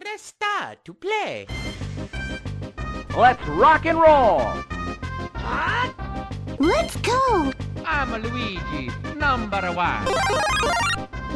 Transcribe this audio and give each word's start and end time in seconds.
Press 0.00 0.22
star 0.22 0.76
to 0.82 0.94
play. 0.94 1.46
Let's 3.14 3.46
rock 3.48 3.84
and 3.84 4.00
roll! 4.00 4.40
Let's 6.58 6.96
go! 6.96 7.52
I'm 7.84 8.10
Luigi, 8.22 8.90
number 9.14 9.60
one. 9.74 10.06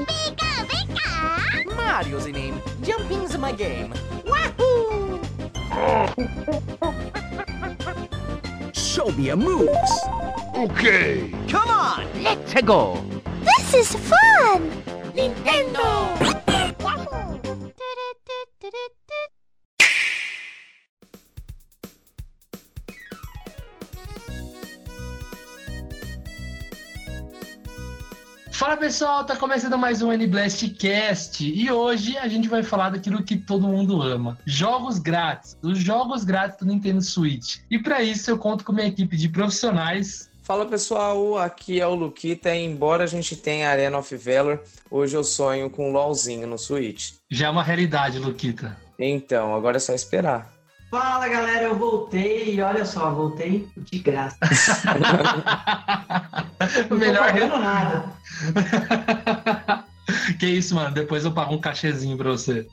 Pika, 0.09 0.65
pika! 0.65 1.67
Mario's 1.77 2.25
the 2.25 2.33
name. 2.33 2.59
Jumping's 2.83 3.37
my 3.37 3.53
game. 3.53 3.93
Wahoo! 4.25 5.21
Show 8.73 9.11
me 9.11 9.27
your 9.27 9.37
moves. 9.37 9.93
Okay! 10.57 11.31
Come 11.51 11.69
on. 11.69 12.07
Let's 12.23 12.55
go. 12.63 13.05
This 13.43 13.75
is 13.75 13.95
fun! 13.95 14.71
Nintendo. 15.13 16.41
Fala 28.75 28.87
pessoal, 28.87 29.25
tá 29.25 29.37
começando 29.37 29.79
mais 29.79 30.03
um 30.03 30.13
N-Blast 30.13 30.69
Cast 30.71 31.45
e 31.49 31.71
hoje 31.71 32.19
a 32.19 32.27
gente 32.27 32.49
vai 32.49 32.61
falar 32.65 32.91
daquilo 32.91 33.23
que 33.23 33.37
todo 33.37 33.69
mundo 33.69 34.03
ama: 34.03 34.37
jogos 34.45 34.99
grátis, 34.99 35.57
os 35.63 35.79
jogos 35.79 36.25
grátis 36.25 36.59
do 36.59 36.67
Nintendo 36.67 37.01
Switch. 37.01 37.59
E 37.71 37.79
para 37.79 38.03
isso 38.03 38.33
eu 38.33 38.37
conto 38.37 38.65
com 38.65 38.73
minha 38.73 38.89
equipe 38.89 39.17
de 39.17 39.29
profissionais. 39.29 40.29
Fala 40.43 40.67
pessoal, 40.67 41.39
aqui 41.39 41.81
é 41.81 41.87
o 41.87 41.95
Luquita. 41.95 42.53
Embora 42.53 43.05
a 43.05 43.07
gente 43.07 43.37
tenha 43.37 43.71
Arena 43.71 43.97
of 43.97 44.17
Valor, 44.17 44.61
hoje 44.91 45.17
eu 45.17 45.23
sonho 45.23 45.71
com 45.71 45.91
um 45.91 45.93
LOLzinho 45.93 46.49
no 46.49 46.59
Switch. 46.59 47.13
Já 47.31 47.47
é 47.47 47.51
uma 47.51 47.63
realidade, 47.63 48.19
Luquita. 48.19 48.77
Então, 48.99 49.55
agora 49.55 49.77
é 49.77 49.81
só 49.81 49.95
esperar. 49.95 50.53
Fala 50.95 51.29
galera, 51.29 51.65
eu 51.65 51.77
voltei 51.77 52.55
e 52.55 52.63
olha 52.63 52.85
só, 52.85 53.11
voltei 53.11 53.69
de 53.77 53.99
graça. 53.99 54.39
Não 56.89 56.97
Melhor 56.97 57.27
tô 57.27 57.33
pagando 57.33 57.59
nada. 57.59 58.05
que 60.39 60.47
isso, 60.47 60.77
mano. 60.77 60.95
Depois 60.95 61.25
eu 61.25 61.33
pago 61.33 61.53
um 61.53 61.61
cachezinho 61.61 62.17
pra 62.17 62.31
você. 62.31 62.69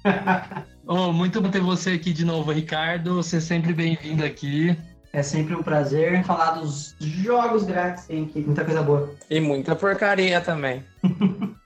oh, 0.86 1.12
muito 1.12 1.42
bom 1.42 1.50
ter 1.50 1.62
você 1.62 1.94
aqui 1.94 2.14
de 2.14 2.24
novo, 2.24 2.52
Ricardo. 2.52 3.16
Você 3.16 3.38
é 3.38 3.42
sempre 3.42 3.74
bem-vindo 3.74 4.24
aqui. 4.24 4.78
É 5.12 5.24
sempre 5.24 5.56
um 5.56 5.64
prazer 5.64 6.24
falar 6.24 6.52
dos 6.52 6.96
jogos 7.00 7.64
grátis, 7.64 8.06
tem 8.06 8.26
aqui 8.26 8.42
muita 8.42 8.64
coisa 8.64 8.84
boa. 8.84 9.16
E 9.32 9.40
muita 9.40 9.76
porcaria 9.76 10.40
também. 10.42 10.86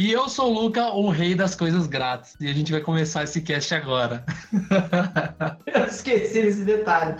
E 0.00 0.12
eu 0.12 0.30
sou 0.30 0.50
o 0.50 0.62
Luca, 0.62 0.94
o 0.94 1.10
rei 1.10 1.34
das 1.34 1.54
coisas 1.54 1.86
grátis. 1.86 2.34
E 2.40 2.48
a 2.48 2.54
gente 2.54 2.72
vai 2.72 2.80
começar 2.80 3.22
esse 3.22 3.42
cast 3.42 3.74
agora. 3.74 4.24
Eu 5.66 5.84
esqueci 5.84 6.40
desse 6.40 6.64
detalhe. 6.64 7.16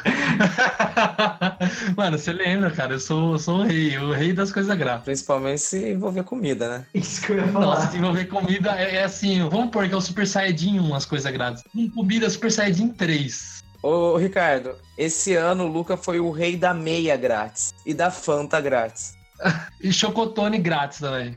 Mano, 1.94 2.16
você 2.16 2.32
lembra, 2.32 2.70
cara? 2.70 2.94
Eu 2.94 2.98
sou, 2.98 3.32
eu 3.32 3.38
sou 3.38 3.58
o 3.58 3.62
rei, 3.64 3.98
o 3.98 4.12
rei 4.12 4.32
das 4.32 4.50
coisas 4.50 4.74
grátis. 4.78 5.04
Principalmente 5.04 5.60
se 5.60 5.90
envolver 5.90 6.22
comida, 6.22 6.70
né? 6.70 6.86
Isso 6.94 7.20
que 7.20 7.32
eu 7.32 7.36
ia 7.36 7.48
falar. 7.48 7.66
Nossa, 7.66 7.90
se 7.90 7.98
envolver 7.98 8.24
comida 8.24 8.74
é, 8.74 8.96
é 8.96 9.04
assim, 9.04 9.46
vamos 9.50 9.70
pôr 9.70 9.86
que 9.86 9.92
é 9.92 9.96
o 9.98 10.00
Super 10.00 10.26
Saiyajin 10.26 10.80
1, 10.80 10.94
as 10.94 11.04
coisas 11.04 11.30
grátis. 11.30 11.62
Com 11.70 11.90
comida, 11.90 12.30
Super 12.30 12.50
Saiyajin 12.50 12.88
3. 12.88 13.62
Ô, 13.82 14.16
Ricardo, 14.16 14.74
esse 14.96 15.34
ano 15.34 15.64
o 15.64 15.68
Luca 15.68 15.98
foi 15.98 16.18
o 16.18 16.30
rei 16.30 16.56
da 16.56 16.72
meia 16.72 17.14
grátis 17.14 17.74
e 17.84 17.92
da 17.92 18.10
Fanta 18.10 18.58
grátis. 18.58 19.19
E 19.82 19.90
chocotone 19.90 20.58
grátis 20.58 20.98
também. 21.00 21.34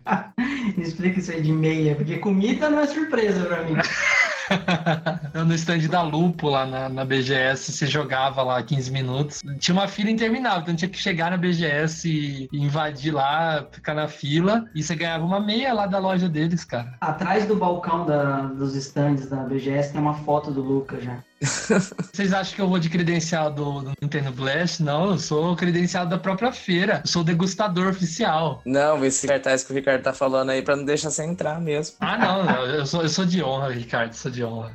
Me 0.76 0.84
explica 0.84 1.18
isso 1.20 1.32
aí 1.32 1.42
de 1.42 1.52
meia, 1.54 1.96
porque 1.96 2.18
comida 2.18 2.70
não 2.70 2.82
é 2.82 2.88
surpresa 2.88 3.46
pra 3.46 3.64
mim. 3.64 3.76
no 5.48 5.54
stand 5.54 5.88
da 5.88 6.02
Lupo, 6.02 6.50
lá 6.50 6.66
na, 6.66 6.90
na 6.90 7.06
BGS, 7.06 7.72
você 7.72 7.88
jogava 7.88 8.44
lá 8.44 8.62
15 8.62 8.92
minutos. 8.92 9.42
Tinha 9.60 9.74
uma 9.74 9.88
fila 9.88 10.10
interminável, 10.12 10.62
então 10.62 10.76
tinha 10.76 10.90
que 10.90 10.98
chegar 11.00 11.32
na 11.32 11.38
BGS 11.38 12.10
e 12.10 12.50
invadir 12.52 13.14
lá, 13.14 13.66
ficar 13.72 13.94
na 13.94 14.08
fila, 14.10 14.66
e 14.76 14.84
você 14.84 14.94
ganhava 14.96 15.24
uma 15.24 15.40
meia 15.40 15.74
lá 15.74 15.88
da 15.88 15.98
loja 16.00 16.28
deles, 16.28 16.66
cara. 16.66 16.94
Atrás 17.00 17.46
do 17.46 17.56
balcão 17.56 18.06
da- 18.06 18.42
dos 18.48 18.76
stands 18.76 19.28
da 19.30 19.38
BGS 19.38 19.94
tem 19.94 20.02
uma 20.02 20.16
foto 20.16 20.52
do 20.52 20.62
Luca 20.62 21.00
já. 21.00 21.18
Vocês 21.44 22.32
acham 22.32 22.56
que 22.56 22.62
eu 22.62 22.70
vou 22.70 22.80
de 22.80 22.90
credencial 22.90 23.52
do, 23.52 23.82
do 23.82 23.92
Nintendo 24.02 24.32
Blast? 24.32 24.82
Não, 24.82 25.12
eu 25.12 25.18
sou 25.18 25.56
credencial 25.56 26.06
da 26.06 26.18
própria 26.18 26.52
feira. 26.52 27.02
Eu 27.04 27.08
sou 27.08 27.24
degustador 27.24 27.90
oficial. 27.90 28.62
Não, 28.66 29.04
esse 29.04 29.28
cartaz 29.28 29.64
que 29.64 29.72
o 29.72 29.76
Ricardo 29.76 30.02
tá 30.02 30.14
falando 30.14 30.52
aí 30.52 30.62
pra 30.62 30.76
não 30.76 30.86
deixar 30.86 31.10
você 31.10 31.24
entrar 31.24 31.60
mesmo. 31.60 31.98
Ah, 32.00 32.18
não, 32.18 32.46
não, 32.46 32.66
eu 32.66 32.86
sou, 32.86 33.02
eu 33.02 33.10
sou 33.10 33.26
de 33.26 33.44
honra, 33.44 33.70
Ricardo, 33.70 34.14
sou 34.14 34.32
de 34.32 34.44
honra. 34.44 34.72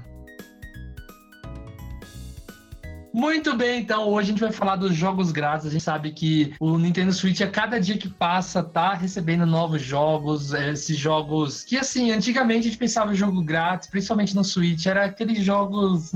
Muito 3.18 3.56
bem, 3.56 3.80
então 3.80 4.08
hoje 4.08 4.28
a 4.28 4.30
gente 4.30 4.40
vai 4.40 4.52
falar 4.52 4.76
dos 4.76 4.94
jogos 4.94 5.32
grátis. 5.32 5.66
A 5.66 5.70
gente 5.70 5.82
sabe 5.82 6.12
que 6.12 6.54
o 6.60 6.78
Nintendo 6.78 7.12
Switch, 7.12 7.40
a 7.40 7.50
cada 7.50 7.80
dia 7.80 7.98
que 7.98 8.08
passa, 8.08 8.62
tá 8.62 8.94
recebendo 8.94 9.44
novos 9.44 9.82
jogos. 9.82 10.54
eh, 10.54 10.70
Esses 10.70 10.96
jogos 10.96 11.64
que, 11.64 11.76
assim, 11.76 12.12
antigamente 12.12 12.60
a 12.60 12.70
gente 12.70 12.78
pensava 12.78 13.12
em 13.12 13.16
jogo 13.16 13.42
grátis, 13.42 13.88
principalmente 13.88 14.36
no 14.36 14.44
Switch, 14.44 14.86
era 14.86 15.06
aqueles 15.06 15.42
jogos, 15.42 16.12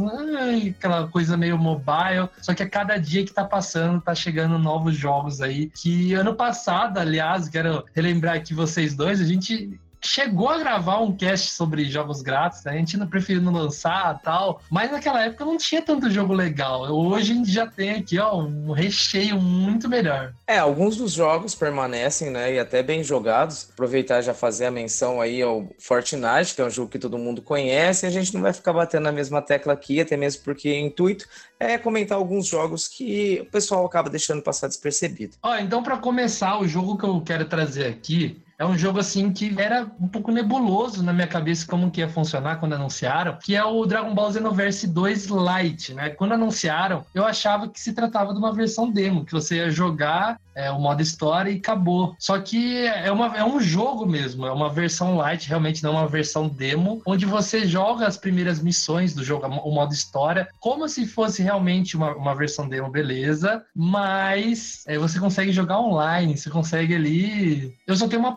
aquela 0.78 1.08
coisa 1.08 1.36
meio 1.36 1.58
mobile. 1.58 2.28
Só 2.40 2.54
que 2.54 2.62
a 2.62 2.68
cada 2.70 2.96
dia 2.98 3.24
que 3.24 3.32
tá 3.32 3.44
passando, 3.44 4.00
tá 4.00 4.14
chegando 4.14 4.56
novos 4.56 4.94
jogos 4.96 5.40
aí. 5.40 5.72
Que 5.74 6.14
ano 6.14 6.36
passado, 6.36 6.98
aliás, 6.98 7.48
quero 7.48 7.84
relembrar 7.96 8.36
aqui 8.36 8.54
vocês 8.54 8.94
dois, 8.94 9.20
a 9.20 9.24
gente 9.24 9.76
chegou 10.04 10.48
a 10.48 10.58
gravar 10.58 10.98
um 10.98 11.16
cast 11.16 11.52
sobre 11.52 11.84
jogos 11.84 12.22
grátis, 12.22 12.64
né? 12.64 12.72
a 12.72 12.76
gente 12.76 12.96
não 12.96 13.06
preferiu 13.06 13.40
não 13.40 13.52
lançar 13.52 14.20
tal, 14.22 14.60
mas 14.70 14.90
naquela 14.90 15.24
época 15.24 15.44
não 15.44 15.56
tinha 15.56 15.80
tanto 15.80 16.10
jogo 16.10 16.32
legal. 16.32 16.82
Hoje 16.92 17.32
a 17.32 17.34
gente 17.34 17.50
já 17.50 17.66
tem 17.66 17.90
aqui 17.92 18.18
ó, 18.18 18.36
um 18.36 18.72
recheio 18.72 19.40
muito 19.40 19.88
melhor. 19.88 20.34
É, 20.46 20.58
alguns 20.58 20.96
dos 20.96 21.12
jogos 21.12 21.54
permanecem, 21.54 22.30
né, 22.30 22.54
e 22.54 22.58
até 22.58 22.82
bem 22.82 23.02
jogados. 23.04 23.68
Aproveitar 23.72 24.20
e 24.20 24.22
já 24.22 24.34
fazer 24.34 24.66
a 24.66 24.70
menção 24.70 25.20
aí 25.20 25.40
ao 25.40 25.68
Fortnite, 25.78 26.54
que 26.54 26.60
é 26.60 26.64
um 26.64 26.70
jogo 26.70 26.90
que 26.90 26.98
todo 26.98 27.18
mundo 27.18 27.40
conhece, 27.40 28.04
e 28.04 28.08
a 28.08 28.10
gente 28.10 28.34
não 28.34 28.40
vai 28.40 28.52
ficar 28.52 28.72
batendo 28.72 29.04
na 29.04 29.12
mesma 29.12 29.40
tecla 29.40 29.72
aqui, 29.72 30.00
até 30.00 30.16
mesmo 30.16 30.42
porque 30.42 30.70
o 30.70 30.86
intuito 30.86 31.26
é 31.58 31.78
comentar 31.78 32.18
alguns 32.18 32.46
jogos 32.46 32.88
que 32.88 33.40
o 33.42 33.50
pessoal 33.50 33.86
acaba 33.86 34.10
deixando 34.10 34.42
passar 34.42 34.66
despercebido. 34.66 35.36
Ó, 35.42 35.56
então 35.56 35.82
para 35.82 35.96
começar, 35.96 36.58
o 36.58 36.66
jogo 36.66 36.98
que 36.98 37.04
eu 37.04 37.20
quero 37.20 37.44
trazer 37.44 37.86
aqui 37.86 38.42
é 38.58 38.64
um 38.64 38.76
jogo 38.76 38.98
assim 38.98 39.32
que 39.32 39.54
era 39.58 39.90
um 40.00 40.08
pouco 40.08 40.30
nebuloso 40.30 41.02
na 41.02 41.12
minha 41.12 41.26
cabeça 41.26 41.66
como 41.66 41.90
que 41.90 42.00
ia 42.00 42.08
funcionar 42.08 42.56
quando 42.56 42.74
anunciaram, 42.74 43.38
que 43.42 43.54
é 43.54 43.64
o 43.64 43.84
Dragon 43.86 44.14
Ball 44.14 44.32
Xenoverse 44.32 44.86
2 44.86 45.26
Lite, 45.26 45.94
né? 45.94 46.10
Quando 46.10 46.32
anunciaram, 46.32 47.04
eu 47.14 47.24
achava 47.24 47.68
que 47.68 47.80
se 47.80 47.92
tratava 47.92 48.32
de 48.32 48.38
uma 48.38 48.52
versão 48.52 48.90
demo, 48.90 49.24
que 49.24 49.32
você 49.32 49.56
ia 49.56 49.70
jogar 49.70 50.38
é, 50.54 50.70
o 50.70 50.78
modo 50.78 51.02
história 51.02 51.50
e 51.50 51.56
acabou. 51.56 52.14
Só 52.18 52.38
que 52.38 52.86
é, 52.86 53.10
uma, 53.10 53.36
é 53.36 53.44
um 53.44 53.60
jogo 53.60 54.06
mesmo, 54.06 54.46
é 54.46 54.52
uma 54.52 54.70
versão 54.70 55.16
light, 55.16 55.48
realmente 55.48 55.82
não 55.82 55.96
é 55.96 56.00
uma 56.00 56.08
versão 56.08 56.48
demo, 56.48 57.02
onde 57.06 57.26
você 57.26 57.66
joga 57.66 58.06
as 58.06 58.16
primeiras 58.16 58.62
missões 58.62 59.14
do 59.14 59.24
jogo, 59.24 59.46
o 59.46 59.70
modo 59.72 59.92
história, 59.92 60.48
como 60.60 60.88
se 60.88 61.06
fosse 61.06 61.42
realmente 61.42 61.96
uma, 61.96 62.14
uma 62.14 62.34
versão 62.34 62.68
demo, 62.68 62.90
beleza, 62.90 63.64
mas 63.74 64.84
é, 64.86 64.98
você 64.98 65.18
consegue 65.18 65.52
jogar 65.52 65.80
online, 65.80 66.36
você 66.36 66.50
consegue 66.50 66.94
ali. 66.94 67.74
Eu 67.86 67.96
só 67.96 68.06
tenho 68.06 68.20
uma 68.20 68.36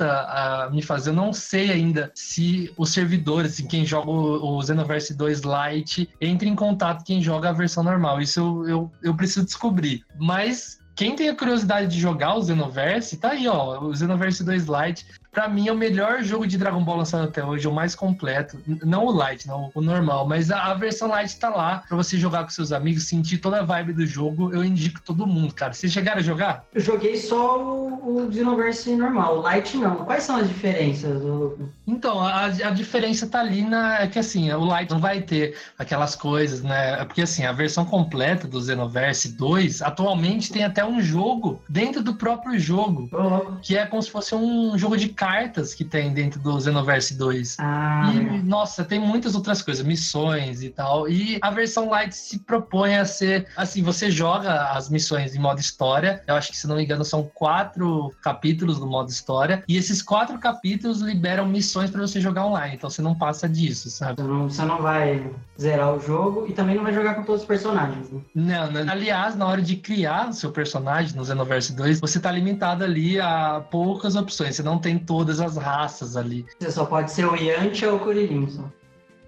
a 0.00 0.70
me 0.70 0.82
fazer, 0.82 1.10
eu 1.10 1.14
não 1.14 1.32
sei 1.32 1.70
ainda 1.70 2.10
se 2.14 2.72
os 2.76 2.92
servidores, 2.92 3.52
assim, 3.52 3.66
quem 3.66 3.84
joga 3.84 4.10
o, 4.10 4.58
o 4.58 4.62
Xenoverse 4.62 5.14
2 5.14 5.42
Lite, 5.42 6.08
entra 6.20 6.48
em 6.48 6.54
contato 6.54 7.04
quem 7.04 7.22
joga 7.22 7.50
a 7.50 7.52
versão 7.52 7.82
normal. 7.82 8.20
Isso 8.20 8.40
eu, 8.40 8.68
eu, 8.68 8.92
eu 9.02 9.14
preciso 9.14 9.44
descobrir. 9.44 10.04
Mas 10.18 10.78
quem 10.96 11.14
tem 11.14 11.28
a 11.28 11.36
curiosidade 11.36 11.88
de 11.88 12.00
jogar 12.00 12.34
o 12.36 12.42
Xenoverse, 12.42 13.18
tá 13.18 13.32
aí, 13.32 13.46
ó. 13.46 13.80
O 13.84 13.94
Xenoverse 13.94 14.42
2 14.42 14.66
Lite, 14.66 15.06
pra 15.36 15.48
mim, 15.50 15.68
é 15.68 15.72
o 15.72 15.76
melhor 15.76 16.22
jogo 16.22 16.46
de 16.46 16.56
Dragon 16.56 16.82
Ball 16.82 16.96
lançado 16.96 17.24
até 17.24 17.44
hoje, 17.44 17.68
o 17.68 17.72
mais 17.72 17.94
completo. 17.94 18.58
Não 18.82 19.04
o 19.04 19.12
Lite, 19.28 19.46
não 19.46 19.70
o 19.74 19.82
normal, 19.82 20.26
mas 20.26 20.50
a, 20.50 20.64
a 20.64 20.74
versão 20.74 21.14
Lite 21.14 21.36
tá 21.38 21.50
lá 21.50 21.82
pra 21.86 21.94
você 21.94 22.16
jogar 22.16 22.44
com 22.44 22.48
seus 22.48 22.72
amigos, 22.72 23.02
sentir 23.04 23.36
toda 23.36 23.60
a 23.60 23.62
vibe 23.62 23.92
do 23.92 24.06
jogo. 24.06 24.50
Eu 24.54 24.64
indico 24.64 24.98
todo 25.02 25.26
mundo, 25.26 25.52
cara. 25.52 25.74
Vocês 25.74 25.92
chegaram 25.92 26.20
a 26.20 26.22
jogar? 26.22 26.64
Eu 26.74 26.80
joguei 26.80 27.18
só 27.18 27.62
o, 27.62 28.24
o 28.26 28.32
Xenoverse 28.32 28.96
normal, 28.96 29.36
o 29.38 29.42
Light 29.42 29.76
não. 29.76 29.96
Quais 30.06 30.22
são 30.22 30.36
as 30.36 30.48
diferenças? 30.48 31.22
O- 31.22 31.58
Então, 31.86 32.18
a, 32.18 32.46
a 32.46 32.70
diferença 32.70 33.26
tá 33.26 33.40
ali 33.40 33.60
na. 33.60 34.00
É 34.00 34.06
que 34.06 34.18
assim, 34.18 34.50
o 34.52 34.64
Lite 34.74 34.90
não 34.90 35.00
vai 35.00 35.20
ter 35.20 35.54
aquelas 35.78 36.16
coisas, 36.16 36.62
né? 36.62 37.00
É 37.02 37.04
Porque 37.04 37.20
assim, 37.20 37.44
a 37.44 37.52
versão 37.52 37.84
completa 37.84 38.48
do 38.48 38.58
Xenoverse 38.62 39.36
2, 39.36 39.82
atualmente 39.82 40.50
tem 40.50 40.64
até 40.64 40.82
um 40.82 40.98
jogo 41.02 41.60
dentro 41.68 42.02
do 42.02 42.14
próprio 42.14 42.58
jogo. 42.58 43.08
Louco. 43.12 43.58
que 43.60 43.76
é 43.76 43.84
como 43.84 44.02
se 44.02 44.10
fosse 44.10 44.34
um 44.34 44.78
jogo 44.78 44.96
de 44.96 45.10
cartas 45.26 45.74
que 45.74 45.84
tem 45.84 46.12
dentro 46.12 46.40
do 46.40 46.60
Xenoverse 46.60 47.14
2. 47.14 47.56
Ah, 47.58 48.12
E, 48.14 48.42
nossa, 48.42 48.84
tem 48.84 49.00
muitas 49.00 49.34
outras 49.34 49.60
coisas, 49.60 49.84
missões 49.84 50.62
e 50.62 50.70
tal. 50.70 51.08
E 51.08 51.38
a 51.42 51.50
versão 51.50 51.88
light 51.90 52.12
se 52.14 52.38
propõe 52.38 52.96
a 52.96 53.04
ser 53.04 53.46
assim: 53.56 53.82
você 53.82 54.10
joga 54.10 54.70
as 54.70 54.88
missões 54.88 55.34
em 55.34 55.38
modo 55.40 55.60
história. 55.60 56.22
Eu 56.26 56.36
acho 56.36 56.50
que, 56.50 56.56
se 56.56 56.66
não 56.68 56.76
me 56.76 56.84
engano, 56.84 57.04
são 57.04 57.28
quatro 57.34 58.14
capítulos 58.22 58.78
do 58.78 58.86
modo 58.86 59.10
história. 59.10 59.64
E 59.66 59.76
esses 59.76 60.00
quatro 60.00 60.38
capítulos 60.38 61.00
liberam 61.00 61.46
missões 61.46 61.90
para 61.90 62.00
você 62.00 62.20
jogar 62.20 62.46
online. 62.46 62.76
Então 62.76 62.88
você 62.88 63.02
não 63.02 63.14
passa 63.14 63.48
disso, 63.48 63.90
sabe? 63.90 64.22
Você 64.22 64.28
não, 64.28 64.48
você 64.48 64.64
não 64.64 64.80
vai 64.80 65.28
zerar 65.60 65.94
o 65.94 66.00
jogo 66.00 66.46
e 66.48 66.52
também 66.52 66.76
não 66.76 66.84
vai 66.84 66.92
jogar 66.92 67.14
com 67.14 67.24
todos 67.24 67.42
os 67.42 67.46
personagens. 67.46 68.10
Né? 68.10 68.20
Não, 68.34 68.70
não. 68.70 68.92
Aliás, 68.92 69.34
na 69.34 69.46
hora 69.46 69.62
de 69.62 69.76
criar 69.76 70.28
o 70.28 70.32
seu 70.32 70.52
personagem 70.52 71.16
no 71.16 71.24
Xenoverse 71.24 71.72
2, 71.74 72.00
você 72.00 72.20
tá 72.20 72.30
limitado 72.30 72.84
ali 72.84 73.18
a 73.20 73.60
poucas 73.70 74.14
opções. 74.14 74.56
Você 74.56 74.62
não 74.62 74.78
tem 74.78 74.98
todas 75.16 75.40
as 75.40 75.56
raças 75.56 76.14
ali. 76.14 76.44
Você 76.58 76.70
só 76.70 76.84
pode 76.84 77.10
ser 77.10 77.24
o 77.24 77.34
Yantia 77.34 77.90
ou 77.90 77.96
o 77.96 78.00
Kuririn. 78.00 78.46
Só. 78.50 78.70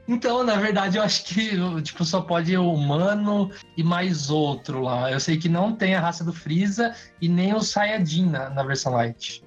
Então, 0.07 0.45
na 0.45 0.57
verdade, 0.57 0.99
eu 0.99 1.03
acho 1.03 1.25
que 1.25 1.51
tipo, 1.83 2.05
só 2.05 2.21
pode 2.21 2.55
o 2.57 2.73
humano 2.73 3.51
e 3.75 3.83
mais 3.83 4.29
outro 4.29 4.83
lá. 4.83 5.11
Eu 5.11 5.19
sei 5.19 5.39
que 5.39 5.49
não 5.49 5.75
tem 5.75 5.95
a 5.95 6.01
raça 6.01 6.23
do 6.23 6.33
Freeza 6.33 6.95
e 7.23 7.29
nem 7.29 7.55
o 7.55 7.61
Saiyajin 7.61 8.27
na, 8.27 8.51
na 8.51 8.63
versão 8.63 8.93
light. 8.93 9.43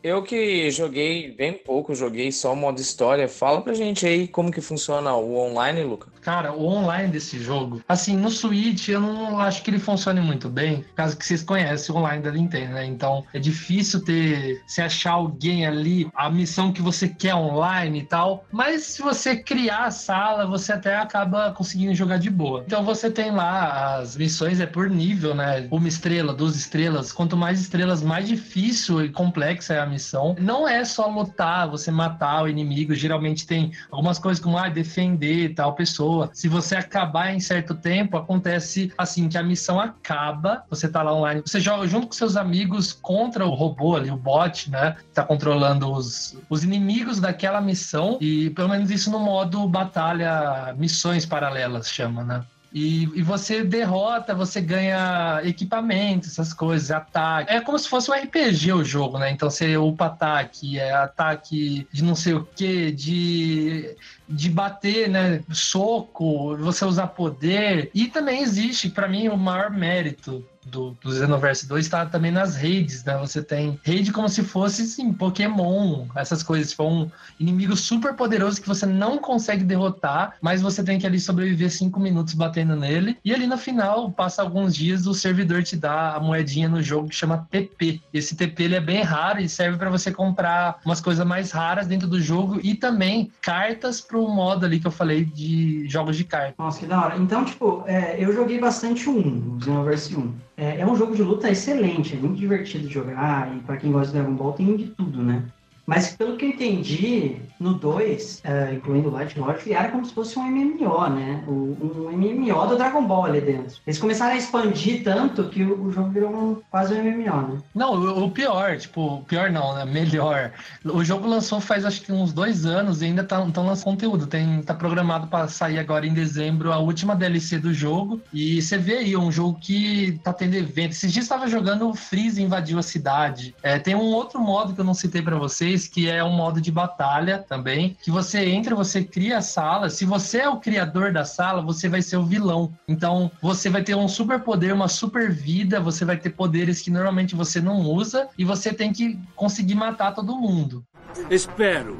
Eu 0.00 0.22
que 0.22 0.70
joguei 0.70 1.32
bem 1.32 1.54
pouco, 1.54 1.94
joguei 1.94 2.30
só 2.30 2.52
o 2.52 2.56
modo 2.56 2.80
história. 2.80 3.28
Fala 3.28 3.62
pra 3.62 3.74
gente 3.74 4.06
aí 4.06 4.28
como 4.28 4.52
que 4.52 4.60
funciona 4.60 5.12
o 5.14 5.36
online, 5.36 5.82
Luca. 5.82 6.08
Cara, 6.24 6.54
o 6.54 6.66
online 6.66 7.12
desse 7.12 7.38
jogo, 7.38 7.82
assim, 7.86 8.16
no 8.16 8.30
Switch 8.30 8.88
eu 8.88 8.98
não 8.98 9.38
acho 9.38 9.62
que 9.62 9.70
ele 9.70 9.78
funcione 9.78 10.22
muito 10.22 10.48
bem, 10.48 10.82
causa 10.96 11.14
que 11.14 11.24
vocês 11.24 11.42
conhecem 11.42 11.94
o 11.94 11.98
online 11.98 12.22
da 12.22 12.32
Nintendo, 12.32 12.72
né? 12.72 12.86
Então 12.86 13.24
é 13.34 13.38
difícil 13.38 14.02
ter, 14.02 14.62
se 14.66 14.80
achar 14.80 15.12
alguém 15.12 15.66
ali, 15.66 16.08
a 16.14 16.30
missão 16.30 16.72
que 16.72 16.80
você 16.80 17.08
quer 17.08 17.34
online 17.34 18.00
e 18.00 18.04
tal. 18.04 18.46
Mas 18.50 18.84
se 18.84 19.02
você 19.02 19.36
criar 19.36 19.84
a 19.84 19.90
sala, 19.90 20.46
você 20.46 20.72
até 20.72 20.96
acaba 20.96 21.52
conseguindo 21.52 21.94
jogar 21.94 22.16
de 22.16 22.30
boa. 22.30 22.64
Então 22.66 22.82
você 22.82 23.10
tem 23.10 23.30
lá 23.30 23.98
as 23.98 24.16
missões, 24.16 24.60
é 24.60 24.66
por 24.66 24.88
nível, 24.88 25.34
né? 25.34 25.68
Uma 25.70 25.88
estrela, 25.88 26.32
duas 26.32 26.56
estrelas. 26.56 27.12
Quanto 27.12 27.36
mais 27.36 27.60
estrelas, 27.60 28.02
mais 28.02 28.26
difícil 28.26 29.04
e 29.04 29.10
complexa 29.10 29.74
é 29.74 29.80
a 29.80 29.86
missão. 29.86 30.34
Não 30.40 30.66
é 30.66 30.84
só 30.86 31.06
lutar, 31.06 31.68
você 31.68 31.90
matar 31.90 32.44
o 32.44 32.48
inimigo. 32.48 32.94
Geralmente 32.94 33.46
tem 33.46 33.72
algumas 33.90 34.18
coisas 34.18 34.42
como 34.42 34.56
ah, 34.56 34.70
defender 34.70 35.54
tal 35.54 35.74
pessoa. 35.74 36.13
Se 36.32 36.48
você 36.48 36.76
acabar 36.76 37.34
em 37.34 37.40
certo 37.40 37.74
tempo, 37.74 38.16
acontece 38.16 38.92
assim 38.96 39.28
que 39.28 39.38
a 39.38 39.42
missão 39.42 39.80
acaba, 39.80 40.64
você 40.68 40.88
tá 40.88 41.02
lá 41.02 41.14
online, 41.14 41.42
você 41.44 41.60
joga 41.60 41.86
junto 41.86 42.06
com 42.06 42.12
seus 42.12 42.36
amigos 42.36 42.92
contra 42.92 43.46
o 43.46 43.54
robô 43.54 43.96
ali, 43.96 44.10
o 44.10 44.16
bot, 44.16 44.70
né? 44.70 44.96
Tá 45.12 45.22
controlando 45.22 45.90
os, 45.92 46.36
os 46.48 46.64
inimigos 46.64 47.20
daquela 47.20 47.60
missão. 47.60 48.18
E 48.20 48.50
pelo 48.50 48.68
menos 48.68 48.90
isso 48.90 49.10
no 49.10 49.18
modo 49.18 49.66
batalha, 49.68 50.74
missões 50.76 51.26
paralelas 51.26 51.88
chama, 51.88 52.22
né? 52.22 52.44
E, 52.74 53.04
e, 53.14 53.22
você 53.22 53.62
derrota, 53.62 54.34
você 54.34 54.60
ganha 54.60 55.40
equipamentos, 55.44 56.30
essas 56.30 56.52
coisas, 56.52 56.90
ataque. 56.90 57.52
É 57.52 57.60
como 57.60 57.78
se 57.78 57.88
fosse 57.88 58.10
um 58.10 58.14
RPG 58.14 58.72
o 58.72 58.84
jogo, 58.84 59.16
né? 59.16 59.30
Então 59.30 59.48
você 59.48 59.76
upa 59.76 60.06
ataque, 60.06 60.76
é 60.76 60.92
ataque 60.92 61.86
de 61.92 62.02
não 62.02 62.16
sei 62.16 62.34
o 62.34 62.44
que, 62.44 62.90
de, 62.90 63.96
de 64.28 64.50
bater, 64.50 65.08
né? 65.08 65.44
Soco, 65.52 66.56
você 66.56 66.84
usar 66.84 67.06
poder. 67.06 67.92
E 67.94 68.08
também 68.08 68.42
existe, 68.42 68.90
para 68.90 69.06
mim, 69.06 69.28
o 69.28 69.36
maior 69.36 69.70
mérito 69.70 70.44
do, 70.66 70.96
do 71.02 71.12
Xenoverse 71.12 71.66
2 71.66 71.84
está 71.84 72.06
também 72.06 72.30
nas 72.30 72.56
redes, 72.56 73.04
né? 73.04 73.16
Você 73.18 73.42
tem 73.42 73.78
rede 73.82 74.12
como 74.12 74.28
se 74.28 74.42
fosse, 74.42 74.86
sim, 74.86 75.12
Pokémon, 75.12 76.06
essas 76.14 76.42
coisas. 76.42 76.70
Tipo, 76.70 76.84
um 76.84 77.10
inimigo 77.38 77.76
super 77.76 78.14
poderoso 78.14 78.60
que 78.60 78.68
você 78.68 78.86
não 78.86 79.18
consegue 79.18 79.64
derrotar, 79.64 80.36
mas 80.40 80.62
você 80.62 80.82
tem 80.82 80.98
que 80.98 81.06
ali 81.06 81.20
sobreviver 81.20 81.70
cinco 81.70 82.00
minutos 82.00 82.34
batendo 82.34 82.76
nele. 82.76 83.16
E 83.24 83.32
ali 83.32 83.46
no 83.46 83.58
final, 83.58 84.10
passa 84.10 84.42
alguns 84.42 84.74
dias, 84.74 85.06
o 85.06 85.14
servidor 85.14 85.62
te 85.62 85.76
dá 85.76 86.14
a 86.14 86.20
moedinha 86.20 86.68
no 86.68 86.82
jogo 86.82 87.08
que 87.08 87.14
chama 87.14 87.46
TP. 87.50 88.00
Esse 88.12 88.36
TP 88.36 88.64
ele 88.64 88.76
é 88.76 88.80
bem 88.80 89.02
raro 89.02 89.40
e 89.40 89.48
serve 89.48 89.78
para 89.78 89.90
você 89.90 90.10
comprar 90.10 90.80
umas 90.84 91.00
coisas 91.00 91.26
mais 91.26 91.50
raras 91.50 91.86
dentro 91.86 92.08
do 92.08 92.20
jogo 92.20 92.60
e 92.62 92.74
também 92.74 93.30
cartas 93.40 94.00
pro 94.00 94.28
modo 94.28 94.64
ali 94.64 94.80
que 94.80 94.86
eu 94.86 94.90
falei 94.90 95.24
de 95.24 95.88
jogos 95.88 96.16
de 96.16 96.24
cartas. 96.24 96.54
Nossa, 96.58 96.80
que 96.80 96.86
da 96.86 97.00
hora. 97.00 97.16
Então, 97.16 97.44
tipo, 97.44 97.82
é, 97.86 98.22
eu 98.22 98.32
joguei 98.32 98.58
bastante 98.58 99.08
um, 99.08 99.56
o 99.56 99.62
Xenoverse 99.62 100.16
1. 100.16 100.34
É, 100.56 100.80
é 100.80 100.86
um 100.86 100.96
jogo 100.96 101.14
de 101.16 101.22
luta 101.22 101.50
excelente, 101.50 102.14
é 102.14 102.18
muito 102.18 102.36
divertido 102.38 102.86
de 102.86 102.94
jogar, 102.94 103.54
e 103.56 103.60
para 103.62 103.76
quem 103.76 103.90
gosta 103.92 104.12
de 104.12 104.18
Dragon 104.18 104.36
Ball 104.36 104.52
tem 104.52 104.76
de 104.76 104.88
tudo, 104.90 105.22
né? 105.22 105.52
Mas 105.86 106.16
pelo 106.16 106.36
que 106.36 106.46
eu 106.46 106.48
entendi, 106.50 107.36
no 107.60 107.74
2, 107.74 108.40
é, 108.44 108.74
incluindo 108.74 109.08
o 109.08 109.12
Light 109.12 109.38
Lord, 109.38 109.62
criaram 109.62 109.90
como 109.90 110.06
se 110.06 110.14
fosse 110.14 110.38
um 110.38 110.42
MMO, 110.42 111.08
né? 111.10 111.44
Um, 111.46 111.76
um 111.80 112.12
MMO 112.12 112.66
do 112.66 112.76
Dragon 112.76 113.06
Ball 113.06 113.26
ali 113.26 113.40
dentro. 113.40 113.76
Eles 113.86 113.98
começaram 113.98 114.34
a 114.34 114.36
expandir 114.36 115.04
tanto 115.04 115.48
que 115.48 115.62
o, 115.62 115.84
o 115.84 115.92
jogo 115.92 116.08
virou 116.10 116.30
um, 116.30 116.62
quase 116.70 116.94
um 116.94 117.02
MMO, 117.02 117.48
né? 117.48 117.62
Não, 117.74 117.94
o, 117.94 118.24
o 118.24 118.30
pior, 118.30 118.76
tipo, 118.78 119.22
pior 119.28 119.50
não, 119.50 119.74
né? 119.74 119.84
Melhor. 119.84 120.52
O 120.84 121.04
jogo 121.04 121.28
lançou 121.28 121.60
faz 121.60 121.84
acho 121.84 122.02
que 122.02 122.12
uns 122.12 122.32
dois 122.32 122.64
anos 122.64 123.02
e 123.02 123.06
ainda 123.06 123.22
estão 123.22 123.50
tá, 123.50 123.60
lançando 123.60 123.84
conteúdo. 123.84 124.26
Tem, 124.26 124.62
tá 124.62 124.74
programado 124.74 125.26
para 125.26 125.48
sair 125.48 125.78
agora 125.78 126.06
em 126.06 126.14
dezembro 126.14 126.72
a 126.72 126.78
última 126.78 127.14
DLC 127.14 127.58
do 127.58 127.74
jogo. 127.74 128.20
E 128.32 128.60
você 128.60 128.78
vê 128.78 128.98
aí, 128.98 129.16
um 129.16 129.30
jogo 129.30 129.58
que 129.60 130.18
tá 130.22 130.32
tendo 130.32 130.54
evento. 130.54 130.92
Esses 130.92 131.12
dias 131.12 131.24
estava 131.24 131.46
jogando 131.46 131.88
o 131.88 131.94
Freeze 131.94 132.42
invadiu 132.42 132.78
a 132.78 132.82
cidade. 132.82 133.54
É, 133.62 133.78
tem 133.78 133.94
um 133.94 134.12
outro 134.12 134.40
modo 134.40 134.72
que 134.72 134.80
eu 134.80 134.84
não 134.84 134.94
citei 134.94 135.20
para 135.20 135.36
vocês 135.36 135.73
que 135.76 136.08
é 136.08 136.22
um 136.22 136.32
modo 136.32 136.60
de 136.60 136.70
batalha 136.70 137.38
também, 137.38 137.96
que 138.02 138.10
você 138.10 138.44
entra, 138.44 138.74
você 138.74 139.02
cria 139.02 139.38
a 139.38 139.42
sala. 139.42 139.90
Se 139.90 140.04
você 140.04 140.38
é 140.38 140.48
o 140.48 140.60
criador 140.60 141.12
da 141.12 141.24
sala, 141.24 141.60
você 141.60 141.88
vai 141.88 142.00
ser 142.00 142.16
o 142.16 142.24
vilão. 142.24 142.72
Então, 142.86 143.30
você 143.42 143.68
vai 143.68 143.82
ter 143.82 143.94
um 143.94 144.08
super 144.08 144.40
poder, 144.40 144.72
uma 144.72 144.88
super 144.88 145.30
vida, 145.32 145.80
você 145.80 146.04
vai 146.04 146.16
ter 146.16 146.30
poderes 146.30 146.80
que 146.80 146.90
normalmente 146.90 147.34
você 147.34 147.60
não 147.60 147.80
usa 147.80 148.28
e 148.38 148.44
você 148.44 148.72
tem 148.72 148.92
que 148.92 149.18
conseguir 149.34 149.74
matar 149.74 150.14
todo 150.14 150.36
mundo. 150.36 150.84
Espero 151.28 151.98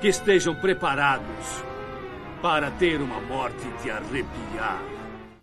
que 0.00 0.08
estejam 0.08 0.54
preparados 0.54 1.64
para 2.40 2.70
ter 2.70 3.00
uma 3.00 3.20
morte 3.20 3.66
de 3.82 3.90
arrepiar. 3.90 4.99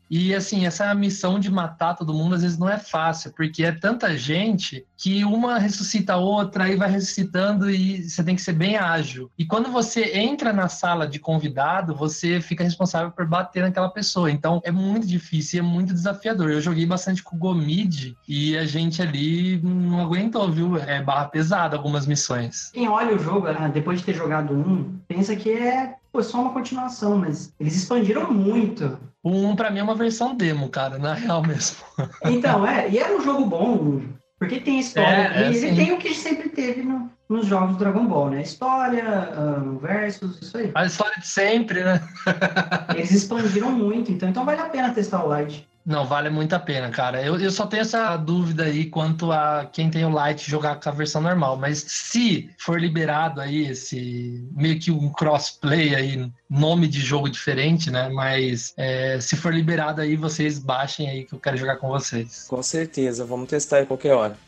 E 0.09 0.33
assim, 0.33 0.65
essa 0.65 0.93
missão 0.93 1.39
de 1.39 1.51
matar 1.51 1.95
todo 1.95 2.13
mundo 2.13 2.35
às 2.35 2.41
vezes 2.41 2.57
não 2.57 2.69
é 2.69 2.77
fácil, 2.77 3.33
porque 3.35 3.63
é 3.63 3.71
tanta 3.71 4.15
gente 4.17 4.85
que 4.95 5.23
uma 5.23 5.57
ressuscita 5.57 6.13
a 6.13 6.17
outra, 6.17 6.65
aí 6.65 6.75
vai 6.75 6.89
ressuscitando 6.89 7.69
e 7.69 8.09
você 8.09 8.23
tem 8.23 8.35
que 8.35 8.41
ser 8.41 8.53
bem 8.53 8.77
ágil. 8.77 9.29
E 9.37 9.45
quando 9.45 9.71
você 9.71 10.17
entra 10.17 10.53
na 10.53 10.67
sala 10.67 11.07
de 11.07 11.19
convidado, 11.19 11.95
você 11.95 12.41
fica 12.41 12.63
responsável 12.63 13.11
por 13.11 13.25
bater 13.25 13.63
naquela 13.63 13.89
pessoa. 13.89 14.31
Então 14.31 14.61
é 14.63 14.71
muito 14.71 15.05
difícil, 15.05 15.59
é 15.59 15.63
muito 15.63 15.93
desafiador. 15.93 16.49
Eu 16.49 16.61
joguei 16.61 16.85
bastante 16.85 17.21
com 17.21 17.35
o 17.35 17.39
Gomid 17.39 18.15
e 18.27 18.57
a 18.57 18.65
gente 18.65 19.01
ali 19.01 19.59
não 19.61 20.01
aguentou, 20.01 20.51
viu? 20.51 20.77
É 20.77 21.01
barra 21.01 21.25
pesada 21.25 21.75
algumas 21.75 22.07
missões. 22.07 22.71
Quem 22.71 22.87
olha 22.87 23.15
o 23.15 23.19
jogo, 23.19 23.47
ah, 23.47 23.67
depois 23.67 23.99
de 23.99 24.05
ter 24.05 24.15
jogado 24.15 24.53
um, 24.53 24.97
pensa 25.07 25.35
que 25.35 25.51
é 25.51 25.95
pô, 26.11 26.23
só 26.23 26.41
uma 26.41 26.53
continuação, 26.53 27.17
mas 27.17 27.53
eles 27.59 27.75
expandiram 27.75 28.33
muito. 28.33 28.97
O 29.27 29.47
1 29.49 29.55
pra 29.57 29.69
mim 29.69 29.79
é 29.79 29.83
uma 29.83 29.93
versão 29.95 30.33
demo, 30.35 30.69
cara, 30.69 30.97
na 30.97 31.13
real 31.13 31.41
mesmo. 31.45 31.77
Então, 32.25 32.65
é, 32.65 32.89
e 32.89 32.97
era 32.97 33.13
um 33.17 33.21
jogo 33.21 33.45
bom, 33.45 34.01
porque 34.39 34.59
tem 34.61 34.79
história. 34.79 35.31
É, 35.35 35.43
é, 35.43 35.51
e 35.51 35.55
ele 35.57 35.75
tem 35.75 35.91
o 35.91 35.97
que 35.97 36.13
sempre 36.13 36.47
teve 36.49 36.81
no- 36.83 37.09
nos 37.27 37.45
jogos 37.45 37.73
do 37.75 37.79
Dragon 37.79 38.05
Ball, 38.05 38.29
né? 38.29 38.41
História, 38.41 39.03
ah, 39.05 39.61
versus, 39.81 40.41
isso 40.41 40.57
aí. 40.57 40.71
A 40.73 40.85
história 40.85 41.19
de 41.19 41.27
sempre, 41.27 41.83
né? 41.83 42.01
Eles 42.95 43.11
expandiram 43.11 43.69
muito, 43.71 44.11
então, 44.11 44.29
então 44.29 44.45
vale 44.45 44.61
a 44.61 44.69
pena 44.69 44.93
testar 44.93 45.23
o 45.25 45.27
Light. 45.27 45.67
Não, 45.87 46.05
vale 46.05 46.29
muito 46.29 46.51
a 46.51 46.59
pena, 46.59 46.89
cara. 46.89 47.23
Eu, 47.23 47.39
eu 47.39 47.49
só 47.49 47.65
tenho 47.65 47.79
essa 47.79 48.17
dúvida 48.17 48.65
aí 48.65 48.87
quanto 48.87 49.31
a 49.31 49.65
quem 49.71 49.89
tem 49.89 50.03
o 50.03 50.09
Lite 50.09 50.51
jogar 50.51 50.75
com 50.81 50.89
a 50.89 50.91
versão 50.91 51.21
normal. 51.21 51.55
Mas 51.55 51.79
se 51.87 52.49
for 52.57 52.77
liberado 52.77 53.39
aí 53.39 53.67
esse 53.67 54.45
meio 54.51 54.77
que 54.77 54.91
um 54.91 55.09
crossplay 55.09 55.95
aí, 55.95 56.29
nome 56.49 56.89
de 56.89 56.99
jogo 56.99 57.29
diferente, 57.29 57.89
né? 57.89 58.09
Mas 58.09 58.73
é, 58.75 59.17
se 59.21 59.37
for 59.37 59.53
liberado 59.53 60.01
aí, 60.01 60.17
vocês 60.17 60.59
baixem 60.59 61.09
aí 61.09 61.23
que 61.23 61.33
eu 61.33 61.39
quero 61.39 61.55
jogar 61.55 61.77
com 61.77 61.87
vocês. 61.87 62.47
Com 62.49 62.61
certeza, 62.61 63.23
vamos 63.23 63.47
testar 63.47 63.81
em 63.81 63.85
qualquer 63.85 64.13
hora. 64.13 64.46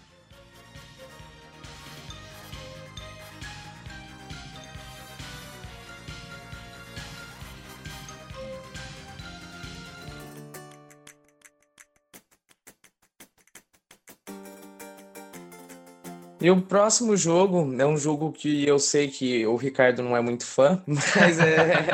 E 16.41 16.49
o 16.49 16.61
próximo 16.61 17.17
jogo 17.17 17.75
é 17.77 17.85
um 17.85 17.97
jogo 17.97 18.31
que 18.31 18.65
eu 18.65 18.79
sei 18.79 19.09
que 19.09 19.45
o 19.45 19.57
Ricardo 19.57 20.01
não 20.01 20.15
é 20.15 20.21
muito 20.21 20.45
fã, 20.45 20.81
mas 20.87 21.37
é, 21.37 21.85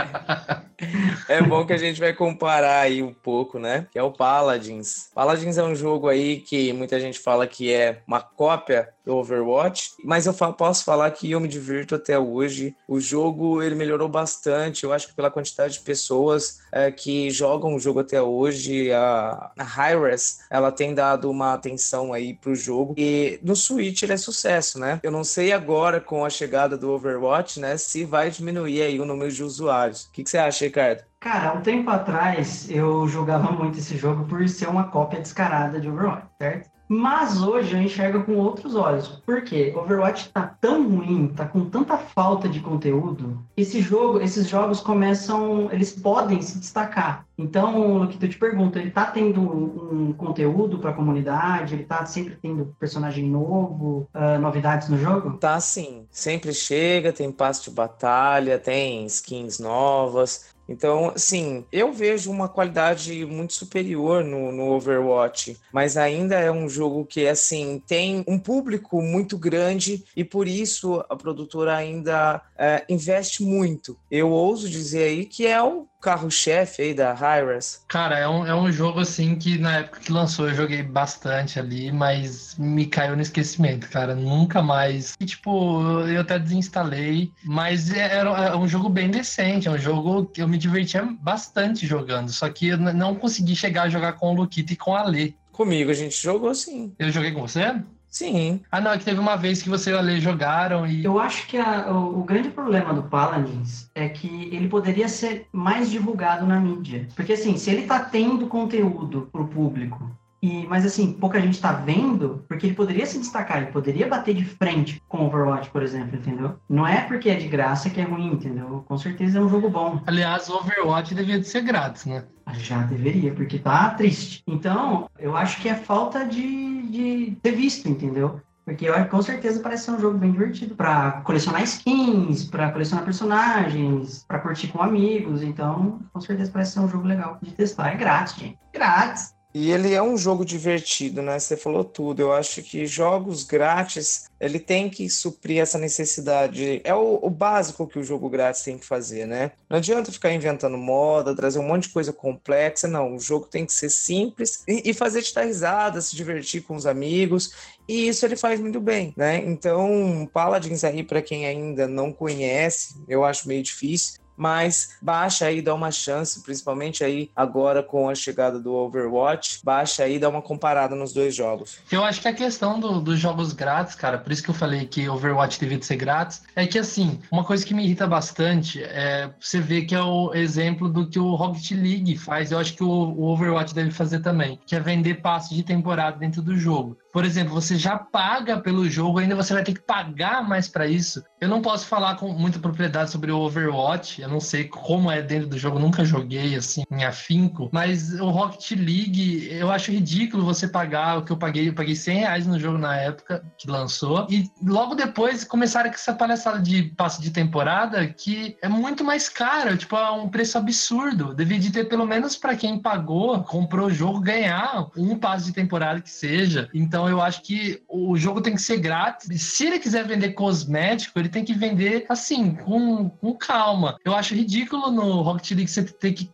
é 1.38 1.42
bom 1.42 1.66
que 1.66 1.74
a 1.74 1.78
gente 1.78 2.00
vai 2.00 2.14
comparar 2.14 2.82
aí 2.82 3.02
um 3.02 3.14
pouco, 3.14 3.58
né? 3.58 3.88
Que 3.92 3.98
é 3.98 4.04
o 4.04 4.12
Paladins. 4.12 5.10
Paladins 5.16 5.58
é 5.58 5.64
um 5.64 5.76
jogo 5.76 6.08
aí 6.08 6.40
que 6.42 6.72
muita 6.74 7.00
gente 7.00 7.20
fala 7.20 7.48
que 7.48 7.74
é 7.74 8.02
uma 8.08 8.22
cópia 8.22 8.95
do 9.06 9.16
Overwatch, 9.16 9.92
mas 10.04 10.26
eu 10.26 10.34
posso 10.34 10.84
falar 10.84 11.12
que 11.12 11.32
eu 11.32 11.40
me 11.40 11.48
divirto 11.48 11.96
até 11.96 12.18
hoje. 12.18 12.76
O 12.88 13.00
jogo 13.00 13.62
ele 13.62 13.76
melhorou 13.76 14.10
bastante, 14.10 14.84
eu 14.84 14.92
acho 14.92 15.08
que 15.08 15.14
pela 15.14 15.32
quantidade 15.32 15.76
de 15.76 15.80
pessoas 15.82 16.60
é, 16.72 16.92
que 16.92 17.30
jogam 17.30 17.76
o 17.76 17.80
jogo 17.80 18.00
até 18.00 18.22
hoje, 18.22 18.92
a, 18.92 19.52
a 19.58 19.64
Hi-Res, 19.64 20.40
ela 20.50 20.72
tem 20.72 20.94
dado 20.94 21.30
uma 21.30 21.54
atenção 21.54 22.12
aí 22.12 22.34
pro 22.34 22.56
jogo 22.56 22.96
e 22.98 23.40
no 23.44 23.56
Switch 23.56 24.02
ele 24.02 24.14
é 24.14 24.18
sucesso, 24.18 24.80
né? 24.80 25.00
Eu 25.04 25.12
não 25.12 25.24
sei 25.24 25.54
agora 25.54 26.02
com 26.02 26.26
a 26.26 26.30
chegada 26.30 26.78
do 26.78 26.92
Overwatch, 26.92 27.60
né, 27.60 27.78
se 27.78 28.04
vai 28.04 28.32
diminuir 28.32 28.82
aí 28.82 29.00
o 29.00 29.06
número 29.06 29.32
de 29.32 29.44
usuários. 29.44 30.06
O 30.06 30.12
que, 30.12 30.24
que 30.24 30.30
você 30.30 30.38
acha, 30.38 30.66
Ricardo? 30.66 31.04
Cara, 31.20 31.54
um 31.54 31.62
tempo 31.62 31.90
atrás 31.90 32.70
eu 32.70 33.08
jogava 33.08 33.52
muito 33.52 33.80
esse 33.80 33.98
jogo 33.98 34.26
por 34.26 34.48
ser 34.48 34.70
uma 34.70 34.86
cópia 34.86 35.20
descarada 35.20 35.80
de 35.80 35.90
Overwatch, 35.90 36.28
certo? 36.38 36.75
Mas 36.88 37.42
hoje 37.42 37.76
eu 37.76 37.82
enxergo 37.82 38.24
com 38.24 38.36
outros 38.38 38.76
olhos. 38.76 39.08
Por 39.26 39.42
quê? 39.42 39.74
Overwatch 39.76 40.30
tá 40.30 40.56
tão 40.62 40.88
ruim, 40.88 41.28
tá 41.36 41.46
com 41.46 41.66
tanta 41.66 41.98
falta 41.98 42.48
de 42.48 42.60
conteúdo. 42.60 43.44
Esse 43.58 43.82
jogo, 43.82 44.22
esses 44.22 44.48
jogos 44.48 44.80
começam, 44.80 45.70
eles 45.72 45.92
podem 45.92 46.42
se 46.42 46.60
destacar. 46.60 47.26
Então, 47.38 48.04
o 48.04 48.08
que 48.08 48.24
eu 48.24 48.30
te 48.30 48.38
pergunto, 48.38 48.80
ele 48.80 48.92
tá 48.92 49.06
tendo 49.08 49.42
um, 49.42 50.10
um 50.10 50.14
conteúdo 50.14 50.80
para 50.80 50.92
a 50.92 50.94
comunidade? 50.94 51.74
Ele 51.74 51.84
tá 51.84 52.06
sempre 52.06 52.38
tendo 52.42 52.74
personagem 52.80 53.28
novo, 53.30 54.08
uh, 54.14 54.40
novidades 54.40 54.88
no 54.88 54.98
jogo? 54.98 55.38
Tá 55.38 55.60
sim, 55.60 56.06
sempre 56.10 56.54
chega, 56.54 57.12
tem 57.12 57.32
passe 57.32 57.64
de 57.66 57.72
batalha, 57.72 58.58
tem 58.58 59.06
skins 59.06 59.60
novas. 59.60 60.55
Então, 60.68 61.14
sim, 61.16 61.64
eu 61.72 61.94
vejo 61.94 62.32
uma 62.32 62.50
qualidade 62.50 63.26
muito 63.26 63.54
superior 63.54 64.24
no, 64.24 64.52
no, 64.52 64.72
Overwatch, 64.72 65.58
mas 65.72 65.96
ainda 65.96 66.36
é 66.36 66.52
um 66.52 66.68
jogo 66.68 67.06
que, 67.06 67.28
assim, 67.28 67.82
tem 67.88 68.24
um 68.28 68.40
público 68.40 69.02
muito 69.02 69.38
grande 69.38 70.04
e 70.16 70.24
por 70.24 70.48
isso 70.48 71.04
a 71.08 71.16
produtora 71.16 71.76
ainda 71.76 72.42
é, 72.58 72.84
investe 72.90 73.44
muito. 73.44 73.98
Eu 74.10 74.32
ouso 74.32 74.68
dizer 74.68 75.04
aí 75.04 75.26
que 75.26 75.46
é 75.46 75.62
o 75.62 75.88
carro-chefe 76.06 76.84
aí 76.84 76.94
da 76.94 77.14
Hyras? 77.14 77.84
Cara, 77.88 78.20
é 78.20 78.30
um, 78.30 78.46
é 78.46 78.56
um 78.56 78.72
jogo 78.72 79.00
assim 79.00 79.36
que 79.36 79.58
na 79.58 79.78
época 79.78 80.00
que 80.02 80.12
lançou 80.12 80.48
eu 80.48 80.54
joguei 80.54 80.84
bastante 80.84 81.60
ali, 81.60 81.92
mas 81.92 82.56
me 82.60 82.86
caiu 82.86 83.16
no 83.16 83.24
esquecimento, 83.24 83.90
cara. 83.90 84.14
Nunca 84.14 84.62
mais. 84.62 85.16
E, 85.20 85.26
tipo, 85.26 85.82
eu 86.08 86.22
até 86.22 86.38
desinstalei, 86.38 87.32
mas 87.44 87.92
é, 87.92 88.18
era, 88.18 88.30
é 88.30 88.56
um 88.56 88.68
jogo 88.68 88.88
bem 88.88 89.10
decente, 89.10 89.68
é 89.68 89.72
um 89.72 89.80
jogo 89.80 90.28
que 90.28 90.44
eu 90.44 90.48
me 90.48 90.60
divertia 90.60 91.04
bastante 91.22 91.88
jogando, 91.88 92.32
só 92.32 92.48
que 92.50 92.68
eu 92.68 92.78
não 92.78 93.16
consegui 93.16 93.56
chegar 93.56 93.84
a 93.84 93.90
jogar 93.90 94.14
com 94.14 94.32
o 94.32 94.36
Luquita 94.36 94.74
e 94.74 94.76
com 94.76 94.96
a 94.96 95.04
Lê. 95.04 95.34
Comigo 95.52 95.90
a 95.90 95.94
gente 95.94 96.22
jogou 96.22 96.54
sim. 96.54 96.94
Eu 97.00 97.10
joguei 97.12 97.32
com 97.32 97.42
você? 97.42 97.74
Sim. 98.16 98.62
Ah, 98.72 98.80
não, 98.80 98.92
é 98.92 98.98
que 98.98 99.04
teve 99.04 99.20
uma 99.20 99.36
vez 99.36 99.62
que 99.62 99.68
você 99.68 99.92
e 99.92 99.94
o 99.94 99.98
Ale 99.98 100.22
jogaram 100.22 100.88
e. 100.88 101.04
Eu 101.04 101.20
acho 101.20 101.46
que 101.48 101.58
a, 101.58 101.92
o, 101.92 102.22
o, 102.22 102.24
grande 102.24 102.48
problema 102.48 102.94
do 102.94 103.04
Paladins 103.04 103.92
é 103.94 104.08
que 104.08 104.28
ele 104.56 104.70
poderia 104.70 105.10
ser 105.10 105.50
mais 105.52 105.92
divulgado 105.92 106.46
na 106.46 106.58
mídia. 106.58 107.10
Porque, 107.14 107.34
assim, 107.34 107.58
se 107.58 107.70
ele 107.70 107.86
tá 107.86 108.00
tendo 108.00 108.48
conteúdo 108.48 109.28
pro 109.34 109.46
público 109.50 110.10
e, 110.46 110.68
mas 110.68 110.86
assim, 110.86 111.12
pouca 111.12 111.42
gente 111.42 111.60
tá 111.60 111.72
vendo, 111.72 112.46
porque 112.48 112.68
ele 112.68 112.76
poderia 112.76 113.04
se 113.08 113.18
destacar, 113.18 113.58
ele 113.58 113.72
poderia 113.72 114.08
bater 114.08 114.36
de 114.36 114.46
frente 114.46 115.02
com 115.08 115.26
Overwatch, 115.26 115.72
por 115.72 115.82
exemplo, 115.82 116.16
entendeu? 116.16 116.60
Não 116.70 116.86
é 116.86 117.02
porque 117.02 117.32
é 117.32 117.36
de 117.36 117.48
graça 117.48 117.90
que 117.90 118.00
é 118.00 118.04
ruim, 118.04 118.34
entendeu? 118.34 118.86
Com 118.88 118.96
certeza 118.96 119.40
é 119.40 119.42
um 119.42 119.50
jogo 119.50 119.72
bom. 119.72 120.00
Aliás, 120.06 120.48
Overwatch 120.48 121.16
devia 121.16 121.40
de 121.40 121.48
ser 121.48 121.62
grátis, 121.62 122.06
né? 122.06 122.26
Já 122.60 122.84
deveria, 122.84 123.34
porque 123.34 123.58
tá 123.58 123.90
triste. 123.90 124.44
Então, 124.46 125.10
eu 125.18 125.36
acho 125.36 125.60
que 125.60 125.68
é 125.68 125.74
falta 125.74 126.24
de, 126.24 126.84
de 126.90 127.38
ter 127.42 127.54
visto, 127.54 127.90
entendeu? 127.90 128.40
Porque 128.64 128.86
eu, 128.86 129.06
com 129.08 129.22
certeza 129.24 129.60
parece 129.62 129.86
ser 129.86 129.92
um 129.92 130.00
jogo 130.00 130.20
bem 130.20 130.32
divertido 130.32 130.76
para 130.76 131.22
colecionar 131.24 131.64
skins, 131.64 132.46
para 132.46 132.72
colecionar 132.72 133.04
personagens, 133.04 134.24
para 134.28 134.38
curtir 134.38 134.68
com 134.68 134.82
amigos. 134.82 135.42
Então, 135.42 136.02
com 136.14 136.22
certeza 136.22 136.52
parece 136.52 136.74
ser 136.74 136.82
um 136.82 136.88
jogo 136.88 137.08
legal 137.08 137.40
de 137.42 137.52
testar. 137.52 137.94
É 137.94 137.96
grátis, 137.96 138.36
gente. 138.36 138.60
Grátis. 138.72 139.35
E 139.58 139.72
ele 139.72 139.94
é 139.94 140.04
um 140.04 140.18
jogo 140.18 140.44
divertido, 140.44 141.22
né? 141.22 141.40
Você 141.40 141.56
falou 141.56 141.86
tudo. 141.86 142.20
Eu 142.20 142.34
acho 142.34 142.62
que 142.62 142.86
jogos 142.86 143.46
grátis, 143.46 144.26
ele 144.38 144.60
tem 144.60 144.90
que 144.90 145.10
suprir 145.10 145.62
essa 145.62 145.78
necessidade. 145.78 146.82
É 146.84 146.94
o, 146.94 147.20
o, 147.22 147.30
básico 147.30 147.88
que 147.88 147.98
o 147.98 148.04
jogo 148.04 148.30
grátis 148.30 148.64
tem 148.64 148.78
que 148.78 148.86
fazer, 148.86 149.26
né? 149.26 149.54
Não 149.70 149.78
adianta 149.78 150.12
ficar 150.12 150.34
inventando 150.34 150.78
moda, 150.78 151.34
trazer 151.34 151.60
um 151.60 151.68
monte 151.68 151.84
de 151.84 151.94
coisa 151.94 152.12
complexa. 152.12 152.86
Não, 152.86 153.16
o 153.16 153.20
jogo 153.20 153.46
tem 153.46 153.66
que 153.66 153.72
ser 153.72 153.90
simples 153.90 154.62
e, 154.68 154.90
e 154.90 154.94
fazer 154.94 155.22
te 155.22 155.34
dar 155.34 155.46
risada, 155.46 156.02
se 156.02 156.18
divertir 156.18 156.64
com 156.64 156.76
os 156.76 156.86
amigos. 156.86 157.52
E 157.88 158.10
isso 158.10 158.26
ele 158.26 158.36
faz 158.36 158.60
muito 158.60 158.82
bem, 158.82 159.14
né? 159.16 159.38
Então, 159.38 160.30
Paladins 160.34 160.84
aí, 160.84 161.02
para 161.02 161.22
quem 161.22 161.46
ainda 161.46 161.88
não 161.88 162.12
conhece, 162.12 162.96
eu 163.08 163.24
acho 163.24 163.48
meio 163.48 163.64
difícil 163.64 164.25
mas 164.36 164.98
baixa 165.02 165.46
aí, 165.46 165.62
dá 165.62 165.74
uma 165.74 165.92
chance, 165.92 166.42
principalmente 166.44 167.04
aí 167.04 167.30
agora 167.36 167.82
com 167.82 168.10
a 168.10 168.16
chegada 168.16 168.60
do 168.60 168.74
Overwatch, 168.74 169.60
baixa 169.64 170.04
aí, 170.04 170.20
dá 170.20 170.30
uma 170.30 170.42
comparada 170.42 170.96
nos 170.96 171.14
dois 171.14 171.36
jogos. 171.36 171.80
Eu 171.92 172.04
acho 172.04 172.22
que 172.22 172.28
a 172.28 172.34
questão 172.34 172.80
do, 172.80 173.00
dos 173.00 173.20
jogos 173.20 173.54
grátis, 173.54 173.96
cara, 173.96 174.18
por 174.18 174.32
isso 174.32 174.44
que 174.44 174.50
eu 174.50 174.56
falei 174.56 174.86
que 174.86 175.08
Overwatch 175.08 175.60
devia 175.60 175.78
de 175.78 175.86
ser 175.86 175.96
grátis, 175.96 176.44
é 176.56 176.66
que 176.66 176.78
assim, 176.78 177.20
uma 177.32 177.44
coisa 177.44 177.66
que 177.66 177.74
me 177.74 177.84
irrita 177.84 178.08
bastante 178.08 178.84
é 178.84 179.30
você 179.40 179.60
ver 179.60 179.86
que 179.86 179.96
é 179.96 180.02
o 180.02 180.34
exemplo 180.34 180.90
do 180.90 181.10
que 181.10 181.20
o 181.20 181.36
Rocket 181.36 181.72
League 181.72 182.18
faz, 182.18 182.52
eu 182.52 182.60
acho 182.60 182.74
que 182.74 182.84
o, 182.84 182.88
o 182.88 183.28
Overwatch 183.34 183.74
deve 183.74 183.92
fazer 183.92 184.20
também, 184.20 184.60
que 184.66 184.76
é 184.76 184.80
vender 184.80 185.22
passos 185.22 185.56
de 185.56 185.64
temporada 185.64 186.18
dentro 186.18 186.42
do 186.42 186.58
jogo. 186.58 186.98
Por 187.16 187.24
exemplo, 187.24 187.54
você 187.54 187.78
já 187.78 187.98
paga 187.98 188.60
pelo 188.60 188.90
jogo, 188.90 189.20
ainda 189.20 189.38
você 189.38 189.54
vai 189.54 189.64
ter 189.64 189.74
que 189.74 189.80
pagar 189.80 190.46
mais 190.46 190.68
para 190.68 190.86
isso. 190.86 191.24
Eu 191.40 191.48
não 191.48 191.62
posso 191.62 191.88
falar 191.88 192.16
com 192.16 192.28
muita 192.34 192.60
propriedade 192.60 193.10
sobre 193.10 193.32
o 193.32 193.40
Overwatch, 193.40 194.22
eu 194.22 194.28
não 194.28 194.42
sei 194.42 194.66
como 194.66 195.10
é 195.10 195.22
dentro 195.22 195.48
do 195.48 195.58
jogo, 195.58 195.80
nunca 195.80 196.04
joguei 196.04 196.56
assim 196.56 196.84
em 196.92 197.06
afinco, 197.06 197.70
mas 197.72 198.20
o 198.20 198.30
Rocket 198.30 198.72
League, 198.72 199.48
eu 199.50 199.72
acho 199.72 199.94
ridículo 199.94 200.44
você 200.44 200.68
pagar 200.68 201.20
o 201.20 201.24
que 201.24 201.32
eu 201.32 201.38
paguei, 201.38 201.70
eu 201.70 201.74
paguei 201.74 201.96
100 201.96 202.18
reais 202.18 202.46
no 202.46 202.60
jogo 202.60 202.78
na 202.78 202.98
época 202.98 203.46
que 203.58 203.72
lançou, 203.72 204.28
e 204.30 204.52
logo 204.62 204.94
depois 204.94 205.46
começaram 205.46 205.90
com 205.90 205.96
essa 205.96 206.14
palhaçada 206.14 206.60
de 206.60 206.84
passe 206.98 207.22
de 207.22 207.32
temporada 207.32 208.06
que 208.08 208.58
é 208.62 208.68
muito 208.68 209.06
mais 209.06 209.30
caro, 209.30 209.78
tipo, 209.78 209.96
é 209.96 210.12
um 210.12 210.28
preço 210.28 210.58
absurdo. 210.58 211.34
Devia 211.34 211.60
de 211.60 211.72
ter 211.72 211.86
pelo 211.86 212.06
menos 212.06 212.36
para 212.36 212.58
quem 212.58 212.78
pagou, 212.78 213.42
comprou 213.44 213.88
o 213.88 213.94
jogo, 213.94 214.20
ganhar 214.20 214.88
um 214.98 215.18
passe 215.18 215.46
de 215.46 215.54
temporada 215.54 216.02
que 216.02 216.10
seja. 216.10 216.70
Então 216.74 217.05
então 217.06 217.10
eu 217.10 217.22
acho 217.22 217.44
que 217.44 217.84
o 217.88 218.18
jogo 218.18 218.42
tem 218.42 218.56
que 218.56 218.62
ser 218.62 218.78
grátis. 218.78 219.42
Se 219.42 219.68
ele 219.68 219.80
quiser 219.80 220.08
vender 220.08 220.34
cosmético, 220.34 221.20
ele 221.20 221.30
tem 221.30 221.46
que 221.46 221.54
vender 221.54 222.06
assim, 222.10 222.56
com, 222.56 223.10
com 223.10 223.34
calma. 223.34 223.98
Eu 224.04 224.16
acho 224.16 224.34
ridículo 224.34 224.92
no 224.92 225.22
Rocket 225.22 225.52
League 225.52 225.68
você 225.68 225.84
ter 225.84 226.14
que 226.14 226.26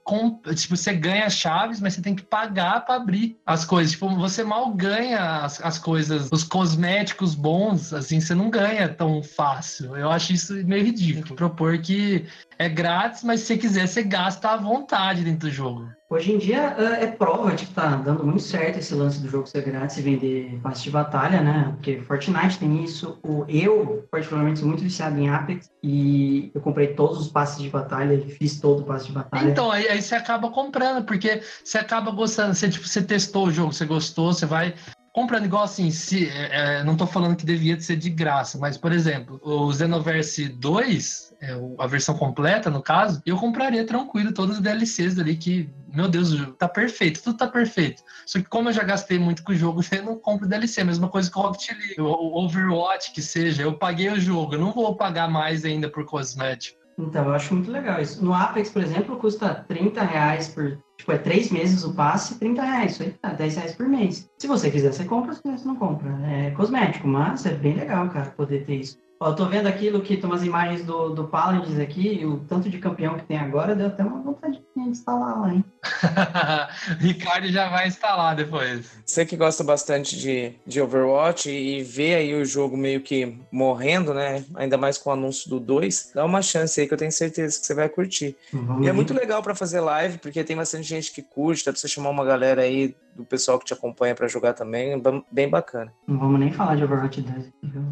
tipo, 0.55 0.77
você 0.77 0.93
ganha 0.93 1.29
chaves, 1.29 1.81
mas 1.81 1.93
você 1.93 2.01
tem 2.01 2.15
que 2.15 2.23
pagar 2.23 2.85
para 2.85 2.95
abrir 2.95 3.37
as 3.45 3.65
coisas. 3.65 3.91
Tipo, 3.91 4.15
você 4.15 4.43
mal 4.43 4.73
ganha 4.73 5.43
as, 5.43 5.61
as 5.61 5.77
coisas, 5.77 6.29
os 6.31 6.43
cosméticos 6.43 7.35
bons, 7.35 7.93
assim, 7.93 8.21
você 8.21 8.33
não 8.33 8.49
ganha 8.49 8.87
tão 8.87 9.21
fácil. 9.21 9.97
Eu 9.97 10.09
acho 10.09 10.31
isso 10.31 10.53
meio 10.65 10.85
ridículo. 10.85 11.35
Propor 11.35 11.77
que 11.79 12.25
é 12.57 12.69
grátis, 12.69 13.23
mas 13.23 13.41
se 13.41 13.47
você 13.47 13.57
quiser, 13.57 13.87
você 13.87 14.03
gasta 14.03 14.51
à 14.51 14.57
vontade 14.57 15.23
dentro 15.23 15.49
do 15.49 15.51
jogo. 15.51 15.89
Hoje 16.11 16.33
em 16.33 16.37
dia 16.37 16.75
é 16.99 17.07
prova 17.07 17.55
de 17.55 17.65
que 17.65 17.73
tá 17.73 17.95
dando 17.95 18.25
muito 18.25 18.41
certo 18.41 18.77
esse 18.77 18.93
lance 18.93 19.21
do 19.21 19.29
jogo 19.29 19.47
ser 19.47 19.63
grátis 19.63 19.97
e 19.97 20.01
vender 20.01 20.59
passe 20.61 20.83
de 20.83 20.89
batalha, 20.89 21.39
né? 21.39 21.71
Porque 21.77 22.01
Fortnite 22.01 22.59
tem 22.59 22.83
isso. 22.83 23.17
O, 23.23 23.45
eu, 23.47 24.05
particularmente, 24.11 24.59
sou 24.59 24.67
muito 24.67 24.83
viciado 24.83 25.17
em 25.17 25.29
Apex 25.29 25.71
e 25.81 26.51
eu 26.53 26.59
comprei 26.59 26.87
todos 26.87 27.17
os 27.17 27.29
passes 27.29 27.61
de 27.61 27.69
batalha 27.69 28.19
fiz 28.27 28.59
todo 28.59 28.81
o 28.81 28.83
passe 28.83 29.07
de 29.07 29.13
batalha. 29.13 29.51
Então, 29.51 29.71
aí, 29.71 29.87
aí 29.87 30.01
você 30.01 30.13
acaba 30.13 30.51
comprando, 30.51 31.05
porque 31.05 31.41
você 31.63 31.77
acaba 31.77 32.11
gostando. 32.11 32.53
Você, 32.53 32.67
tipo, 32.67 32.85
você 32.85 33.01
testou 33.01 33.47
o 33.47 33.51
jogo, 33.51 33.71
você 33.71 33.85
gostou, 33.85 34.33
você 34.33 34.45
vai 34.45 34.75
comprando 35.13 35.45
igual 35.45 35.63
assim, 35.63 35.91
se, 35.91 36.27
é, 36.27 36.79
é 36.79 36.83
não 36.83 36.93
estou 36.93 37.07
falando 37.07 37.35
que 37.35 37.45
devia 37.45 37.79
ser 37.79 37.97
de 37.97 38.09
graça, 38.09 38.57
mas, 38.57 38.77
por 38.77 38.91
exemplo, 38.91 39.39
o 39.43 39.71
Xenoverse 39.73 40.47
2, 40.47 41.33
é, 41.41 41.57
a 41.79 41.87
versão 41.87 42.17
completa, 42.17 42.69
no 42.69 42.81
caso, 42.81 43.21
eu 43.25 43.37
compraria 43.37 43.85
tranquilo 43.85 44.33
todos 44.33 44.57
os 44.57 44.61
DLCs 44.61 45.19
ali 45.19 45.35
que, 45.35 45.69
meu 45.93 46.07
Deus, 46.07 46.29
tá 46.57 46.67
perfeito, 46.67 47.21
tudo 47.21 47.37
tá 47.37 47.47
perfeito. 47.47 48.03
Só 48.25 48.39
que 48.39 48.45
como 48.45 48.69
eu 48.69 48.73
já 48.73 48.83
gastei 48.83 49.19
muito 49.19 49.43
com 49.43 49.51
o 49.51 49.55
jogo, 49.55 49.81
eu 49.91 50.03
não 50.03 50.17
compro 50.17 50.47
DLC, 50.47 50.83
mesma 50.83 51.09
coisa 51.09 51.29
que 51.29 51.37
o 51.37 51.41
Rocket 51.41 51.71
League, 51.71 52.01
o 52.01 52.43
Overwatch 52.43 53.11
que 53.11 53.21
seja, 53.21 53.63
eu 53.63 53.77
paguei 53.77 54.09
o 54.09 54.19
jogo, 54.19 54.55
eu 54.55 54.59
não 54.59 54.71
vou 54.71 54.95
pagar 54.95 55.29
mais 55.29 55.65
ainda 55.65 55.89
por 55.89 56.05
cosmético. 56.05 56.80
Então, 57.01 57.25
eu 57.25 57.33
acho 57.33 57.53
muito 57.53 57.71
legal 57.71 58.01
isso. 58.01 58.23
No 58.23 58.33
Apex, 58.33 58.69
por 58.69 58.81
exemplo, 58.81 59.17
custa 59.17 59.65
30 59.67 60.03
reais 60.03 60.47
por. 60.49 60.77
Tipo, 60.97 61.11
é 61.13 61.17
três 61.17 61.51
meses 61.51 61.83
o 61.83 61.93
passe, 61.93 62.37
30 62.39 62.61
reais. 62.61 62.91
Isso 62.93 63.03
aí 63.03 63.11
tá 63.11 63.33
10 63.33 63.55
reais 63.55 63.75
por 63.75 63.87
mês. 63.87 64.29
Se 64.37 64.47
você 64.47 64.69
quiser, 64.69 64.93
você 64.93 65.03
compra, 65.03 65.33
se 65.33 65.41
você 65.43 65.67
não 65.67 65.75
compra. 65.75 66.09
É 66.27 66.51
cosmético, 66.51 67.07
mas 67.07 67.45
é 67.45 67.53
bem 67.53 67.75
legal, 67.75 68.07
cara, 68.09 68.29
poder 68.31 68.65
ter 68.65 68.75
isso. 68.75 68.97
Ó, 69.19 69.29
eu 69.29 69.35
tô 69.35 69.45
vendo 69.45 69.67
aqui, 69.67 69.91
que 70.01 70.17
tem 70.17 70.29
umas 70.29 70.43
imagens 70.43 70.83
do, 70.83 71.09
do 71.09 71.27
Paladins 71.27 71.77
aqui, 71.77 72.25
o 72.25 72.39
tanto 72.39 72.69
de 72.69 72.79
campeão 72.79 73.15
que 73.15 73.25
tem 73.25 73.37
agora, 73.37 73.75
deu 73.75 73.85
até 73.87 74.03
uma 74.03 74.19
vontade 74.19 74.50
instalar 74.91 75.39
lá, 75.41 75.53
hein? 75.53 75.63
Ricardo 76.99 77.47
já 77.49 77.69
vai 77.69 77.87
instalar 77.87 78.35
depois. 78.35 78.89
Você 79.05 79.25
que 79.25 79.35
gosta 79.35 79.63
bastante 79.63 80.17
de, 80.17 80.53
de 80.65 80.81
Overwatch 80.81 81.49
e 81.49 81.83
vê 81.83 82.15
aí 82.15 82.33
o 82.33 82.45
jogo 82.45 82.77
meio 82.77 83.01
que 83.01 83.37
morrendo, 83.51 84.13
né? 84.13 84.43
Ainda 84.55 84.77
mais 84.77 84.97
com 84.97 85.09
o 85.09 85.13
anúncio 85.13 85.49
do 85.49 85.59
2, 85.59 86.11
dá 86.15 86.23
uma 86.25 86.41
chance 86.41 86.79
aí 86.79 86.87
que 86.87 86.93
eu 86.93 86.97
tenho 86.97 87.11
certeza 87.11 87.59
que 87.59 87.65
você 87.65 87.73
vai 87.73 87.89
curtir. 87.89 88.35
Vamos 88.53 88.85
E 88.85 88.89
é 88.89 88.91
ver. 88.91 88.93
muito 88.95 89.13
legal 89.13 89.41
pra 89.41 89.55
fazer 89.55 89.79
live, 89.79 90.17
porque 90.19 90.43
tem 90.43 90.55
bastante 90.55 90.87
gente 90.87 91.11
que 91.11 91.21
curte, 91.21 91.65
dá 91.65 91.71
pra 91.71 91.79
você 91.79 91.87
chamar 91.87 92.09
uma 92.09 92.25
galera 92.25 92.61
aí 92.61 92.95
do 93.15 93.25
pessoal 93.25 93.59
que 93.59 93.65
te 93.65 93.73
acompanha 93.73 94.15
pra 94.15 94.27
jogar 94.27 94.53
também, 94.53 94.97
bem- 94.99 95.25
bem 95.31 95.49
bacana. 95.49 95.91
Não 96.07 96.17
vamos 96.19 96.39
nem 96.39 96.51
falar 96.51 96.75
de 96.75 96.83
Overwatch 96.83 97.21
2 97.21 97.37
aqui, 97.47 97.53
viu? 97.63 97.83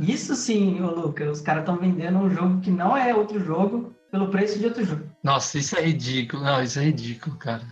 Isso 0.00 0.34
sim, 0.34 0.82
ô 0.82 0.90
Luca, 0.90 1.30
os 1.30 1.40
caras 1.40 1.62
estão 1.62 1.76
vendendo 1.76 2.18
um 2.18 2.28
jogo 2.28 2.60
que 2.60 2.70
não 2.70 2.96
é 2.96 3.14
outro 3.14 3.38
jogo 3.38 3.94
pelo 4.14 4.28
preço 4.28 4.60
de 4.60 4.66
outro 4.66 4.84
jogo. 4.84 5.02
Nossa, 5.24 5.58
isso 5.58 5.76
é 5.76 5.82
ridículo. 5.82 6.44
Não, 6.44 6.62
isso 6.62 6.78
é 6.78 6.84
ridículo, 6.84 7.36
cara. 7.36 7.66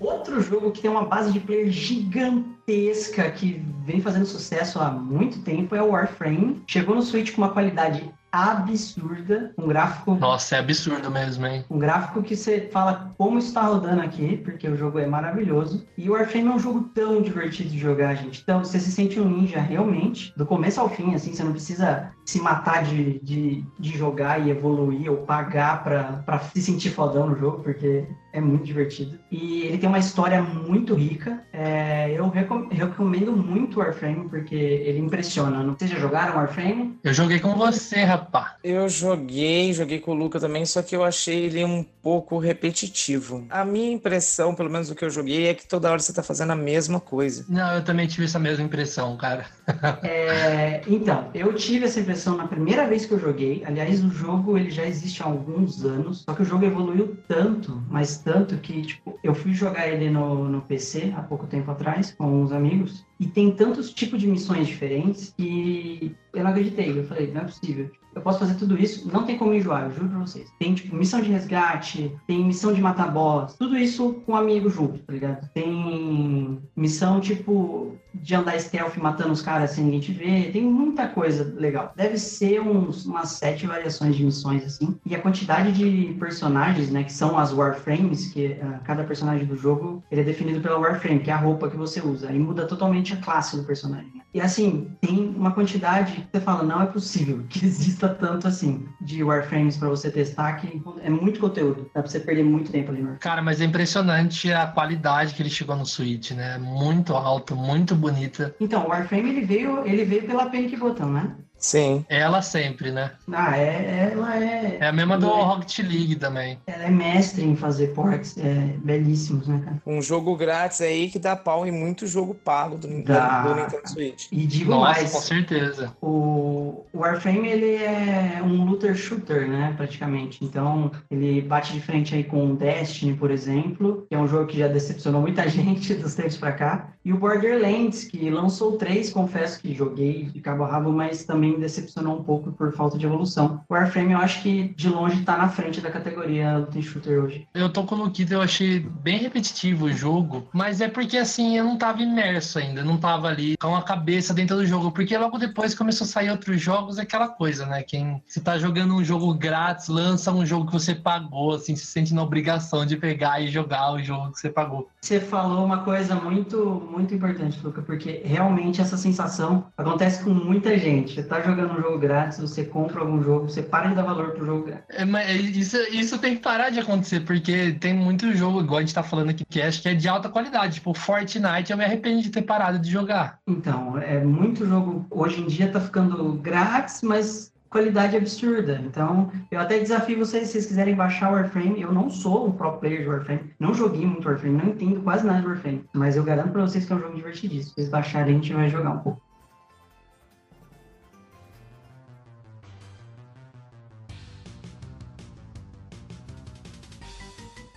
Outro 0.00 0.40
jogo 0.40 0.70
que 0.70 0.80
tem 0.80 0.88
uma 0.88 1.04
base 1.04 1.32
de 1.32 1.40
player 1.40 1.68
gigantesca 1.72 3.28
que 3.32 3.60
vem 3.84 4.00
fazendo 4.00 4.24
sucesso 4.24 4.78
há 4.78 4.88
muito 4.88 5.42
tempo 5.42 5.74
é 5.74 5.82
o 5.82 5.88
Warframe. 5.88 6.62
Chegou 6.68 6.94
no 6.94 7.02
Switch 7.02 7.32
com 7.32 7.42
uma 7.42 7.50
qualidade 7.50 8.08
absurda, 8.30 9.52
um 9.56 9.66
gráfico 9.66 10.14
Nossa, 10.14 10.56
é 10.56 10.58
absurdo 10.58 11.10
mesmo, 11.10 11.46
hein? 11.46 11.64
Um 11.70 11.78
gráfico 11.78 12.22
que 12.22 12.36
você 12.36 12.68
fala 12.72 13.14
como 13.16 13.38
está 13.38 13.62
rodando 13.62 14.02
aqui, 14.02 14.36
porque 14.38 14.68
o 14.68 14.76
jogo 14.76 14.98
é 14.98 15.06
maravilhoso. 15.06 15.86
E 15.96 16.08
o 16.08 16.12
Warframe 16.12 16.48
é 16.48 16.52
um 16.52 16.58
jogo 16.58 16.90
tão 16.94 17.22
divertido 17.22 17.70
de 17.70 17.78
jogar, 17.78 18.14
gente. 18.14 18.40
Então, 18.42 18.64
você 18.64 18.78
se 18.78 18.92
sente 18.92 19.18
um 19.18 19.28
ninja 19.28 19.60
realmente, 19.60 20.32
do 20.36 20.46
começo 20.46 20.80
ao 20.80 20.88
fim, 20.88 21.14
assim, 21.14 21.34
você 21.34 21.42
não 21.42 21.52
precisa 21.52 22.12
se 22.24 22.40
matar 22.40 22.84
de, 22.84 23.18
de, 23.20 23.64
de 23.78 23.96
jogar 23.96 24.38
e 24.38 24.50
evoluir 24.50 25.10
ou 25.10 25.18
pagar 25.18 25.82
pra 25.82 26.38
se 26.54 26.60
sentir 26.60 26.90
fodão 26.90 27.28
no 27.28 27.38
jogo, 27.38 27.62
porque 27.62 28.06
é 28.32 28.40
muito 28.40 28.64
divertido. 28.64 29.18
E 29.30 29.62
ele 29.62 29.78
tem 29.78 29.88
uma 29.88 29.98
história 29.98 30.42
muito 30.42 30.94
rica. 30.94 31.42
É, 31.58 32.12
eu 32.16 32.28
recom- 32.28 32.68
recomendo 32.70 33.32
muito 33.32 33.76
o 33.76 33.82
Warframe, 33.82 34.28
porque 34.28 34.54
ele 34.54 34.98
impressiona. 35.00 35.60
Não- 35.62 35.74
Vocês 35.76 35.90
já 35.90 35.98
jogaram 35.98 36.36
Warframe? 36.36 36.96
Eu 37.02 37.12
joguei 37.12 37.40
com 37.40 37.54
você, 37.56 38.04
rapá. 38.04 38.54
Eu 38.62 38.88
joguei, 38.88 39.72
joguei 39.72 39.98
com 39.98 40.12
o 40.12 40.14
Luca 40.14 40.38
também, 40.38 40.64
só 40.64 40.82
que 40.82 40.94
eu 40.94 41.02
achei 41.02 41.46
ele 41.46 41.64
um 41.64 41.82
pouco 42.00 42.38
repetitivo. 42.38 43.44
A 43.50 43.64
minha 43.64 43.90
impressão, 43.92 44.54
pelo 44.54 44.70
menos 44.70 44.88
o 44.88 44.94
que 44.94 45.04
eu 45.04 45.10
joguei, 45.10 45.48
é 45.48 45.54
que 45.54 45.66
toda 45.66 45.90
hora 45.90 45.98
você 45.98 46.12
tá 46.12 46.22
fazendo 46.22 46.52
a 46.52 46.56
mesma 46.56 47.00
coisa. 47.00 47.44
Não, 47.48 47.74
eu 47.74 47.82
também 47.84 48.06
tive 48.06 48.24
essa 48.26 48.38
mesma 48.38 48.64
impressão, 48.64 49.16
cara. 49.16 49.46
É, 50.02 50.82
então, 50.86 51.28
eu 51.34 51.52
tive 51.54 51.84
essa 51.86 52.00
impressão 52.00 52.36
na 52.36 52.46
primeira 52.46 52.86
vez 52.86 53.04
que 53.04 53.12
eu 53.12 53.18
joguei. 53.18 53.62
Aliás, 53.66 54.02
o 54.04 54.10
jogo 54.10 54.56
ele 54.56 54.70
já 54.70 54.84
existe 54.86 55.22
há 55.22 55.26
alguns 55.26 55.84
anos, 55.84 56.22
só 56.28 56.34
que 56.34 56.42
o 56.42 56.44
jogo 56.44 56.64
evoluiu 56.64 57.16
tanto, 57.26 57.82
mas 57.88 58.18
tanto 58.18 58.56
que 58.58 58.82
tipo, 58.82 59.18
eu 59.22 59.34
fui 59.34 59.52
jogar 59.52 59.88
ele 59.88 60.08
no, 60.10 60.48
no 60.48 60.60
PC 60.62 61.12
há 61.16 61.22
pouco 61.22 61.46
tempo 61.48 61.70
atrás 61.70 62.12
com 62.12 62.42
uns 62.42 62.52
amigos 62.52 63.04
e 63.18 63.26
tem 63.26 63.50
tantos 63.50 63.92
tipos 63.92 64.20
de 64.20 64.26
missões 64.26 64.66
diferentes 64.66 65.34
que 65.36 66.14
eu 66.32 66.44
não 66.44 66.50
acreditei. 66.50 66.96
Eu 66.96 67.04
falei, 67.04 67.32
não 67.32 67.40
é 67.40 67.44
possível. 67.44 67.90
Eu 68.18 68.22
posso 68.22 68.40
fazer 68.40 68.54
tudo 68.54 68.76
isso, 68.76 69.08
não 69.12 69.24
tem 69.24 69.38
como 69.38 69.54
enjoar, 69.54 69.84
eu 69.84 69.92
juro 69.92 70.08
pra 70.08 70.18
vocês. 70.18 70.50
Tem, 70.58 70.74
tipo, 70.74 70.94
missão 70.96 71.20
de 71.20 71.30
resgate, 71.30 72.12
tem 72.26 72.44
missão 72.44 72.72
de 72.72 72.80
matar 72.80 73.12
boss, 73.12 73.54
tudo 73.54 73.78
isso 73.78 74.14
com 74.26 74.32
um 74.32 74.36
amigo 74.36 74.68
junto, 74.68 74.98
tá 74.98 75.12
ligado? 75.12 75.48
Tem 75.54 76.58
missão, 76.74 77.20
tipo, 77.20 77.96
de 78.12 78.34
andar 78.34 78.58
stealth 78.58 78.96
matando 78.96 79.32
os 79.32 79.40
caras 79.40 79.70
sem 79.70 79.84
ninguém 79.84 80.00
te 80.00 80.12
ver, 80.12 80.50
tem 80.50 80.64
muita 80.64 81.06
coisa 81.06 81.54
legal. 81.56 81.92
Deve 81.94 82.18
ser 82.18 82.60
uns, 82.60 83.06
umas 83.06 83.30
sete 83.30 83.68
variações 83.68 84.16
de 84.16 84.24
missões, 84.24 84.64
assim. 84.64 84.98
E 85.06 85.14
a 85.14 85.20
quantidade 85.20 85.70
de 85.70 86.16
personagens, 86.18 86.90
né, 86.90 87.04
que 87.04 87.12
são 87.12 87.38
as 87.38 87.52
Warframes, 87.52 88.32
que 88.32 88.58
ah, 88.60 88.80
cada 88.82 89.04
personagem 89.04 89.46
do 89.46 89.56
jogo, 89.56 90.02
ele 90.10 90.22
é 90.22 90.24
definido 90.24 90.60
pela 90.60 90.76
Warframe, 90.76 91.20
que 91.20 91.30
é 91.30 91.34
a 91.34 91.38
roupa 91.38 91.70
que 91.70 91.76
você 91.76 92.00
usa. 92.00 92.30
Aí 92.30 92.38
muda 92.38 92.66
totalmente 92.66 93.14
a 93.14 93.18
classe 93.18 93.56
do 93.56 93.62
personagem. 93.62 94.17
E 94.32 94.40
assim, 94.40 94.94
tem 95.00 95.28
uma 95.28 95.52
quantidade 95.52 96.12
que 96.12 96.26
você 96.30 96.40
fala, 96.40 96.62
não 96.62 96.82
é 96.82 96.86
possível 96.86 97.44
que 97.48 97.64
exista 97.66 98.08
tanto 98.08 98.46
assim 98.46 98.86
de 99.00 99.22
Warframes 99.22 99.76
pra 99.76 99.88
você 99.88 100.10
testar, 100.10 100.54
que 100.54 100.82
é 101.02 101.10
muito 101.10 101.40
conteúdo. 101.40 101.90
Dá 101.94 102.02
pra 102.02 102.10
você 102.10 102.20
perder 102.20 102.44
muito 102.44 102.70
tempo 102.70 102.90
ali. 102.90 103.06
Cara, 103.20 103.40
mas 103.40 103.60
é 103.60 103.64
impressionante 103.64 104.52
a 104.52 104.66
qualidade 104.66 105.34
que 105.34 105.42
ele 105.42 105.50
chegou 105.50 105.76
no 105.76 105.86
Switch, 105.86 106.32
né? 106.32 106.58
Muito 106.58 107.14
alto, 107.14 107.56
muito 107.56 107.94
bonita. 107.94 108.54
Então, 108.60 108.84
o 108.84 108.88
Warframe 108.88 109.30
ele 109.30 109.44
veio, 109.46 109.86
ele 109.86 110.04
veio 110.04 110.26
pela 110.26 110.50
Panic 110.50 110.76
Button, 110.76 111.06
né? 111.06 111.36
Sim. 111.58 112.04
Ela 112.08 112.40
sempre, 112.42 112.90
né? 112.90 113.12
Ah, 113.32 113.56
é, 113.58 114.10
ela 114.12 114.36
é. 114.44 114.78
É 114.80 114.86
a 114.86 114.92
mesma 114.92 115.18
do 115.18 115.26
É. 115.26 115.42
Rocket 115.42 115.78
League 115.80 116.16
também. 116.16 116.58
Ela 116.66 116.84
é 116.84 116.90
mestre 116.90 117.44
em 117.44 117.56
fazer 117.56 117.88
ports 117.88 118.36
é, 118.38 118.74
belíssimos, 118.82 119.46
né, 119.48 119.60
cara? 119.64 119.76
Um 119.86 120.00
jogo 120.00 120.36
grátis 120.36 120.80
aí 120.80 121.10
que 121.10 121.18
dá 121.18 121.34
pau 121.34 121.66
em 121.66 121.72
muito 121.72 122.06
jogo 122.06 122.34
pago 122.34 122.76
do, 122.78 123.02
Dá. 123.02 123.42
do 123.42 123.54
Nintendo 123.54 123.88
Switch. 123.88 124.26
E 124.30 124.46
digo 124.46 124.70
Nossa, 124.70 125.00
mais, 125.00 125.12
com 125.12 125.20
certeza. 125.20 125.92
o 126.00 126.84
o 126.92 127.00
Warframe 127.00 127.48
ele 127.48 127.74
é 127.76 128.40
um 128.42 128.64
looter 128.64 128.94
shooter, 128.96 129.48
né, 129.48 129.72
praticamente. 129.76 130.44
Então, 130.44 130.90
ele 131.10 131.40
bate 131.42 131.72
de 131.72 131.80
frente 131.80 132.14
aí 132.14 132.24
com 132.24 132.50
o 132.52 132.56
Destiny, 132.56 133.14
por 133.14 133.30
exemplo, 133.30 134.06
que 134.08 134.14
é 134.14 134.18
um 134.18 134.26
jogo 134.26 134.46
que 134.46 134.58
já 134.58 134.68
decepcionou 134.68 135.20
muita 135.20 135.46
gente 135.48 135.94
dos 135.94 136.14
tempos 136.14 136.36
pra 136.36 136.52
cá. 136.52 136.88
E 137.04 137.12
o 137.12 137.16
Borderlands, 137.18 138.04
que 138.04 138.28
lançou 138.30 138.76
três, 138.76 139.10
confesso 139.10 139.60
que 139.60 139.74
joguei 139.74 140.24
de 140.24 140.40
cabo 140.40 140.64
a 140.64 140.68
rabo, 140.68 140.92
mas 140.92 141.24
também 141.24 141.47
me 141.50 141.58
decepcionou 141.58 142.18
um 142.18 142.24
pouco 142.24 142.52
por 142.52 142.72
falta 142.72 142.98
de 142.98 143.06
evolução. 143.06 143.60
O 143.68 143.74
Warframe 143.74 144.12
eu 144.12 144.18
acho 144.18 144.42
que 144.42 144.74
de 144.76 144.88
longe 144.88 145.22
tá 145.22 145.36
na 145.36 145.48
frente 145.48 145.80
da 145.80 145.90
categoria 145.90 146.58
looter 146.58 146.82
shooter 146.82 147.22
hoje. 147.22 147.48
Eu 147.54 147.70
tô 147.70 147.84
com 147.84 147.94
o 147.94 147.98
Luquita, 147.98 148.34
eu 148.34 148.42
achei 148.42 148.80
bem 148.80 149.18
repetitivo 149.18 149.86
o 149.86 149.92
jogo, 149.92 150.48
mas 150.52 150.80
é 150.80 150.88
porque 150.88 151.16
assim, 151.16 151.56
eu 151.56 151.64
não 151.64 151.76
tava 151.76 152.02
imerso 152.02 152.58
ainda, 152.58 152.84
não 152.84 152.96
tava 152.96 153.28
ali 153.28 153.56
com 153.56 153.74
a 153.74 153.82
cabeça 153.82 154.34
dentro 154.34 154.56
do 154.56 154.66
jogo, 154.66 154.92
porque 154.92 155.16
logo 155.16 155.38
depois 155.38 155.74
começou 155.74 156.04
a 156.04 156.08
sair 156.08 156.30
outros 156.30 156.60
jogos, 156.60 156.98
é 156.98 157.02
aquela 157.02 157.28
coisa, 157.28 157.66
né? 157.66 157.82
Quem 157.82 158.22
se 158.26 158.40
tá 158.40 158.58
jogando 158.58 158.94
um 158.94 159.04
jogo 159.04 159.32
grátis, 159.34 159.88
lança 159.88 160.32
um 160.32 160.44
jogo 160.44 160.66
que 160.66 160.72
você 160.72 160.94
pagou, 160.94 161.54
assim, 161.54 161.74
se 161.76 161.86
sente 161.86 162.14
na 162.14 162.22
obrigação 162.22 162.84
de 162.84 162.96
pegar 162.96 163.40
e 163.40 163.48
jogar 163.48 163.92
o 163.92 164.02
jogo 164.02 164.32
que 164.32 164.40
você 164.40 164.50
pagou. 164.50 164.88
Você 165.00 165.20
falou 165.20 165.64
uma 165.64 165.78
coisa 165.78 166.14
muito, 166.14 166.86
muito 166.90 167.14
importante, 167.14 167.58
Luca, 167.62 167.82
porque 167.82 168.22
realmente 168.24 168.80
essa 168.80 168.96
sensação 168.96 169.66
acontece 169.76 170.22
com 170.22 170.30
muita 170.30 170.76
gente. 170.78 171.14
Você 171.14 171.22
tá 171.38 171.48
jogando 171.48 171.78
um 171.78 171.82
jogo 171.82 171.98
grátis, 171.98 172.38
você 172.38 172.64
compra 172.64 173.00
algum 173.00 173.22
jogo, 173.22 173.48
você 173.48 173.62
para 173.62 173.88
de 173.88 173.94
dar 173.94 174.02
valor 174.02 174.32
pro 174.32 174.44
jogo 174.44 174.66
grátis. 174.66 174.84
É, 174.90 175.04
mas 175.04 175.28
isso, 175.30 175.76
isso 175.90 176.18
tem 176.18 176.36
que 176.36 176.42
parar 176.42 176.70
de 176.70 176.80
acontecer, 176.80 177.20
porque 177.20 177.72
tem 177.72 177.94
muito 177.94 178.32
jogo, 178.34 178.60
igual 178.60 178.78
a 178.78 178.80
gente 178.80 178.94
tá 178.94 179.02
falando 179.02 179.30
aqui, 179.30 179.44
que 179.44 179.60
acho 179.60 179.82
que 179.82 179.88
é 179.88 179.94
de 179.94 180.08
alta 180.08 180.28
qualidade. 180.28 180.74
Tipo, 180.74 180.94
Fortnite, 180.94 181.70
eu 181.70 181.76
me 181.76 181.84
arrependo 181.84 182.22
de 182.22 182.30
ter 182.30 182.42
parado 182.42 182.78
de 182.78 182.90
jogar. 182.90 183.38
Então, 183.46 183.98
é 183.98 184.22
muito 184.22 184.66
jogo 184.66 185.06
hoje 185.10 185.40
em 185.40 185.46
dia 185.46 185.70
tá 185.70 185.80
ficando 185.80 186.34
grátis, 186.34 187.02
mas 187.02 187.52
qualidade 187.70 188.16
absurda. 188.16 188.80
Então, 188.84 189.30
eu 189.50 189.60
até 189.60 189.78
desafio 189.78 190.18
vocês, 190.18 190.46
se 190.46 190.52
vocês 190.52 190.66
quiserem 190.66 190.94
baixar 190.94 191.30
o 191.30 191.34
Warframe, 191.34 191.80
eu 191.80 191.92
não 191.92 192.10
sou 192.10 192.46
um 192.46 192.52
pro 192.52 192.78
player 192.78 193.02
de 193.02 193.08
Warframe, 193.08 193.54
não 193.58 193.74
joguei 193.74 194.04
muito 194.04 194.26
Warframe, 194.26 194.56
não 194.56 194.70
entendo 194.70 195.02
quase 195.02 195.26
nada 195.26 195.40
de 195.40 195.46
Warframe, 195.46 195.84
mas 195.92 196.16
eu 196.16 196.24
garanto 196.24 196.52
pra 196.52 196.62
vocês 196.62 196.84
que 196.84 196.92
é 196.92 196.96
um 196.96 197.00
jogo 197.00 197.14
divertidíssimo. 197.14 197.68
Se 197.68 197.74
vocês 197.74 197.88
baixarem, 197.88 198.34
a 198.34 198.38
gente 198.38 198.52
vai 198.52 198.68
jogar 198.68 198.90
um 198.90 198.98
pouco. 198.98 199.27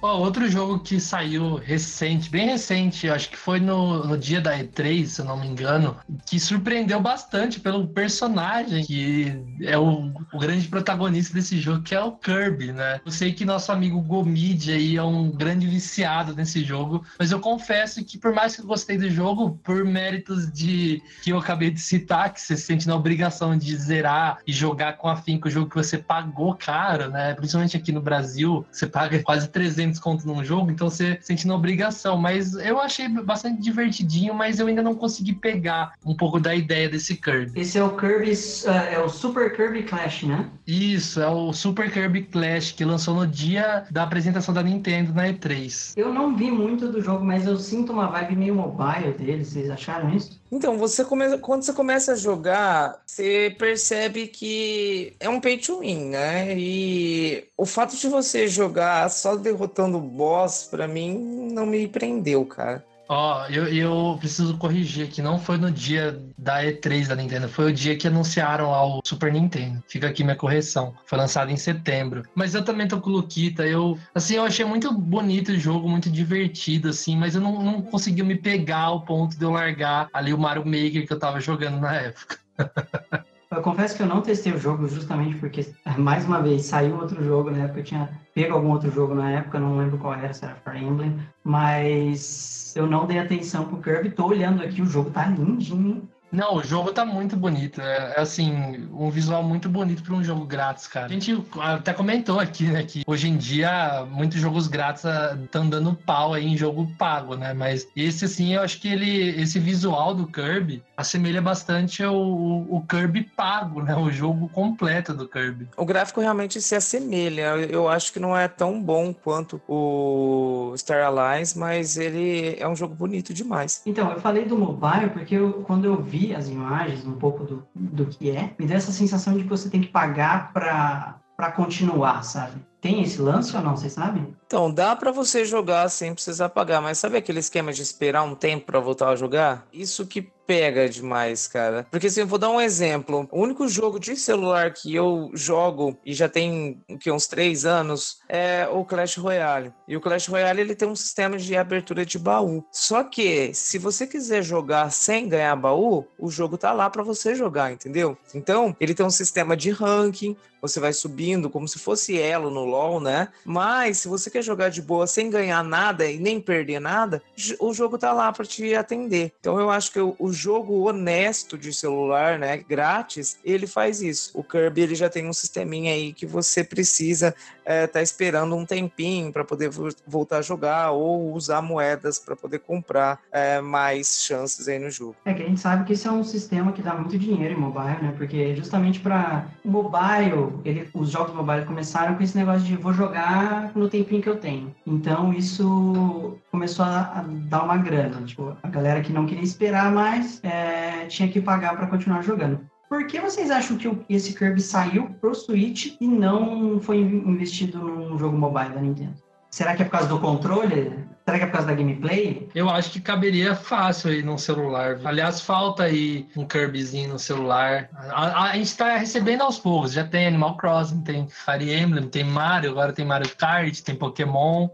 Ó, 0.01 0.17
outro 0.17 0.49
jogo 0.49 0.79
que 0.79 0.99
saiu 0.99 1.55
recente, 1.55 2.29
bem 2.29 2.47
recente, 2.47 3.07
acho 3.07 3.29
que 3.29 3.37
foi 3.37 3.59
no, 3.59 4.03
no 4.03 4.17
dia 4.17 4.41
da 4.41 4.57
E3, 4.57 5.05
se 5.05 5.21
eu 5.21 5.25
não 5.25 5.39
me 5.39 5.47
engano, 5.47 5.95
que 6.25 6.39
surpreendeu 6.39 6.99
bastante 6.99 7.59
pelo 7.59 7.87
personagem 7.87 8.83
que 8.83 9.31
é 9.61 9.77
o, 9.77 10.11
o 10.33 10.39
grande 10.39 10.67
protagonista 10.67 11.35
desse 11.35 11.59
jogo, 11.59 11.83
que 11.83 11.93
é 11.93 12.01
o 12.01 12.13
Kirby, 12.13 12.71
né? 12.71 12.99
Eu 13.05 13.11
sei 13.11 13.31
que 13.31 13.45
nosso 13.45 13.71
amigo 13.71 14.01
Gomid 14.01 14.71
aí 14.71 14.97
é 14.97 15.03
um 15.03 15.29
grande 15.29 15.67
viciado 15.67 16.35
nesse 16.35 16.63
jogo, 16.63 17.05
mas 17.19 17.31
eu 17.31 17.39
confesso 17.39 18.03
que 18.03 18.17
por 18.17 18.33
mais 18.33 18.55
que 18.55 18.63
eu 18.63 18.65
gostei 18.65 18.97
do 18.97 19.09
jogo, 19.09 19.59
por 19.63 19.85
méritos 19.85 20.51
de 20.51 20.99
que 21.21 21.29
eu 21.29 21.37
acabei 21.37 21.69
de 21.69 21.79
citar, 21.79 22.33
que 22.33 22.41
você 22.41 22.57
se 22.57 22.63
sente 22.63 22.87
na 22.87 22.95
obrigação 22.95 23.55
de 23.55 23.75
zerar 23.75 24.39
e 24.47 24.51
jogar 24.51 24.93
com 24.93 25.07
afinco 25.07 25.47
o 25.47 25.51
jogo 25.51 25.69
que 25.69 25.75
você 25.75 25.99
pagou 25.99 26.55
caro, 26.55 27.09
né? 27.11 27.35
Principalmente 27.35 27.77
aqui 27.77 27.91
no 27.91 28.01
Brasil, 28.01 28.65
você 28.71 28.87
paga 28.87 29.21
quase 29.21 29.47
300 29.47 29.90
desconto 29.91 30.27
num 30.27 30.43
jogo, 30.43 30.71
então 30.71 30.89
você 30.89 31.17
sente 31.21 31.47
na 31.47 31.55
obrigação. 31.55 32.17
Mas 32.17 32.53
eu 32.55 32.79
achei 32.79 33.07
bastante 33.07 33.61
divertidinho, 33.61 34.33
mas 34.33 34.59
eu 34.59 34.67
ainda 34.67 34.81
não 34.81 34.95
consegui 34.95 35.33
pegar 35.33 35.93
um 36.05 36.15
pouco 36.15 36.39
da 36.39 36.55
ideia 36.55 36.89
desse 36.89 37.15
Kirby. 37.15 37.59
Esse 37.59 37.77
é 37.77 37.83
o 37.83 37.95
Kirby, 37.95 38.31
uh, 38.31 38.69
é 38.91 38.99
o 38.99 39.09
Super 39.09 39.55
Kirby 39.55 39.83
Clash, 39.83 40.23
né? 40.23 40.49
Isso, 40.65 41.21
é 41.21 41.29
o 41.29 41.53
Super 41.53 41.91
Kirby 41.91 42.23
Clash, 42.23 42.71
que 42.71 42.85
lançou 42.85 43.13
no 43.13 43.27
dia 43.27 43.85
da 43.91 44.03
apresentação 44.03 44.53
da 44.53 44.63
Nintendo 44.63 45.13
na 45.13 45.27
E3. 45.27 45.93
Eu 45.95 46.13
não 46.13 46.35
vi 46.35 46.49
muito 46.49 46.87
do 46.87 47.01
jogo, 47.01 47.23
mas 47.23 47.45
eu 47.45 47.57
sinto 47.57 47.91
uma 47.91 48.07
vibe 48.07 48.35
meio 48.35 48.55
mobile 48.55 49.13
dele, 49.13 49.43
vocês 49.45 49.69
acharam 49.69 50.15
isso? 50.15 50.41
Então, 50.51 50.77
você 50.77 51.05
come... 51.05 51.37
quando 51.37 51.63
você 51.63 51.73
começa 51.73 52.11
a 52.11 52.15
jogar, 52.15 53.01
você 53.05 53.55
percebe 53.57 54.27
que 54.27 55.13
é 55.19 55.29
um 55.29 55.39
pay 55.39 55.57
to 55.57 55.79
win, 55.79 56.09
né? 56.09 56.57
E 56.57 57.45
o 57.57 57.65
fato 57.65 57.95
de 57.95 58.07
você 58.07 58.47
jogar 58.47 59.09
só 59.09 59.35
derrotando 59.35 59.80
o 59.85 60.01
boss, 60.01 60.67
para 60.69 60.87
mim, 60.87 61.49
não 61.51 61.65
me 61.65 61.87
prendeu, 61.87 62.45
cara. 62.45 62.83
Ó, 63.13 63.41
oh, 63.41 63.51
eu, 63.51 63.67
eu 63.67 64.17
preciso 64.17 64.57
corrigir 64.57 65.05
aqui, 65.05 65.21
não 65.21 65.37
foi 65.37 65.57
no 65.57 65.69
dia 65.69 66.17
da 66.37 66.63
E3 66.63 67.07
da 67.07 67.15
Nintendo, 67.15 67.49
foi 67.49 67.69
o 67.69 67.73
dia 67.73 67.97
que 67.97 68.07
anunciaram 68.07 68.71
lá 68.71 68.85
o 68.85 69.01
Super 69.03 69.33
Nintendo. 69.33 69.83
Fica 69.85 70.07
aqui 70.07 70.23
minha 70.23 70.35
correção. 70.37 70.93
Foi 71.05 71.17
lançado 71.17 71.51
em 71.51 71.57
setembro. 71.57 72.23
Mas 72.33 72.55
eu 72.55 72.63
também 72.63 72.87
tô 72.87 73.01
com 73.01 73.09
o 73.09 73.13
Luquita, 73.13 73.67
eu, 73.67 73.99
assim, 74.15 74.35
eu 74.35 74.45
achei 74.45 74.63
muito 74.63 74.93
bonito 74.93 75.51
o 75.51 75.59
jogo, 75.59 75.89
muito 75.89 76.09
divertido, 76.09 76.87
assim, 76.87 77.17
mas 77.17 77.35
eu 77.35 77.41
não, 77.41 77.61
não 77.61 77.81
consegui 77.81 78.23
me 78.23 78.35
pegar 78.35 78.83
ao 78.83 79.01
ponto 79.01 79.37
de 79.37 79.43
eu 79.43 79.51
largar 79.51 80.07
ali 80.13 80.33
o 80.33 80.37
Mario 80.37 80.65
Maker 80.65 81.05
que 81.05 81.11
eu 81.11 81.19
tava 81.19 81.41
jogando 81.41 81.81
na 81.81 81.93
época. 81.93 82.39
Eu 83.61 83.63
confesso 83.63 83.95
que 83.95 84.01
eu 84.01 84.07
não 84.07 84.23
testei 84.23 84.51
o 84.53 84.57
jogo 84.57 84.87
justamente 84.87 85.37
porque, 85.37 85.67
mais 85.95 86.25
uma 86.25 86.41
vez, 86.41 86.65
saiu 86.65 86.95
outro 86.97 87.23
jogo 87.23 87.51
na 87.51 87.65
época. 87.65 87.81
Eu 87.81 87.83
tinha 87.83 88.09
pego 88.33 88.55
algum 88.55 88.71
outro 88.71 88.89
jogo 88.89 89.13
na 89.13 89.29
época, 89.29 89.59
não 89.59 89.77
lembro 89.77 89.99
qual 89.99 90.15
era, 90.15 90.33
se 90.33 90.43
era 90.43 90.55
Fire 90.55 90.83
Emblem, 90.83 91.19
mas 91.43 92.73
eu 92.75 92.87
não 92.87 93.05
dei 93.05 93.19
atenção 93.19 93.65
pro 93.65 93.79
Kirby. 93.79 94.09
Tô 94.09 94.25
olhando 94.25 94.63
aqui, 94.63 94.81
o 94.81 94.85
jogo 94.87 95.11
tá 95.11 95.27
lindinho. 95.27 96.09
Não, 96.31 96.55
o 96.55 96.63
jogo 96.63 96.91
tá 96.91 97.05
muito 97.05 97.35
bonito. 97.35 97.81
É, 97.81 98.13
é 98.15 98.21
assim, 98.21 98.87
um 98.93 99.09
visual 99.09 99.43
muito 99.43 99.67
bonito 99.67 100.01
para 100.01 100.15
um 100.15 100.23
jogo 100.23 100.45
grátis, 100.45 100.87
cara. 100.87 101.07
A 101.07 101.09
gente 101.09 101.43
até 101.59 101.93
comentou 101.93 102.39
aqui, 102.39 102.65
né, 102.65 102.83
que 102.83 103.03
hoje 103.05 103.27
em 103.27 103.37
dia 103.37 104.05
muitos 104.09 104.39
jogos 104.39 104.67
grátis 104.67 105.03
estão 105.43 105.63
ah, 105.63 105.69
dando 105.69 105.93
pau 105.93 106.33
aí 106.33 106.47
em 106.47 106.57
jogo 106.57 106.87
pago, 106.97 107.35
né? 107.35 107.53
Mas 107.53 107.87
esse, 107.95 108.25
assim, 108.25 108.53
eu 108.55 108.61
acho 108.61 108.79
que 108.79 108.87
ele, 108.87 109.41
esse 109.41 109.59
visual 109.59 110.13
do 110.13 110.25
Kirby 110.25 110.81
assemelha 110.95 111.41
bastante 111.41 112.03
ao, 112.03 112.15
o 112.15 112.83
Kirby 112.87 113.23
pago, 113.23 113.81
né? 113.81 113.95
O 113.95 114.09
jogo 114.11 114.47
completo 114.49 115.13
do 115.13 115.27
Kirby. 115.27 115.67
O 115.75 115.85
gráfico 115.85 116.21
realmente 116.21 116.61
se 116.61 116.75
assemelha. 116.75 117.55
Eu 117.69 117.89
acho 117.89 118.13
que 118.13 118.19
não 118.19 118.37
é 118.37 118.47
tão 118.47 118.81
bom 118.81 119.13
quanto 119.13 119.61
o 119.67 120.73
Star 120.77 121.03
Allies, 121.03 121.55
mas 121.55 121.97
ele 121.97 122.55
é 122.57 122.67
um 122.67 122.75
jogo 122.75 122.95
bonito 122.95 123.33
demais. 123.33 123.81
Então, 123.85 124.11
eu 124.11 124.19
falei 124.19 124.45
do 124.45 124.57
mobile 124.57 125.09
porque 125.09 125.35
eu, 125.35 125.63
quando 125.63 125.85
eu 125.85 126.01
vi 126.01 126.20
as 126.35 126.47
imagens, 126.47 127.05
um 127.05 127.13
pouco 127.13 127.43
do, 127.43 127.67
do 127.73 128.05
que 128.05 128.29
é, 128.29 128.53
me 128.59 128.67
dá 128.67 128.75
essa 128.75 128.91
sensação 128.91 129.35
de 129.35 129.43
que 129.43 129.49
você 129.49 129.69
tem 129.69 129.81
que 129.81 129.87
pagar 129.87 130.53
para 130.53 131.51
continuar, 131.55 132.23
sabe? 132.23 132.61
Tem 132.79 133.01
esse 133.01 133.21
lance 133.21 133.55
ou 133.55 133.61
não, 133.61 133.77
vocês 133.77 133.93
sabem? 133.93 134.35
Então, 134.45 134.71
dá 134.71 134.95
para 134.95 135.11
você 135.11 135.45
jogar 135.45 135.87
sem 135.89 136.13
precisar 136.13 136.49
pagar, 136.49 136.81
mas 136.81 136.97
sabe 136.97 137.17
aquele 137.17 137.39
esquema 137.39 137.71
de 137.71 137.81
esperar 137.81 138.23
um 138.23 138.35
tempo 138.35 138.65
para 138.65 138.79
voltar 138.79 139.09
a 139.09 139.15
jogar? 139.15 139.67
Isso 139.71 140.05
que 140.05 140.31
pega 140.51 140.89
demais, 140.89 141.47
cara. 141.47 141.87
Porque 141.89 142.07
assim, 142.07 142.19
eu 142.19 142.27
vou 142.27 142.37
dar 142.37 142.49
um 142.49 142.59
exemplo. 142.59 143.25
O 143.31 143.41
único 143.41 143.69
jogo 143.69 143.97
de 143.97 144.17
celular 144.17 144.73
que 144.73 144.93
eu 144.93 145.31
jogo 145.33 145.97
e 146.05 146.13
já 146.13 146.27
tem 146.27 146.83
que, 146.99 147.09
uns 147.09 147.25
três 147.25 147.65
anos 147.65 148.19
é 148.27 148.67
o 148.69 148.83
Clash 148.83 149.15
Royale. 149.15 149.71
E 149.87 149.95
o 149.95 150.01
Clash 150.01 150.27
Royale 150.27 150.59
ele 150.59 150.75
tem 150.75 150.89
um 150.89 150.95
sistema 150.95 151.37
de 151.37 151.55
abertura 151.55 152.05
de 152.05 152.19
baú. 152.19 152.65
Só 152.69 153.01
que 153.01 153.53
se 153.53 153.77
você 153.77 154.05
quiser 154.05 154.43
jogar 154.43 154.91
sem 154.91 155.29
ganhar 155.29 155.55
baú, 155.55 156.05
o 156.19 156.29
jogo 156.29 156.57
tá 156.57 156.73
lá 156.73 156.89
para 156.89 157.01
você 157.01 157.33
jogar, 157.33 157.71
entendeu? 157.71 158.17
Então, 158.35 158.75
ele 158.77 158.93
tem 158.93 159.05
um 159.05 159.09
sistema 159.09 159.55
de 159.55 159.71
ranking, 159.71 160.35
você 160.61 160.79
vai 160.79 160.93
subindo 160.93 161.49
como 161.49 161.67
se 161.67 161.79
fosse 161.79 162.19
elo 162.19 162.51
no 162.51 162.63
LoL, 162.63 162.99
né? 162.99 163.29
Mas 163.43 163.97
se 163.97 164.07
você 164.07 164.29
quer 164.29 164.43
jogar 164.43 164.69
de 164.69 164.81
boa 164.81 165.07
sem 165.07 165.29
ganhar 165.29 165.63
nada 165.63 166.05
e 166.05 166.19
nem 166.19 166.39
perder 166.39 166.79
nada, 166.79 167.21
o 167.59 167.73
jogo 167.73 167.97
tá 167.97 168.13
lá 168.13 168.31
para 168.31 168.45
te 168.45 168.75
atender. 168.75 169.33
Então 169.39 169.59
eu 169.59 169.71
acho 169.71 169.91
que 169.91 169.99
o 169.99 170.31
jogo 170.41 170.87
honesto 170.87 171.57
de 171.57 171.71
celular, 171.71 172.39
né, 172.39 172.57
grátis, 172.57 173.37
ele 173.45 173.67
faz 173.67 174.01
isso. 174.01 174.31
O 174.33 174.43
Kirby 174.43 174.81
ele 174.81 174.95
já 174.95 175.09
tem 175.09 175.27
um 175.27 175.33
sisteminha 175.33 175.93
aí 175.93 176.13
que 176.13 176.25
você 176.25 176.63
precisa 176.63 177.35
é, 177.65 177.87
tá 177.87 178.01
esperando 178.01 178.55
um 178.55 178.65
tempinho 178.65 179.31
para 179.31 179.43
poder 179.43 179.69
voltar 180.05 180.37
a 180.37 180.41
jogar 180.41 180.91
ou 180.91 181.33
usar 181.33 181.61
moedas 181.61 182.19
para 182.19 182.35
poder 182.35 182.59
comprar 182.59 183.19
é, 183.31 183.61
mais 183.61 184.23
chances 184.23 184.67
aí 184.67 184.79
no 184.79 184.89
jogo. 184.89 185.15
É 185.25 185.33
que 185.33 185.43
a 185.43 185.47
gente 185.47 185.59
sabe 185.59 185.85
que 185.85 185.93
esse 185.93 186.07
é 186.07 186.11
um 186.11 186.23
sistema 186.23 186.71
que 186.71 186.81
dá 186.81 186.93
muito 186.93 187.17
dinheiro 187.17 187.53
em 187.53 187.57
mobile, 187.57 188.01
né? 188.01 188.13
Porque 188.17 188.55
justamente 188.55 188.99
para 188.99 189.45
mobile, 189.63 190.59
ele, 190.65 190.89
os 190.93 191.09
jogos 191.09 191.33
mobile 191.33 191.65
começaram 191.65 192.15
com 192.15 192.23
esse 192.23 192.37
negócio 192.37 192.61
de 192.61 192.75
vou 192.75 192.93
jogar 192.93 193.71
no 193.75 193.89
tempinho 193.89 194.21
que 194.21 194.29
eu 194.29 194.37
tenho. 194.37 194.73
Então 194.85 195.33
isso 195.33 196.37
começou 196.51 196.85
a, 196.85 196.99
a 196.99 197.25
dar 197.27 197.63
uma 197.63 197.77
grana. 197.77 198.21
Tipo, 198.25 198.55
a 198.61 198.67
galera 198.67 199.01
que 199.01 199.13
não 199.13 199.25
queria 199.25 199.43
esperar 199.43 199.91
mais 199.91 200.39
é, 200.43 201.05
tinha 201.05 201.29
que 201.29 201.41
pagar 201.41 201.75
para 201.75 201.87
continuar 201.87 202.21
jogando. 202.21 202.70
Por 202.91 203.07
que 203.07 203.21
vocês 203.21 203.49
acham 203.49 203.77
que 203.77 203.89
esse 204.09 204.33
Kirby 204.33 204.61
saiu 204.61 205.09
pro 205.21 205.33
Switch 205.33 205.95
e 206.01 206.05
não 206.05 206.77
foi 206.81 206.97
investido 206.97 207.77
num 207.77 208.19
jogo 208.19 208.37
mobile 208.37 208.73
da 208.73 208.81
Nintendo? 208.81 209.13
Será 209.49 209.73
que 209.73 209.81
é 209.81 209.85
por 209.85 209.91
causa 209.91 210.09
do 210.09 210.19
controle? 210.19 210.99
Será 211.25 211.37
que 211.37 211.43
é 211.43 211.47
por 211.47 211.53
causa 211.53 211.67
da 211.67 211.75
gameplay? 211.75 212.49
Eu 212.55 212.69
acho 212.69 212.91
que 212.91 212.99
caberia 212.99 213.55
fácil 213.55 214.09
aí 214.09 214.23
no 214.23 214.37
celular. 214.37 214.99
Aliás, 215.03 215.41
falta 215.41 215.83
aí 215.83 216.27
um 216.35 216.45
Kirbyzinho 216.45 217.13
no 217.13 217.19
celular. 217.19 217.89
A, 218.09 218.25
a, 218.25 218.43
a 218.51 218.53
gente 218.55 218.75
tá 218.75 218.97
recebendo 218.97 219.41
aos 219.41 219.59
poucos. 219.59 219.93
Já 219.93 220.03
tem 220.03 220.27
Animal 220.27 220.57
Crossing, 220.57 221.01
tem 221.01 221.27
Fire 221.27 221.73
Emblem, 221.73 222.07
tem 222.07 222.23
Mario, 222.23 222.71
agora 222.71 222.91
tem 222.91 223.05
Mario 223.05 223.29
Kart, 223.35 223.79
tem 223.81 223.95
Pokémon. 223.95 224.67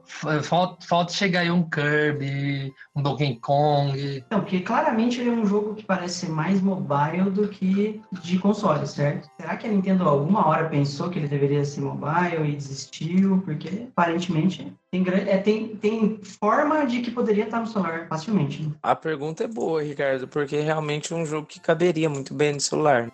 Falta, 0.44 0.86
falta 0.88 1.14
chegar 1.14 1.42
aí 1.42 1.52
um 1.52 1.64
Kirby, 1.64 2.74
um 2.96 3.02
Donkey 3.02 3.36
Kong. 3.42 4.24
Não, 4.32 4.40
porque 4.40 4.62
claramente 4.62 5.20
ele 5.20 5.30
é 5.30 5.34
um 5.34 5.46
jogo 5.46 5.76
que 5.76 5.84
parece 5.84 6.26
ser 6.26 6.30
mais 6.30 6.62
mobile 6.62 7.30
do 7.30 7.48
que 7.48 8.02
de 8.22 8.40
console, 8.40 8.88
certo? 8.88 9.30
Será 9.40 9.58
que 9.58 9.68
a 9.68 9.70
Nintendo 9.70 10.08
alguma 10.08 10.48
hora 10.48 10.70
pensou 10.70 11.10
que 11.10 11.20
ele 11.20 11.28
deveria 11.28 11.64
ser 11.66 11.82
mobile 11.82 12.50
e 12.50 12.56
desistiu? 12.56 13.42
Porque 13.46 13.88
aparentemente 13.92 14.74
tem, 14.90 15.06
é, 15.10 15.38
tem, 15.38 15.76
tem 15.76 16.20
forma 16.40 16.86
de 16.86 17.02
que 17.02 17.12
poderia 17.12 17.46
estar 17.46 17.60
no 17.60 17.68
celular 17.68 18.08
facilmente. 18.08 18.64
Né? 18.64 18.72
A 18.82 18.96
pergunta 18.96 19.44
é 19.44 19.48
boa, 19.48 19.82
Ricardo, 19.82 20.28
porque 20.28 20.60
realmente 20.60 21.14
é 21.14 21.16
um 21.16 21.26
jogo 21.26 21.48
que 21.48 21.60
caberia 21.60 22.10
muito 22.10 22.34
bem 22.34 22.54
no 22.54 22.60
celular. 22.60 23.12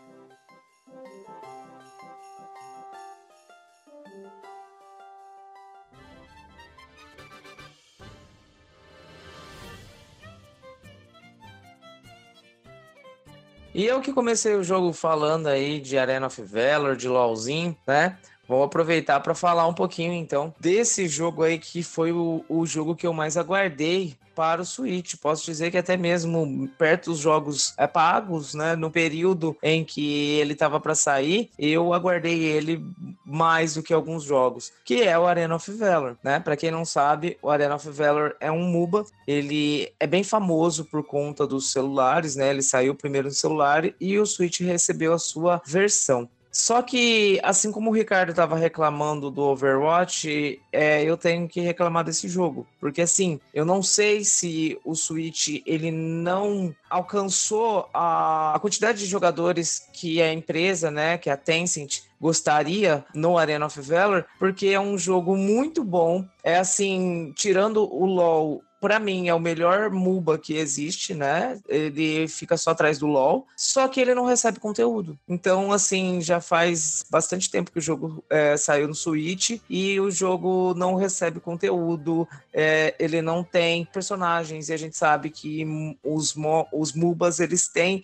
E 13.75 13.85
eu 13.87 14.01
que 14.01 14.13
comecei 14.13 14.53
o 14.53 14.63
jogo 14.63 14.93
falando 14.93 15.47
aí 15.47 15.79
de 15.79 15.97
Arena 15.97 16.27
of 16.27 16.39
Valor, 16.43 16.95
de 16.95 17.07
LoLzinho, 17.07 17.75
né? 17.87 18.19
Vou 18.47 18.63
aproveitar 18.63 19.19
para 19.19 19.33
falar 19.33 19.67
um 19.67 19.73
pouquinho 19.73 20.13
então 20.13 20.53
desse 20.59 21.07
jogo 21.07 21.43
aí 21.43 21.57
que 21.57 21.81
foi 21.81 22.11
o, 22.11 22.43
o 22.49 22.65
jogo 22.65 22.95
que 22.95 23.07
eu 23.07 23.13
mais 23.13 23.37
aguardei 23.37 24.15
para 24.35 24.61
o 24.61 24.65
Switch. 24.65 25.15
Posso 25.15 25.45
dizer 25.45 25.71
que 25.71 25.77
até 25.77 25.95
mesmo 25.95 26.67
perto 26.77 27.11
dos 27.11 27.19
jogos 27.19 27.73
é, 27.77 27.87
pagos, 27.87 28.53
né, 28.53 28.75
no 28.75 28.91
período 28.91 29.55
em 29.61 29.83
que 29.83 30.39
ele 30.39 30.53
estava 30.53 30.79
para 30.79 30.95
sair, 30.95 31.49
eu 31.57 31.93
aguardei 31.93 32.43
ele 32.43 32.83
mais 33.25 33.75
do 33.75 33.83
que 33.83 33.93
alguns 33.93 34.23
jogos, 34.23 34.71
que 34.83 35.03
é 35.03 35.17
o 35.17 35.25
Arena 35.25 35.55
of 35.55 35.71
Valor, 35.71 36.17
né? 36.23 36.39
Para 36.39 36.57
quem 36.57 36.71
não 36.71 36.85
sabe, 36.85 37.37
o 37.41 37.49
Arena 37.49 37.75
of 37.75 37.89
Valor 37.89 38.35
é 38.39 38.51
um 38.51 38.63
MOBA, 38.63 39.05
ele 39.27 39.91
é 39.99 40.07
bem 40.07 40.23
famoso 40.23 40.85
por 40.85 41.03
conta 41.03 41.47
dos 41.47 41.71
celulares, 41.71 42.35
né? 42.35 42.49
Ele 42.49 42.61
saiu 42.61 42.95
primeiro 42.95 43.27
no 43.27 43.33
celular 43.33 43.83
e 43.99 44.19
o 44.19 44.25
Switch 44.25 44.61
recebeu 44.61 45.13
a 45.13 45.19
sua 45.19 45.61
versão. 45.65 46.29
Só 46.53 46.83
que, 46.83 47.39
assim 47.41 47.71
como 47.71 47.89
o 47.89 47.93
Ricardo 47.93 48.29
estava 48.29 48.55
reclamando 48.55 49.31
do 49.31 49.41
Overwatch, 49.41 50.61
é, 50.71 51.03
eu 51.03 51.17
tenho 51.17 51.47
que 51.47 51.59
reclamar 51.59 52.03
desse 52.03 52.27
jogo. 52.27 52.67
Porque, 52.79 53.01
assim, 53.01 53.39
eu 53.51 53.65
não 53.65 53.81
sei 53.81 54.23
se 54.23 54.79
o 54.85 54.93
Switch 54.93 55.63
ele 55.65 55.89
não 55.89 56.73
alcançou 56.87 57.89
a, 57.91 58.53
a 58.53 58.59
quantidade 58.59 58.99
de 58.99 59.07
jogadores 59.07 59.89
que 59.91 60.21
a 60.21 60.31
empresa, 60.31 60.91
né, 60.91 61.17
que 61.17 61.27
a 61.27 61.35
Tencent, 61.35 62.01
gostaria 62.21 63.03
no 63.15 63.37
Arena 63.37 63.65
of 63.65 63.81
Valor, 63.81 64.25
porque 64.37 64.67
é 64.67 64.79
um 64.79 64.95
jogo 64.95 65.35
muito 65.35 65.83
bom. 65.83 66.23
É 66.43 66.57
assim, 66.57 67.33
tirando 67.35 67.83
o 67.83 68.05
LoL 68.05 68.63
Pra 68.83 68.99
mim, 68.99 69.29
é 69.29 69.33
o 69.33 69.39
melhor 69.39 69.89
MUBA 69.89 70.37
que 70.37 70.57
existe, 70.57 71.13
né? 71.13 71.57
Ele 71.69 72.27
fica 72.27 72.57
só 72.57 72.71
atrás 72.71 72.99
do 72.99 73.07
LoL, 73.07 73.47
só 73.55 73.87
que 73.87 74.01
ele 74.01 74.13
não 74.13 74.25
recebe 74.25 74.59
conteúdo. 74.59 75.17
Então, 75.25 75.71
assim, 75.71 76.19
já 76.19 76.41
faz 76.41 77.05
bastante 77.09 77.49
tempo 77.49 77.71
que 77.71 77.79
o 77.79 77.81
jogo 77.81 78.21
é, 78.29 78.57
saiu 78.57 78.89
no 78.89 78.93
Switch 78.93 79.51
e 79.69 79.97
o 80.01 80.11
jogo 80.11 80.73
não 80.75 80.95
recebe 80.95 81.39
conteúdo, 81.39 82.27
é, 82.51 82.93
ele 82.99 83.21
não 83.21 83.41
tem 83.41 83.85
personagens, 83.85 84.67
e 84.67 84.73
a 84.73 84.77
gente 84.77 84.97
sabe 84.97 85.29
que 85.29 85.65
os, 86.03 86.35
os 86.73 86.91
MUBAs, 86.91 87.39
eles 87.39 87.69
têm 87.69 88.03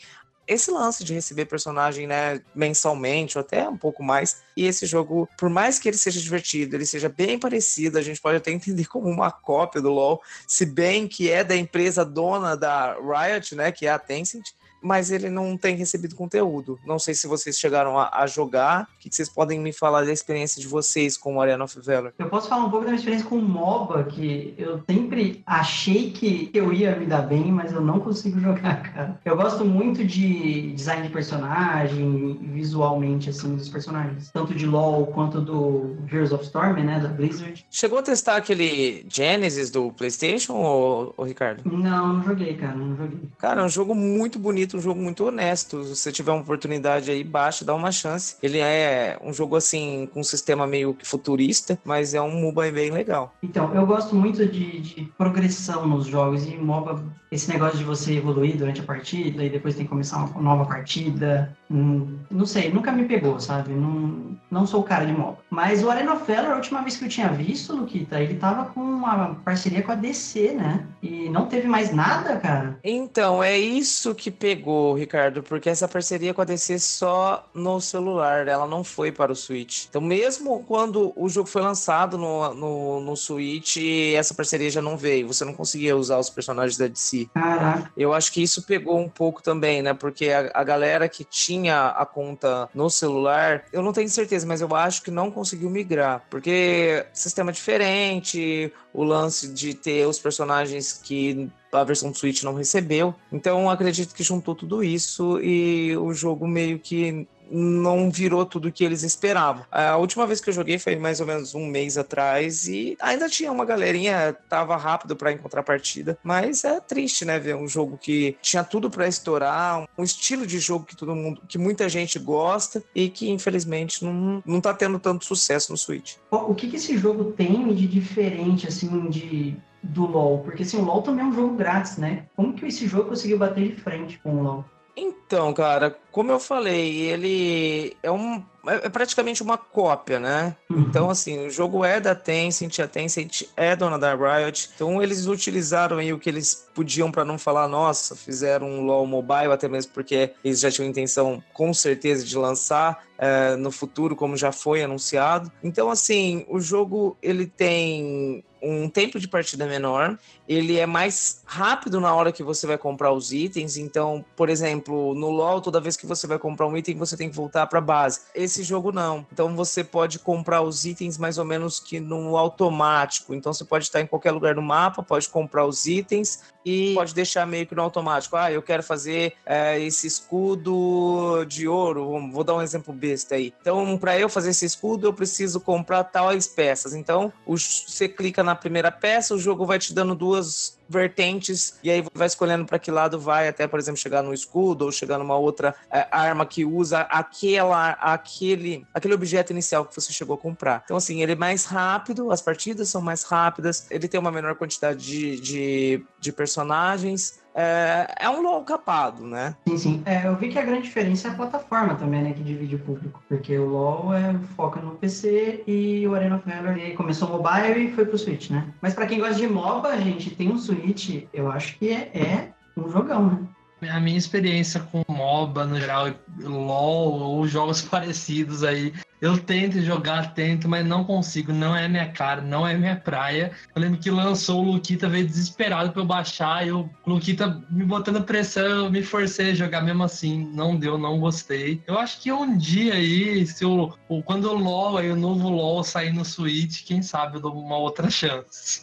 esse 0.50 0.72
lance 0.72 1.04
de 1.04 1.14
receber 1.14 1.46
personagem, 1.46 2.08
né, 2.08 2.42
mensalmente 2.56 3.38
ou 3.38 3.42
até 3.42 3.70
um 3.70 3.78
pouco 3.78 4.04
mais. 4.04 4.42
E 4.58 4.66
esse 4.66 4.88
jogo, 4.88 5.30
por 5.38 5.48
mais 5.48 5.78
que 5.78 5.88
ele 5.88 5.98
seja 5.98 6.20
divertido, 6.20 6.76
ele 6.76 6.88
seja 6.88 7.08
bem 7.08 7.38
parecido, 7.38 8.00
a 8.00 8.02
gente 8.02 8.20
pode 8.20 8.38
até 8.38 8.50
entender 8.52 8.88
como 8.88 9.08
uma 9.08 9.32
cópia 9.32 9.80
do 9.80 9.92
LoL, 9.92 10.22
se 10.48 10.66
bem 10.66 11.08
que 11.08 11.30
é 11.30 11.44
da 11.44 11.56
empresa 11.56 12.04
dona 12.04 12.58
da 12.58 12.96
Riot, 12.96 13.56
né, 13.56 13.72
que 13.72 13.86
é 13.86 13.92
a 13.92 14.00
Tencent, 14.00 14.50
mas 14.82 15.12
ele 15.12 15.30
não 15.30 15.58
tem 15.58 15.76
recebido 15.76 16.16
conteúdo. 16.16 16.80
Não 16.86 17.00
sei 17.00 17.14
se 17.14 17.28
vocês 17.28 17.60
chegaram 17.60 17.98
a, 17.98 18.10
a 18.14 18.28
jogar. 18.28 18.84
O 18.84 19.00
que 19.00 19.10
que 19.10 19.16
vocês 19.16 19.30
podem 19.30 19.60
me 19.60 19.74
falar 19.74 20.06
da 20.06 20.12
experiência 20.12 20.62
de 20.62 20.68
vocês 20.68 21.18
com 21.18 21.36
o 21.36 21.42
Arena 21.42 21.64
of 21.64 21.80
Valor? 21.82 22.14
Eu 22.18 22.30
posso 22.30 22.50
falar 22.50 22.66
um 22.66 22.70
pouco 22.70 22.86
da 22.86 22.92
minha 22.92 23.00
experiência 23.00 23.28
com 23.28 23.38
o 23.38 23.42
MOBA, 23.42 24.04
que 24.06 24.54
eu 24.58 24.82
sempre 24.90 25.44
achei 25.46 26.12
que 26.12 26.50
eu 26.54 26.72
ia 26.74 26.96
me 26.96 27.06
dar 27.06 27.24
bem, 27.24 27.52
mas 27.52 27.72
eu 27.72 27.82
não 27.82 28.00
consigo 28.00 28.40
jogar, 28.42 28.84
cara. 28.94 29.20
Eu 29.24 29.36
gosto 29.36 29.66
muito 29.66 30.04
de 30.06 30.72
design 30.74 31.08
de 31.08 31.14
personagem, 31.14 32.40
visualmente, 32.54 33.30
assim, 33.30 33.56
dos 33.56 33.70
personagens. 33.70 34.30
Tanto 34.32 34.54
de 34.54 34.66
LoL 34.66 35.08
quanto 35.08 35.42
do 35.42 35.98
Heroes 36.12 36.32
of 36.32 36.44
Storm, 36.44 36.84
né, 36.84 37.00
da 37.00 37.10
Blizzard. 37.10 37.66
Chegou 37.70 38.00
a 38.00 38.04
testar 38.04 38.38
aquele 38.38 39.06
Genesis 39.10 39.70
do 39.70 39.92
PlayStation, 39.92 40.54
ô, 40.54 41.14
ô 41.18 41.24
Ricardo? 41.24 41.62
Não, 41.66 42.14
não 42.14 42.24
joguei, 42.24 42.56
cara, 42.56 42.76
não 42.76 42.96
joguei. 42.96 43.20
Cara, 43.38 43.62
é 43.62 43.66
um 43.66 43.70
jogo 43.70 43.94
muito 43.96 44.40
bonito, 44.40 44.69
um 44.76 44.82
jogo 44.82 45.00
muito 45.00 45.26
honesto. 45.26 45.84
Se 45.84 45.96
você 45.96 46.12
tiver 46.12 46.32
uma 46.32 46.42
oportunidade 46.42 47.12
aí, 47.12 47.24
baixa, 47.24 47.66
dá 47.66 47.74
uma 47.74 47.92
chance. 47.92 48.36
Ele 48.42 48.60
é 48.60 49.18
um 49.24 49.34
jogo 49.34 49.56
assim, 49.56 50.10
com 50.14 50.22
um 50.22 50.24
sistema 50.24 50.66
meio 50.66 50.94
que 50.94 51.08
futurista, 51.08 51.80
mas 51.84 52.14
é 52.14 52.22
um 52.22 52.32
MOBA 52.42 52.72
bem 52.72 52.92
legal. 52.92 53.34
Então, 53.42 53.74
eu 53.74 53.86
gosto 53.86 54.16
muito 54.16 54.46
de, 54.46 54.80
de 54.80 55.04
progressão 55.18 55.88
nos 55.88 56.06
jogos 56.06 56.46
e 56.46 56.56
MOBA, 56.56 57.04
esse 57.32 57.50
negócio 57.50 57.78
de 57.78 57.84
você 57.84 58.18
evoluir 58.18 58.58
durante 58.58 58.82
a 58.82 58.84
partida 58.84 59.44
e 59.44 59.50
depois 59.50 59.76
tem 59.76 59.86
que 59.86 59.90
começar 59.90 60.18
uma 60.18 60.42
nova 60.42 60.66
partida. 60.66 61.56
hum, 61.70 62.18
não 62.30 62.46
sei, 62.46 62.72
nunca 62.72 62.92
me 62.92 63.06
pegou, 63.06 63.40
sabe? 63.40 63.74
Não, 63.74 64.38
não 64.50 64.66
sou 64.66 64.82
o 64.82 64.84
cara 64.84 65.06
de 65.06 65.14
MOBA. 65.14 65.38
Mas 65.50 65.84
o 65.84 65.90
Arena 65.90 66.14
of 66.14 66.32
Valor, 66.32 66.54
a 66.54 66.56
última 66.56 66.82
vez 66.82 66.98
que 66.98 67.06
eu 67.06 67.10
tinha 67.10 67.30
visto, 67.30 67.76
Luquita, 67.76 68.20
ele 68.20 68.36
tava 68.36 68.66
com 68.66 68.82
uma 68.82 69.36
parceria 69.46 69.82
com 69.82 69.92
a 69.92 69.96
DC, 69.96 70.54
né? 70.54 70.86
E 71.02 71.30
não 71.30 71.46
teve 71.48 71.68
mais 71.68 71.94
nada, 71.94 72.38
cara. 72.38 72.80
Então, 72.84 73.44
é 73.44 73.58
isso 73.58 74.16
que 74.16 74.32
pegou, 74.32 74.59
Ricardo, 74.94 75.44
porque 75.44 75.70
essa 75.70 75.88
parceria 75.88 76.34
com 76.34 76.42
a 76.42 76.46
DC 76.46 76.80
só 76.80 77.48
no 77.54 77.80
celular, 77.80 78.48
ela 78.48 78.68
não 78.68 78.84
foi 78.84 79.12
para 79.12 79.32
o 79.32 79.36
Switch. 79.36 79.86
Então, 79.90 80.02
mesmo 80.02 80.64
quando 80.68 81.14
o 81.16 81.30
jogo 81.30 81.48
foi 81.48 81.62
lançado 81.62 82.18
no, 82.18 82.54
no, 82.54 83.00
no 83.02 83.16
Switch, 83.16 83.78
essa 84.16 84.34
parceria 84.34 84.70
já 84.70 84.82
não 84.82 84.98
veio. 84.98 85.28
Você 85.28 85.46
não 85.46 85.54
conseguia 85.54 85.96
usar 85.96 86.18
os 86.18 86.30
personagens 86.30 86.78
da 86.78 86.88
DC. 86.88 87.30
Caraca. 87.34 87.92
Eu 87.96 88.14
acho 88.14 88.32
que 88.32 88.42
isso 88.42 88.64
pegou 88.64 89.00
um 89.00 89.10
pouco 89.10 89.42
também, 89.42 89.82
né? 89.82 89.94
Porque 89.94 90.30
a, 90.30 90.52
a 90.54 90.64
galera 90.64 91.08
que 91.08 91.24
tinha 91.24 91.88
a 91.88 92.06
conta 92.06 92.70
no 92.74 92.90
celular, 92.90 93.66
eu 93.72 93.82
não 93.82 93.94
tenho 93.94 94.10
certeza, 94.10 94.46
mas 94.46 94.62
eu 94.62 94.76
acho 94.76 95.04
que 95.04 95.12
não 95.12 95.32
conseguiu 95.32 95.70
migrar. 95.70 96.24
Porque 96.30 97.06
sistema 97.14 97.52
diferente, 97.52 98.72
o 98.94 99.04
lance 99.04 99.48
de 99.48 99.74
ter 99.74 100.08
os 100.08 100.20
personagens 100.20 100.94
que 100.94 101.50
a 101.72 101.84
versão 101.84 102.12
do 102.12 102.18
Switch 102.18 102.44
não 102.44 102.54
recebeu. 102.54 103.14
Então 103.32 103.70
acredito 103.70 104.14
que 104.14 104.24
juntou 104.24 104.56
tudo 104.56 104.84
isso 104.84 105.40
e 105.42 105.96
o 105.98 106.14
jogo 106.14 106.48
meio 106.48 106.80
que 106.80 107.28
não 107.52 108.10
virou 108.12 108.46
tudo 108.46 108.72
que 108.72 108.84
eles 108.84 109.04
esperavam. 109.04 109.66
A 109.72 109.98
última 109.98 110.26
vez 110.26 110.40
que 110.40 110.50
eu 110.50 110.54
joguei 110.54 110.78
foi 110.78 110.96
mais 110.96 111.20
ou 111.20 111.26
menos 111.26 111.56
um 111.56 111.66
mês 111.66 111.98
atrás 111.98 112.68
e 112.68 112.98
ainda 113.02 113.28
tinha 113.28 113.52
uma 113.52 113.66
galerinha, 113.66 114.36
tava 114.48 114.76
rápido 114.78 115.16
para 115.16 115.32
encontrar 115.32 115.64
partida, 115.64 116.18
mas 116.24 116.64
é 116.64 116.80
triste, 116.80 117.26
né, 117.26 117.40
ver 117.40 117.56
um 117.56 117.68
jogo 117.68 117.98
que 117.98 118.38
tinha 118.42 118.64
tudo 118.64 118.90
para 118.90 119.08
estourar, 119.08 119.88
um 119.98 120.04
estilo 120.04 120.46
de 120.46 120.60
jogo 120.60 120.86
que 120.86 120.96
todo 120.96 121.16
mundo, 121.16 121.42
que 121.48 121.58
muita 121.58 121.90
gente 121.90 122.20
gosta 122.20 122.84
e 122.94 123.10
que 123.10 123.30
infelizmente 123.30 124.04
não, 124.04 124.44
não 124.46 124.62
tá 124.62 124.74
tendo 124.74 125.00
tanto 125.00 125.26
sucesso 125.26 125.72
no 125.72 125.78
Switch. 125.78 126.16
O 126.32 126.54
que, 126.54 126.68
que 126.68 126.76
esse 126.76 126.98
jogo 126.98 127.32
tem 127.32 127.74
de 127.74 127.88
diferente, 127.88 128.68
assim, 128.68 129.10
de, 129.10 129.56
do 129.82 130.06
LoL? 130.06 130.40
Porque, 130.40 130.64
assim, 130.64 130.78
o 130.78 130.84
LoL 130.84 131.02
também 131.02 131.26
é 131.26 131.28
um 131.28 131.34
jogo 131.34 131.56
grátis, 131.56 131.98
né? 131.98 132.26
Como 132.36 132.54
que 132.54 132.66
esse 132.66 132.88
jogo 132.88 133.10
conseguiu 133.10 133.38
bater 133.38 133.70
de 133.70 133.76
frente 133.76 134.20
com 134.20 134.36
o 134.36 134.44
LoL? 134.44 134.66
Então, 134.96 135.54
cara, 135.54 135.98
como 136.12 136.32
eu 136.32 136.40
falei, 136.40 137.02
ele 137.02 137.96
é 138.02 138.12
um 138.12 138.44
é 138.68 138.88
é 138.88 138.90
praticamente 138.90 139.42
uma 139.42 139.58
cópia, 139.58 140.20
né? 140.20 140.56
Então, 140.70 141.10
assim, 141.10 141.48
o 141.48 141.50
jogo 141.50 141.84
é 141.84 142.00
da 142.00 142.14
Tencent, 142.14 142.80
a 142.80 142.88
Tencent 142.88 143.44
é 143.56 143.76
dona 143.76 143.98
da 143.98 144.14
Riot, 144.14 144.70
então 144.76 145.02
eles 145.02 145.26
utilizaram 145.28 145.98
aí 145.98 146.12
o 146.12 146.20
que 146.20 146.30
eles 146.30 146.68
podiam 146.74 147.12
para 147.12 147.26
não 147.26 147.38
falar, 147.38 147.68
nossa, 147.68 148.16
fizeram 148.16 148.68
um 148.68 148.86
LoL 148.86 149.06
Mobile, 149.06 149.52
até 149.52 149.68
mesmo 149.68 149.92
porque 149.94 150.32
eles 150.44 150.60
já 150.60 150.70
tinham 150.70 150.90
intenção, 150.90 151.44
com 151.54 151.74
certeza, 151.74 152.26
de 152.26 152.38
lançar 152.38 153.04
eh, 153.18 153.56
no 153.58 153.72
futuro, 153.72 154.16
como 154.16 154.38
já 154.38 154.52
foi 154.52 154.84
anunciado. 154.84 155.52
Então, 155.64 155.90
assim, 155.90 156.46
o 156.48 156.60
jogo 156.60 157.18
ele 157.22 157.46
tem 157.48 158.44
um 158.62 158.90
tempo 158.90 159.20
de 159.20 159.28
partida 159.28 159.66
menor, 159.66 160.18
ele 160.48 160.78
é 160.78 160.86
mais 160.86 161.42
rápido 161.46 162.00
na 162.00 162.14
hora 162.14 162.32
que 162.32 162.44
você 162.44 162.66
vai 162.66 162.78
comprar 162.78 163.12
os 163.12 163.32
itens. 163.32 163.78
Então, 163.78 164.24
por 164.36 164.50
exemplo, 164.50 165.14
no 165.16 165.30
LoL, 165.30 165.62
toda 165.62 165.82
vez 165.82 165.98
que 166.00 166.06
você 166.06 166.28
vai 166.28 166.40
comprar 166.40 166.68
um 166.68 166.76
item, 166.76 166.98
você 166.98 167.18
tem 167.18 167.30
que 167.30 167.36
voltar 167.36 167.68
para 167.68 167.82
base. 167.82 168.22
Esse 168.34 168.64
jogo 168.64 168.92
não. 168.92 169.26
Então, 169.32 169.56
você 169.56 169.84
pode 169.84 170.20
comprar 170.20 170.62
os 170.62 170.86
itens 170.86 171.18
mais 171.18 171.38
ou 171.38 171.46
menos 171.46 171.80
que 171.80 172.00
no 172.00 172.38
automático. 172.38 173.34
Então, 173.34 173.54
você 173.54 173.66
pode 173.66 173.86
estar 173.86 174.02
em 174.02 174.08
qualquer 174.08 174.32
lugar 174.32 174.56
do 174.56 174.62
mapa, 174.62 175.04
pode 175.04 175.30
comprar 175.30 175.66
os 175.66 175.86
itens 175.86 176.42
e 176.66 176.94
pode 176.94 177.14
deixar 177.14 177.46
meio 177.46 177.66
que 177.66 177.76
no 177.76 177.82
automático. 177.82 178.36
Ah, 178.36 178.52
eu 178.52 178.62
quero 178.62 178.84
fazer 178.84 179.34
é, 179.46 179.80
esse 179.80 180.08
escudo 180.08 181.46
de 181.46 181.68
ouro. 181.68 182.30
Vou 182.32 182.44
dar 182.44 182.56
um 182.56 182.62
exemplo 182.62 182.94
besta 182.94 183.36
aí. 183.36 183.54
Então, 183.62 183.98
para 183.98 184.18
eu 184.18 184.30
fazer 184.30 184.52
esse 184.52 184.66
escudo, 184.66 185.08
eu 185.08 185.14
preciso 185.14 185.60
comprar 185.60 186.04
tais 186.04 186.48
peças. 186.48 186.94
Então, 186.94 187.32
você 187.46 188.08
clica 188.08 188.44
na 188.44 188.56
primeira 188.56 188.92
peça, 188.92 189.36
o 189.36 189.40
jogo 189.40 189.66
vai 189.66 189.80
te 189.80 189.94
dando 189.94 190.16
duas 190.16 190.79
vertentes 190.90 191.78
e 191.84 191.92
aí 191.92 192.04
vai 192.14 192.28
escolhendo 192.28 192.66
para 192.66 192.80
que 192.80 192.90
lado 192.90 193.20
vai 193.20 193.48
até 193.48 193.68
por 193.68 193.80
exemplo 193.80 194.00
chegar 194.00 194.24
no 194.24 194.34
escudo 194.34 194.86
ou 194.86 194.92
chegar 194.92 195.20
numa 195.20 195.38
outra 195.38 195.76
é, 195.92 196.08
arma 196.12 196.46
que 196.46 196.66
usa 196.66 197.02
aquela 197.02 197.92
aquele 197.92 198.86
aquele 198.94 199.14
objeto 199.14 199.52
inicial 199.52 199.86
que 199.86 199.96
você 199.96 200.12
chegou 200.12 200.36
a 200.36 200.38
comprar. 200.38 200.82
Então 200.86 200.98
assim 200.98 201.22
ele 201.22 201.34
é 201.34 201.36
mais 201.36 201.66
rápido 201.66 202.32
as 202.32 202.42
partidas 202.42 202.90
são 202.90 203.02
mais 203.02 203.24
rápidas 203.24 203.86
ele 203.92 204.08
tem 204.08 204.20
uma 204.20 204.32
menor 204.32 204.56
quantidade 204.56 205.06
de, 205.06 205.40
de, 205.40 206.06
de 206.20 206.32
personagens 206.32 207.39
é, 207.56 208.08
é 208.20 208.30
um 208.30 208.42
LoL 208.42 208.64
capado 208.64 209.26
né 209.26 209.56
Sim, 209.68 209.78
sim. 209.78 210.04
É, 210.06 210.26
eu 210.26 210.36
vi 210.36 210.50
que 210.50 210.58
a 210.58 210.66
grande 210.66 210.84
diferença 210.84 211.28
é 211.28 211.32
a 211.32 211.36
plataforma 211.36 211.96
também, 211.96 212.24
né? 212.24 212.34
Que 212.34 212.44
divide 212.44 212.76
o 212.76 212.80
público. 212.80 213.22
Porque 213.28 213.58
o 213.58 213.68
LoL 213.68 214.14
é, 214.14 214.34
foca 214.56 214.80
no 214.80 214.96
PC 214.96 215.64
e 215.68 216.08
o 216.08 216.16
Arena 216.16 216.38
of 216.38 216.50
Valor 216.50 216.78
ele 216.78 216.96
começou 216.96 217.30
mobile 217.30 217.86
e 217.86 217.92
foi 217.92 218.06
pro 218.06 218.18
Switch, 218.18 218.50
né? 218.50 218.68
Mas 218.82 218.94
pra 218.94 219.06
quem 219.06 219.20
gosta 219.20 219.36
de 219.36 219.48
MOBA, 219.48 219.98
gente, 220.02 220.32
tem 220.32 220.52
um 220.52 220.58
Switch, 220.58 221.26
eu 221.34 221.52
acho 221.52 221.78
que 221.78 221.92
é, 221.92 222.12
é 222.14 222.50
um 222.76 222.90
jogão, 222.90 223.28
né? 223.28 223.40
A 223.90 224.00
minha 224.00 224.18
experiência 224.18 224.82
com 224.82 225.04
MOBA, 225.08 225.66
no 225.66 225.80
geral, 225.80 226.08
LOL 226.38 227.14
ou 227.20 227.48
jogos 227.48 227.82
parecidos 227.84 228.64
aí, 228.64 228.94
eu 229.22 229.38
tento 229.38 229.82
jogar, 229.82 230.34
tento, 230.34 230.68
mas 230.68 230.86
não 230.86 231.04
consigo, 231.04 231.52
não 231.52 231.76
é 231.76 231.88
minha 231.88 232.10
cara, 232.10 232.42
não 232.42 232.66
é 232.66 232.74
minha 232.78 232.96
praia. 232.96 233.52
Eu 233.76 233.82
lembro 233.82 234.00
que 234.00 234.10
lançou 234.10 234.62
o 234.64 234.72
Luquita, 234.72 235.10
veio 235.10 235.28
desesperado 235.28 235.92
pra 235.92 236.02
eu 236.02 236.06
baixar, 236.06 236.66
e 236.66 236.72
o 236.72 236.90
Luquita 237.06 237.62
me 237.70 237.84
botando 237.84 238.24
pressão, 238.24 238.64
eu 238.64 238.92
me 238.92 239.04
forcei 239.04 239.52
a 239.52 239.56
jogar 239.56 239.82
mesmo 239.82 240.04
assim, 240.04 240.50
não 240.54 240.76
deu, 240.76 240.98
não 240.98 241.20
gostei. 241.20 241.82
Eu 241.86 241.98
acho 242.00 242.22
que 242.22 242.32
um 242.32 242.58
dia 242.58 242.94
aí, 242.94 243.46
se 243.46 243.66
o- 243.66 243.94
quando 244.26 244.46
o 244.46 244.58
LOL, 244.58 244.98
aí, 244.98 245.12
o 245.12 245.16
novo 245.16 245.50
LOL 245.50 245.84
sair 245.84 246.14
no 246.14 246.24
Switch, 246.24 246.86
quem 246.86 247.02
sabe 247.02 247.38
eu 247.38 247.42
dou 247.42 247.54
uma 247.62 247.78
outra 247.78 248.08
chance. 248.12 248.82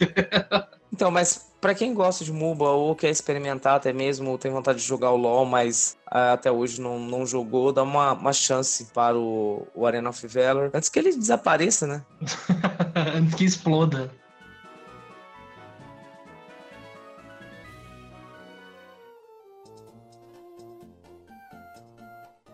Então, 0.92 1.10
mas 1.10 1.50
pra 1.60 1.74
quem 1.74 1.94
gosta 1.94 2.24
de 2.24 2.32
MOBA 2.32 2.68
ou 2.70 2.94
quer 2.94 3.10
experimentar 3.10 3.76
até 3.76 3.92
mesmo, 3.92 4.30
ou 4.30 4.38
tem 4.38 4.50
vontade 4.50 4.78
de 4.78 4.84
jogar 4.84 5.10
o 5.10 5.16
LoL, 5.16 5.44
mas 5.44 5.96
ah, 6.06 6.32
até 6.32 6.50
hoje 6.50 6.80
não, 6.80 6.98
não 6.98 7.26
jogou, 7.26 7.72
dá 7.72 7.82
uma, 7.82 8.12
uma 8.12 8.32
chance 8.32 8.86
para 8.86 9.16
o, 9.16 9.66
o 9.74 9.86
Arena 9.86 10.10
of 10.10 10.26
Valor. 10.26 10.70
Antes 10.74 10.88
que 10.88 10.98
ele 10.98 11.16
desapareça, 11.16 11.86
né? 11.86 12.02
Antes 13.16 13.34
que 13.34 13.44
exploda. 13.44 14.10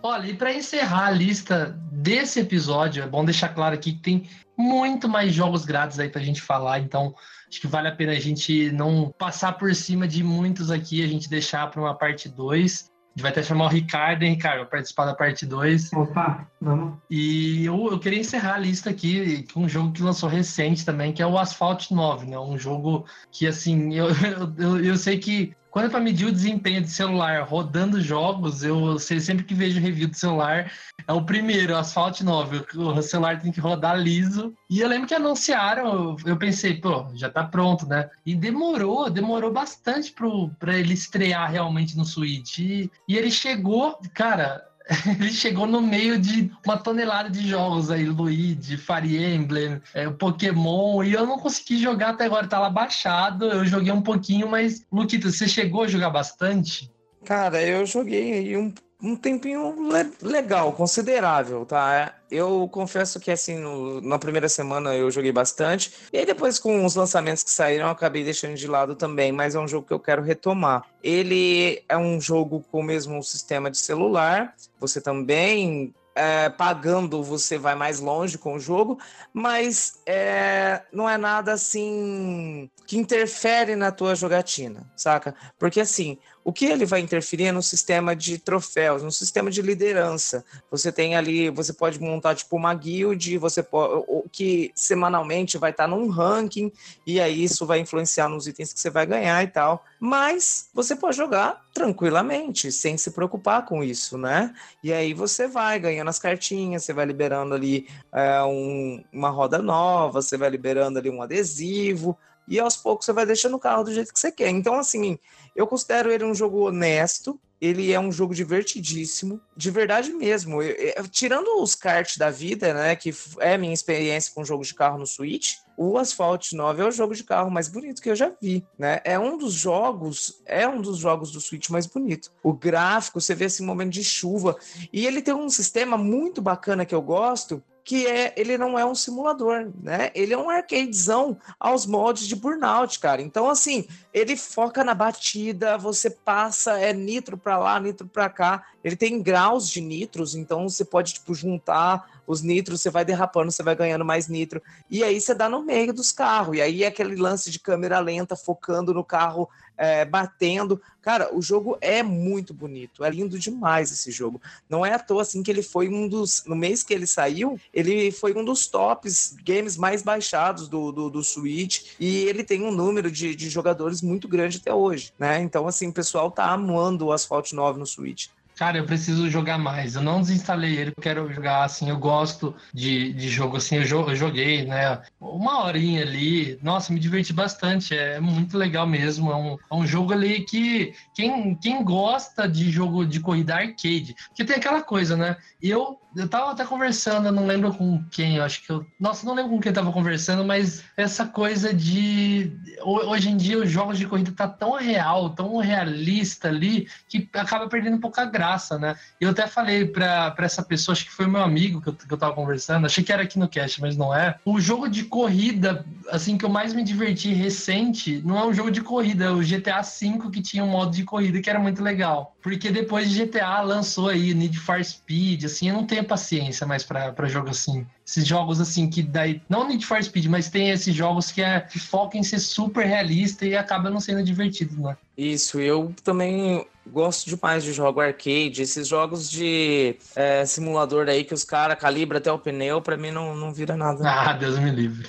Olha, 0.05 0.27
e 0.27 0.35
para 0.35 0.53
encerrar 0.53 1.07
a 1.07 1.11
lista 1.13 1.79
desse 1.93 2.41
episódio, 2.41 3.05
é 3.05 3.07
bom 3.07 3.25
deixar 3.25 3.51
claro 3.51 3.75
aqui 3.77 3.93
que 3.93 4.01
tem 4.01 4.29
muito 4.63 5.09
mais 5.09 5.35
jogos 5.35 5.65
grátis 5.65 5.99
aí 5.99 6.09
pra 6.09 6.23
gente 6.23 6.41
falar, 6.41 6.79
então 6.79 7.15
acho 7.49 7.61
que 7.61 7.67
vale 7.67 7.89
a 7.89 7.93
pena 7.93 8.13
a 8.13 8.21
gente 8.21 8.71
não 8.73 9.13
passar 9.19 9.53
por 9.59 9.75
cima 9.75 10.07
de 10.07 10.23
muitos 10.23 10.71
aqui, 10.71 11.03
a 11.03 11.07
gente 11.07 11.29
deixar 11.29 11.71
para 11.71 11.81
uma 11.81 11.95
parte 11.95 12.29
2. 12.29 12.91
A 13.15 13.19
gente 13.19 13.23
vai 13.23 13.31
até 13.31 13.43
chamar 13.43 13.67
o 13.67 13.69
Ricardo, 13.69 14.23
hein, 14.23 14.31
Ricardo, 14.33 14.61
para 14.61 14.71
participar 14.71 15.05
da 15.05 15.15
parte 15.15 15.45
2. 15.45 15.93
Opa, 15.93 16.47
vamos. 16.59 16.99
E 17.11 17.67
eu, 17.67 17.91
eu 17.91 17.99
queria 17.99 18.21
encerrar 18.21 18.55
a 18.55 18.59
lista 18.59 18.89
aqui 18.89 19.47
com 19.53 19.65
um 19.65 19.69
jogo 19.69 19.93
que 19.93 20.03
lançou 20.03 20.31
recente 20.31 20.83
também, 20.83 21.13
que 21.13 21.21
é 21.21 21.27
o 21.27 21.37
Asphalt 21.37 21.91
9, 21.91 22.27
né? 22.27 22.39
Um 22.39 22.57
jogo 22.57 23.05
que, 23.31 23.47
assim, 23.47 23.93
eu, 23.93 24.07
eu, 24.57 24.83
eu 24.83 24.97
sei 24.97 25.19
que 25.19 25.55
quando 25.73 25.87
é 25.87 25.89
para 25.89 26.01
medir 26.01 26.27
o 26.27 26.33
desempenho 26.33 26.83
de 26.83 26.91
celular 26.91 27.43
rodando 27.45 27.99
jogos, 27.99 28.63
eu 28.63 28.99
sei, 28.99 29.19
sempre 29.21 29.43
que 29.43 29.55
vejo 29.55 29.81
review 29.81 30.07
de 30.07 30.19
celular, 30.19 30.71
é 31.09 31.13
o 31.15 31.25
primeiro, 31.25 31.75
Asphalt 31.75 32.21
9. 32.21 32.67
O 32.77 33.01
celular 33.01 33.41
tem 33.41 33.51
que 33.51 33.59
rodar 33.59 33.99
liso. 33.99 34.55
E 34.69 34.81
eu 34.81 34.89
lembro 34.89 35.09
que 35.09 35.15
anunciaram, 35.15 36.15
eu 36.27 36.37
pensei, 36.37 36.75
pô, 36.75 37.07
já 37.15 37.31
tá 37.31 37.43
pronto, 37.45 37.87
né? 37.87 38.11
E 38.25 38.35
demorou, 38.35 39.09
demorou 39.09 39.51
bastante 39.51 40.15
para 40.59 40.79
ele 40.79 40.93
estrear 40.93 41.51
realmente 41.51 41.97
no 41.97 42.05
Switch. 42.05 42.59
E, 42.59 42.91
e 43.09 43.17
ele 43.17 43.31
chegou, 43.31 43.99
cara, 44.15 44.63
ele 45.07 45.31
chegou 45.31 45.67
no 45.67 45.81
meio 45.81 46.19
de 46.19 46.51
uma 46.65 46.77
tonelada 46.77 47.31
de 47.31 47.49
jogos 47.49 47.91
aí, 47.91 48.05
Luigi, 48.05 48.77
Fire 48.77 49.35
Emblem, 49.35 49.81
é, 49.95 50.09
Pokémon, 50.11 51.03
e 51.05 51.13
eu 51.13 51.27
não 51.27 51.39
consegui 51.39 51.79
jogar 51.79 52.11
até 52.11 52.25
agora, 52.25 52.47
tá 52.47 52.59
lá 52.59 52.71
baixado, 52.71 53.47
eu 53.47 53.65
joguei 53.65 53.93
um 53.93 54.03
pouquinho, 54.03 54.49
mas, 54.49 54.85
Luquita, 54.91 55.31
você 55.31 55.49
chegou 55.49 55.83
a 55.83 55.89
jogar 55.89 56.11
bastante? 56.11 56.91
Cara, 57.25 57.63
eu 57.63 57.87
joguei 57.87 58.57
um 58.57 58.73
um 59.03 59.17
tempinho 59.17 59.75
le 59.91 60.13
legal, 60.23 60.73
considerável, 60.73 61.67
tá? 61.67 62.15
Eu 62.31 62.69
confesso 62.71 63.19
que, 63.19 63.31
assim, 63.31 63.59
no, 63.59 64.01
na 64.01 64.19
primeira 64.19 64.49
semana 64.49 64.95
eu 64.95 65.11
joguei 65.11 65.33
bastante, 65.33 65.93
e 66.13 66.19
aí 66.19 66.25
depois 66.25 66.59
com 66.59 66.85
os 66.85 66.95
lançamentos 66.95 67.43
que 67.43 67.51
saíram 67.51 67.87
eu 67.87 67.91
acabei 67.91 68.23
deixando 68.23 68.55
de 68.55 68.69
lado 68.69 68.95
também, 68.95 69.33
mas 69.33 69.55
é 69.57 69.59
um 69.59 69.67
jogo 69.67 69.87
que 69.87 69.93
eu 69.93 69.99
quero 69.99 70.23
retomar. 70.23 70.85
Ele 71.03 71.83
é 71.89 71.99
um 71.99 72.21
jogo 72.21 72.65
com 72.71 72.79
o 72.81 72.85
mesmo 72.85 73.21
sistema 73.23 73.71
de 73.71 73.79
celular, 73.79 74.55
você 74.79 75.01
também 75.01 75.93
é, 76.15 76.49
pagando 76.49 77.23
você 77.23 77.59
vai 77.59 77.75
mais 77.75 78.01
longe 78.01 78.39
com 78.39 78.55
o 78.55 78.61
jogo, 78.61 78.99
mas 79.33 80.01
é, 80.07 80.83
não 80.93 81.09
é 81.09 81.17
nada 81.17 81.53
assim 81.53 82.69
que 82.87 82.99
interfere 82.99 83.77
na 83.77 83.91
tua 83.91 84.15
jogatina, 84.15 84.91
saca? 84.97 85.35
Porque 85.59 85.81
assim, 85.81 86.19
o 86.45 86.53
que 86.53 86.65
ele 86.65 86.85
vai 86.85 87.01
interferir 87.01 87.47
é 87.47 87.53
no 87.53 87.63
sistema 87.63 88.17
de 88.17 88.39
troféus, 88.39 89.03
no 89.03 89.13
sistema 89.13 89.51
de 89.51 89.63
liderança. 89.63 90.45
Você 90.71 90.91
tem 90.91 91.15
ali, 91.15 91.51
você 91.51 91.73
pode 91.73 92.01
montar 92.01 92.35
tipo 92.35 92.57
uma 92.57 92.75
guild, 92.75 93.39
você 93.39 93.63
pode, 93.63 94.05
que 94.33 94.73
semanalmente 94.75 95.57
vai 95.57 95.71
estar 95.71 95.87
num 95.87 96.09
ranking 96.09 96.73
e 97.07 97.21
aí 97.21 97.45
isso 97.45 97.65
vai 97.65 97.79
influenciar 97.79 98.29
nos 98.29 98.47
itens 98.47 98.73
que 98.73 98.81
você 98.81 98.91
vai 98.91 99.07
ganhar 99.07 99.43
e 99.43 99.47
tal. 99.47 99.85
Mas 100.01 100.69
você 100.75 100.97
pode 100.97 101.17
jogar 101.17 101.63
tranquilamente, 101.73 102.71
sem 102.71 102.99
se 102.99 103.13
preocupar 103.13 103.65
com 103.65 103.83
isso, 103.83 104.19
né? 104.19 104.53
E 104.83 104.93
aí 104.93 105.15
você 105.15 105.47
vai 105.47 105.79
ganhando 105.79 106.09
as 106.09 106.19
cartinhas, 106.19 106.85
você 106.85 106.93
vai 106.93 107.07
liberando 107.07 107.55
ali 107.55 107.89
é, 108.13 108.43
um, 108.43 109.03
uma 109.13 109.31
roda 109.31 109.59
nova, 109.59 109.92
você 110.11 110.37
vai 110.37 110.51
liberando 110.51 110.99
ali 110.99 111.11
um 111.11 111.23
adesivo 111.23 112.17
e 112.47 112.59
aos 112.59 112.77
poucos 112.77 113.07
você 113.07 113.13
vai 113.13 113.27
deixando 113.27 113.57
o 113.57 113.61
carro 113.61 113.85
do 113.85 113.93
jeito 113.93 114.13
que 114.13 114.19
você 114.19 114.33
quer. 114.33 114.51
Então, 114.51 114.75
assim, 114.75 115.19
eu 115.55 115.67
considero 115.67 116.11
ele 116.11 116.25
um 116.25 116.35
jogo 116.35 116.69
honesto, 116.69 117.39
ele 117.61 117.93
é 117.93 118.01
um 118.01 118.11
jogo 118.11 118.35
divertidíssimo, 118.35 119.41
de 119.57 119.71
verdade 119.71 120.13
mesmo. 120.13 120.61
Eu, 120.61 120.93
eu, 120.97 121.09
tirando 121.09 121.63
os 121.63 121.77
kart 121.77 122.19
da 122.19 122.29
vida, 122.29 122.75
né, 122.75 122.97
que 122.97 123.15
é 123.39 123.57
minha 123.57 123.73
experiência 123.73 124.33
com 124.35 124.45
jogos 124.45 124.67
de 124.67 124.75
carro 124.75 124.99
no 124.99 125.07
Switch, 125.07 125.59
o 125.77 125.97
Asphalt 125.97 126.53
9 126.53 126.83
é 126.83 126.87
o 126.87 126.91
jogo 126.91 127.15
de 127.15 127.25
carro 127.25 127.51
mais 127.51 127.69
bonito 127.69 128.03
que 128.03 128.11
eu 128.11 128.17
já 128.17 128.33
vi, 128.41 128.65
né? 128.79 129.01
É 129.05 129.19
um 129.19 129.39
dos 129.39 129.55
jogos, 129.55 130.43
é 130.45 130.69
um 130.69 130.83
dos 130.83 130.99
jogos 130.99 131.33
do 131.33 131.41
Switch 131.41 131.71
mais 131.71 131.87
bonito. 131.87 132.31
O 132.43 132.53
gráfico, 132.53 133.21
você 133.21 133.35
vê 133.35 133.47
esse 133.47 133.63
momento 133.63 133.91
de 133.91 134.05
chuva, 134.05 134.57
e 134.93 135.07
ele 135.07 135.23
tem 135.23 135.33
um 135.33 135.49
sistema 135.49 135.97
muito 135.97 136.43
bacana 136.43 136.85
que 136.85 136.95
eu 136.95 137.01
gosto, 137.01 137.63
que 137.85 138.07
é 138.07 138.33
ele 138.37 138.57
não 138.57 138.79
é 138.79 138.85
um 138.85 138.95
simulador, 138.95 139.71
né? 139.83 140.11
Ele 140.15 140.33
é 140.33 140.39
um 140.39 140.49
arcadezão 140.49 141.37
aos 141.59 141.85
mods 141.85 142.27
de 142.29 142.37
Burnout, 142.37 142.99
cara. 143.01 143.21
Então, 143.21 143.49
assim, 143.49 143.87
ele 144.15 144.37
foca 144.37 144.85
na 144.85 144.95
batida, 144.95 145.77
você 145.77 146.09
passa, 146.09 146.79
é 146.79 146.93
nitro 146.93 147.37
para 147.37 147.59
lá, 147.59 147.81
nitro 147.81 148.07
para 148.07 148.29
cá. 148.29 148.65
Ele 148.85 148.95
tem 148.95 149.21
graus 149.21 149.69
de 149.69 149.81
nitros, 149.81 150.35
então 150.35 150.69
você 150.69 150.85
pode, 150.85 151.15
tipo, 151.15 151.35
juntar 151.35 152.23
os 152.27 152.41
nitros, 152.41 152.81
você 152.81 152.91
vai 152.91 153.05
derrapando, 153.05 153.51
você 153.51 153.63
vai 153.63 153.75
ganhando 153.75 154.05
mais 154.05 154.29
nitro. 154.29 154.63
E 154.89 155.03
aí 155.03 155.21
você 155.21 155.35
dá 155.35 155.49
no 155.49 155.63
meio 155.63 155.93
dos 155.93 156.13
carros. 156.13 156.57
E 156.57 156.61
aí 156.61 156.85
é 156.85 156.87
aquele 156.87 157.17
lance 157.17 157.51
de 157.51 157.59
câmera 157.59 157.99
lenta, 157.99 158.37
focando 158.37 158.95
no 158.95 159.05
carro 159.05 159.49
é, 159.83 160.05
batendo. 160.05 160.81
Cara, 161.03 161.37
o 161.37 161.43
jogo 161.43 161.77
é 161.81 162.05
muito 162.05 162.55
bonito, 162.55 163.05
é 163.05 163.11
lindo 163.11 163.37
demais 163.37 163.91
esse 163.91 164.13
jogo. 164.13 164.41
Não 164.71 164.87
é 164.87 164.95
à 164.95 164.99
toa 165.01 165.23
assim 165.23 165.43
que 165.43 165.51
ele 165.51 165.61
foi 165.61 165.89
um 165.89 166.07
dos. 166.07 166.45
No 166.47 166.55
mês 166.55 166.85
que 166.85 166.95
ele 166.95 167.05
saiu, 167.05 167.59
ele 167.75 168.13
foi 168.13 168.33
um 168.33 168.45
dos 168.45 168.69
tops 168.69 169.35
games 169.45 169.77
mais 169.77 170.01
baixados 170.01 170.69
do, 170.69 170.93
do, 170.93 171.11
do 171.11 171.25
Switch. 171.25 171.95
E 171.99 172.19
ele 172.27 172.45
tem 172.45 172.63
um 172.63 172.71
número 172.71 173.11
de, 173.11 173.35
de 173.35 173.51
jogadores 173.51 174.01
muito 174.01 174.29
grande 174.29 174.59
até 174.59 174.73
hoje, 174.73 175.13
né? 175.19 175.41
Então, 175.41 175.67
assim, 175.67 175.89
o 175.89 175.93
pessoal 175.93 176.31
tá 176.31 176.45
amando 176.45 177.07
o 177.07 177.13
Asphalt 177.13 177.51
9 177.53 177.81
no 177.81 177.87
Switch. 177.87 178.29
Cara, 178.57 178.79
eu 178.79 178.85
preciso 178.85 179.29
jogar 179.31 179.59
mais. 179.59 179.95
Eu 179.95 180.03
não 180.03 180.21
desinstalei 180.21 180.77
ele, 180.77 180.93
quero 181.01 181.33
jogar 181.33 181.65
assim. 181.65 181.89
Eu 181.89 181.99
gosto 181.99 182.55
de, 182.73 183.13
de 183.13 183.29
jogo 183.29 183.57
assim. 183.57 183.77
Eu, 183.77 184.09
eu 184.09 184.17
joguei, 184.17 184.65
né? 184.65 185.01
Uma 185.21 185.65
horinha 185.65 186.03
ali. 186.03 186.59
Nossa, 186.63 186.93
me 186.93 187.01
diverti 187.01 187.33
bastante. 187.33 187.95
É 187.97 188.21
muito 188.21 188.57
legal 188.59 188.87
mesmo. 188.87 189.31
É 189.31 189.37
um, 189.37 189.57
é 189.71 189.75
um 189.75 189.87
jogo 189.87 190.13
ali 190.13 190.45
que 190.45 190.95
quem, 191.15 191.55
quem 191.57 191.83
gosta 191.83 192.49
de 192.49 192.71
jogo 192.71 193.05
de 193.05 193.21
corrida 193.21 193.57
arcade, 193.57 194.15
porque 194.29 194.45
tem 194.45 194.57
aquela 194.57 194.83
coisa, 194.83 195.17
né? 195.17 195.37
Eu 195.61 195.99
eu 196.15 196.29
tava 196.29 196.53
até 196.53 196.65
conversando, 196.65 197.27
eu 197.27 197.33
não 197.33 197.47
lembro 197.47 197.73
com 197.75 198.05
quem, 198.11 198.37
eu 198.37 198.45
acho 198.45 198.63
que 198.63 198.71
eu. 198.71 198.87
Nossa, 199.01 199.25
não 199.25 199.35
lembro 199.35 199.53
com 199.53 199.61
quem 199.61 199.73
tava 199.73 199.93
conversando, 199.93 200.45
mas 200.45 200.85
essa 200.97 201.27
coisa 201.27 201.73
de. 201.73 202.53
Hoje 202.83 203.31
em 203.31 203.37
dia 203.37 203.59
os 203.59 203.71
jogos 203.71 203.99
de 203.99 204.07
corrida 204.07 204.33
tá 204.33 204.47
tão 204.47 204.73
real, 204.73 205.31
tão 205.31 205.57
realista 205.57 206.49
ali, 206.49 206.87
que 207.09 207.29
acaba 207.33 207.69
perdendo 207.69 207.97
um 207.97 208.01
pouco 208.01 208.21
a 208.21 208.25
graça, 208.25 208.42
né? 208.79 208.97
Eu 209.21 209.31
até 209.31 209.47
falei 209.47 209.87
pra, 209.87 210.31
pra 210.31 210.47
essa 210.47 210.63
pessoa, 210.63 210.93
acho 210.93 211.05
que 211.05 211.13
foi 211.13 211.27
meu 211.27 211.43
amigo 211.43 211.81
que 211.81 211.89
eu, 211.89 211.93
que 211.93 212.13
eu 212.13 212.19
tava 212.19 212.35
conversando, 212.35 212.87
achei 212.87 213.03
que 213.03 213.13
era 213.13 213.23
aqui 213.23 213.39
no 213.39 213.49
cast, 213.49 213.81
mas 213.81 213.97
não 213.97 214.15
é. 214.15 214.39
O 214.45 214.61
jogo 214.61 214.89
de 214.89 215.05
corrida, 215.05 215.85
assim, 216.11 216.37
que 216.37 216.45
eu 216.45 216.49
mais 216.49 216.73
me 216.73 216.83
diverti 216.83 217.33
recente, 217.33 218.23
não 218.25 218.39
é 218.39 218.47
um 218.47 218.53
jogo 218.53 218.71
de 218.71 218.81
corrida, 218.81 219.27
é 219.27 219.31
o 219.31 219.43
GTA 219.43 219.83
V 219.83 220.31
que 220.33 220.43
tinha 220.43 220.65
um 220.65 220.69
modo 220.69 220.93
de 220.93 221.05
corrida 221.05 221.41
que 221.41 221.51
era 221.51 221.59
muito 221.59 221.83
legal. 221.83 222.37
Porque 222.43 222.71
depois 222.71 223.11
de 223.11 223.25
GTA 223.25 223.61
lançou 223.61 224.09
aí 224.09 224.35
Need 224.35 224.59
for 224.59 224.83
Speed, 224.85 225.45
assim, 225.45 225.69
eu 225.69 225.75
não 225.75 225.87
tenho 225.87 226.05
paciência 226.05 226.67
mais 226.67 226.83
para 226.83 227.29
jogo 227.29 227.51
assim. 227.51 227.87
Esses 228.07 228.27
jogos 228.27 228.61
assim 228.61 228.91
que 228.91 229.03
daí. 229.03 229.41
Não 229.49 229.67
Need 229.67 229.87
for 229.87 230.03
Speed, 230.03 230.27
mas 230.27 230.51
tem 230.51 230.71
esses 230.71 230.95
jogos 230.95 231.31
que, 231.31 231.41
é, 231.41 231.61
que 231.61 231.79
focam 231.79 232.21
em 232.21 232.25
ser 232.25 232.41
super 232.41 232.85
realista 232.85 233.47
e 233.47 233.57
acaba 233.57 233.89
não 233.91 234.01
sendo 234.01 234.23
divertido, 234.23 234.81
né? 234.81 234.97
Isso, 235.17 235.61
eu 235.61 235.95
também 236.03 236.67
gosto 236.87 237.29
demais 237.29 237.65
de 237.65 237.73
jogo 237.73 238.01
arcade, 238.01 238.63
esses 238.63 238.89
jogos 238.89 239.31
de 239.31 239.97
é, 240.15 240.45
simulador 240.45 241.09
aí 241.09 241.25
que 241.25 241.35
os 241.35 241.45
caras 241.45 241.79
calibram 241.79 242.19
até 242.19 242.31
o 242.31 242.39
pneu, 242.39 242.81
para 242.81 242.97
mim 242.97 243.11
não, 243.11 243.35
não 243.35 243.53
vira 243.53 243.77
nada. 243.77 244.03
Ah, 244.09 244.33
Deus 244.33 244.59
me 244.59 244.71
livre. 244.71 245.09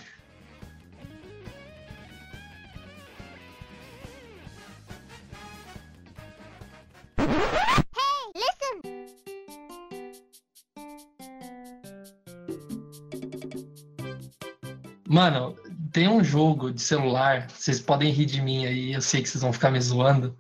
Mano, 15.14 15.56
tem 15.92 16.08
um 16.08 16.24
jogo 16.24 16.72
de 16.72 16.82
celular, 16.82 17.48
vocês 17.48 17.80
podem 17.80 18.12
rir 18.12 18.26
de 18.26 18.42
mim 18.42 18.66
aí, 18.66 18.94
eu 18.94 19.02
sei 19.02 19.22
que 19.22 19.30
vocês 19.30 19.44
vão 19.44 19.54
ficar 19.54 19.70
me 19.70 19.80
zoando, 19.80 20.36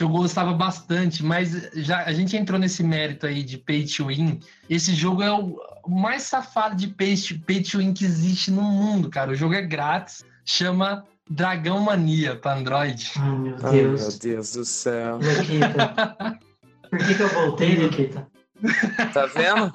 que 0.00 0.04
eu 0.04 0.08
gostava 0.08 0.54
bastante, 0.54 1.22
mas 1.22 1.68
já 1.74 2.04
a 2.04 2.12
gente 2.14 2.34
entrou 2.34 2.58
nesse 2.58 2.82
mérito 2.82 3.26
aí 3.26 3.42
de 3.42 3.58
pay 3.58 3.84
to 3.84 4.06
win. 4.06 4.40
Esse 4.66 4.94
jogo 4.94 5.22
é 5.22 5.30
o 5.30 5.60
mais 5.86 6.22
safado 6.22 6.74
de 6.74 6.88
pay 6.88 7.14
to, 7.14 7.38
pay 7.40 7.62
to 7.62 7.76
win 7.76 7.92
que 7.92 8.06
existe 8.06 8.50
no 8.50 8.62
mundo, 8.62 9.10
cara. 9.10 9.30
O 9.30 9.34
jogo 9.34 9.52
é 9.52 9.60
grátis, 9.60 10.24
chama 10.42 11.04
Dragão 11.28 11.80
Mania 11.80 12.34
para 12.34 12.56
Android. 12.56 13.12
Ai, 13.18 13.30
meu 13.30 13.56
Deus. 13.56 13.64
Ai, 13.64 13.82
meu 13.82 14.18
Deus 14.18 14.52
do 14.52 14.64
céu. 14.64 15.18
Por 16.88 16.98
que, 16.98 17.14
que 17.14 17.22
eu 17.22 17.28
voltei, 17.28 17.76
Nikita? 17.76 18.26
Tá 19.12 19.26
vendo? 19.26 19.70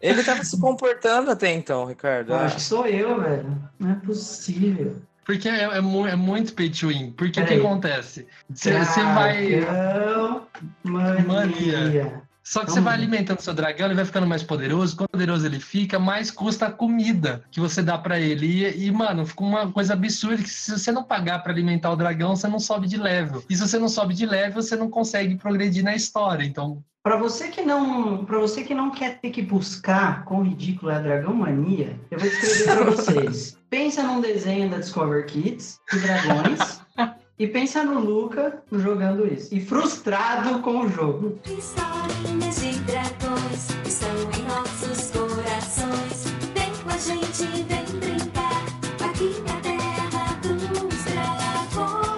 Ele 0.00 0.22
tava 0.22 0.44
se 0.44 0.60
comportando 0.60 1.32
até 1.32 1.52
então, 1.52 1.86
Ricardo. 1.86 2.30
Eu 2.30 2.36
acho 2.36 2.54
que 2.54 2.62
sou 2.62 2.86
eu, 2.86 3.20
velho. 3.20 3.68
Não 3.80 3.90
é 3.90 3.94
possível. 3.96 5.02
Porque 5.28 5.46
é, 5.46 5.64
é, 5.64 5.80
mu- 5.82 6.06
é 6.06 6.16
muito 6.16 6.54
pay 6.54 6.70
to 6.70 6.88
win. 6.88 7.10
Porque 7.10 7.38
o 7.38 7.44
que 7.44 7.48
Peraí. 7.50 7.60
acontece? 7.60 8.26
Você 8.48 8.72
vai. 8.72 9.60
Dragão 9.60 10.46
Mania. 10.82 11.22
Mania. 11.26 12.22
Só 12.42 12.64
que 12.64 12.70
você 12.72 12.80
vai 12.80 12.94
alimentando 12.94 13.40
seu 13.42 13.52
dragão, 13.52 13.88
ele 13.88 13.94
vai 13.94 14.06
ficando 14.06 14.26
mais 14.26 14.42
poderoso. 14.42 14.96
Quanto 14.96 15.10
poderoso 15.10 15.44
ele 15.44 15.60
fica, 15.60 15.98
mais 15.98 16.30
custa 16.30 16.68
a 16.68 16.72
comida 16.72 17.44
que 17.50 17.60
você 17.60 17.82
dá 17.82 17.98
pra 17.98 18.18
ele. 18.18 18.46
E, 18.46 18.86
e, 18.86 18.90
mano, 18.90 19.26
fica 19.26 19.42
uma 19.44 19.70
coisa 19.70 19.92
absurda 19.92 20.42
que 20.42 20.48
se 20.48 20.70
você 20.70 20.90
não 20.90 21.04
pagar 21.04 21.42
pra 21.42 21.52
alimentar 21.52 21.90
o 21.92 21.96
dragão, 21.96 22.34
você 22.34 22.48
não 22.48 22.58
sobe 22.58 22.88
de 22.88 22.96
level. 22.96 23.44
E 23.50 23.54
se 23.54 23.60
você 23.68 23.78
não 23.78 23.86
sobe 23.90 24.14
de 24.14 24.24
level, 24.24 24.62
você 24.62 24.76
não 24.76 24.88
consegue 24.88 25.36
progredir 25.36 25.84
na 25.84 25.94
história. 25.94 26.42
Então, 26.42 26.82
Pra 27.02 27.16
você 27.18 27.48
que 27.48 27.60
não, 27.62 28.24
para 28.24 28.38
você 28.38 28.62
que 28.64 28.74
não 28.74 28.90
quer 28.90 29.18
ter 29.20 29.28
que 29.30 29.42
buscar 29.42 30.24
quão 30.24 30.42
ridículo 30.42 30.90
é 30.90 30.96
a 30.96 31.00
Dragão 31.00 31.34
Mania, 31.34 32.00
eu 32.10 32.18
vou 32.18 32.28
descrever 32.30 32.64
pra 32.76 32.84
vocês. 32.92 33.57
Pensa 33.70 34.02
num 34.02 34.22
desenho 34.22 34.70
da 34.70 34.78
Discover 34.78 35.26
Kids 35.26 35.78
de 35.92 35.98
dragões 36.00 36.80
e 37.38 37.46
pensa 37.46 37.84
no 37.84 38.00
Luca 38.00 38.62
jogando 38.72 39.30
isso 39.30 39.54
e 39.54 39.60
frustrado 39.60 40.60
com 40.60 40.80
o 40.80 40.88
jogo. 40.88 41.38
Historinhas 41.44 42.60
de 42.62 42.78
dragões 42.80 43.68
estão 43.86 44.08
em 44.38 44.42
nossos 44.48 45.10
corações. 45.10 46.24
Vem 46.54 46.72
com 46.82 46.88
a 46.88 46.96
gente, 46.96 47.44
vem 47.64 47.84
brincar. 48.00 48.64
Aqui 49.06 49.38
na 49.46 49.60
terra 49.60 50.34
dos 50.40 51.04
dragões. 51.04 52.08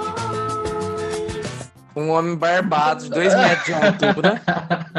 Um 1.96 2.10
homem 2.10 2.36
barbado, 2.36 3.02
de 3.02 3.10
dois 3.10 3.34
metros 3.34 3.66
de 3.66 3.74
altura, 3.74 4.40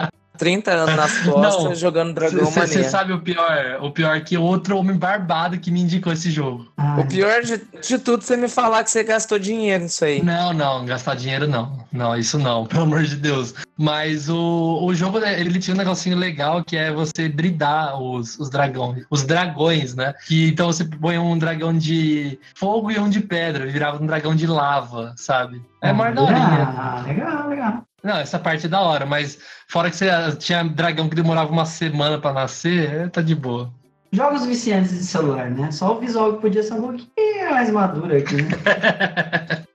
30 0.42 0.72
anos 0.72 0.96
nas 0.96 1.18
costas, 1.22 1.64
Não, 1.64 1.76
jogando 1.76 2.16
Dragão 2.16 2.46
você 2.46 2.62
Mania. 2.62 2.90
sabe 2.90 3.14
o 3.14 3.22
pior? 3.22 3.78
O 3.80 3.92
pior 3.92 4.18
é 4.18 4.22
que 4.22 4.36
outro 4.36 4.76
homem 4.76 4.98
barbado 4.98 5.60
que 5.60 5.70
me 5.70 5.82
indicou 5.82 6.12
esse 6.12 6.32
jogo. 6.32 6.66
O 6.98 7.06
pior 7.06 7.44
de, 7.44 7.62
de 7.80 8.00
tudo 8.00 8.24
é 8.24 8.26
você 8.26 8.38
me 8.38 8.48
falar 8.48 8.84
que 8.84 8.90
você 8.90 9.04
gastou 9.04 9.38
dinheiro 9.38 9.84
nisso 9.84 10.04
aí. 10.04 10.24
Não, 10.24 10.52
não, 10.52 10.84
gastar 10.84 11.16
dinheiro 11.16 11.48
não. 11.48 11.86
Não, 11.92 12.18
isso 12.18 12.40
não, 12.40 12.66
pelo 12.68 12.82
amor 12.82 13.04
de 13.04 13.18
Deus. 13.18 13.54
Mas 13.78 14.30
o, 14.30 14.80
o 14.84 14.96
jogo, 14.96 15.20
né, 15.20 15.40
ele 15.40 15.60
tinha 15.60 15.76
um 15.76 15.78
negocinho 15.78 16.18
legal 16.18 16.64
que 16.64 16.76
é 16.76 16.92
você 16.92 17.30
bridar 17.30 18.02
os, 18.02 18.40
os 18.40 18.50
dragões. 18.50 19.06
Os 19.12 19.22
dragões, 19.22 19.94
né? 19.94 20.16
Que, 20.26 20.48
então 20.48 20.68
você 20.68 20.86
põe 20.86 21.20
um 21.20 21.38
dragão 21.38 21.78
de 21.78 22.40
fogo 22.56 22.90
e 22.90 22.98
um 22.98 23.10
de 23.10 23.20
pedra. 23.20 23.68
Virava 23.68 24.02
um 24.02 24.08
dragão 24.08 24.36
de 24.36 24.48
lava, 24.48 25.14
sabe? 25.18 25.62
É 25.84 25.94
mais 25.94 26.16
daorinha. 26.16 26.74
Ah, 26.78 27.04
legal, 27.06 27.48
legal. 27.48 27.84
Não, 28.04 28.18
essa 28.18 28.40
parte 28.40 28.66
é 28.66 28.70
da 28.70 28.82
hora, 28.82 29.06
mas 29.06 29.38
fora 29.68 29.90
que 29.90 29.96
você 29.96 30.10
tinha 30.38 30.64
dragão 30.64 31.08
que 31.08 31.16
demorava 31.16 31.52
uma 31.52 31.66
semana 31.66 32.20
pra 32.20 32.34
nascer, 32.34 32.94
é, 32.94 33.08
tá 33.08 33.22
de 33.22 33.36
boa. 33.36 33.72
Jogos 34.12 34.46
viciantes 34.46 34.92
de 34.92 35.06
celular, 35.06 35.50
né? 35.50 35.72
Só 35.72 35.96
o 35.96 36.00
visual 36.00 36.34
que 36.34 36.42
podia 36.42 36.64
ser 36.64 36.74
um 36.74 36.82
pouquinho 36.82 37.50
mais 37.50 37.70
maduro 37.70 38.16
aqui, 38.16 38.42
né? 38.42 38.50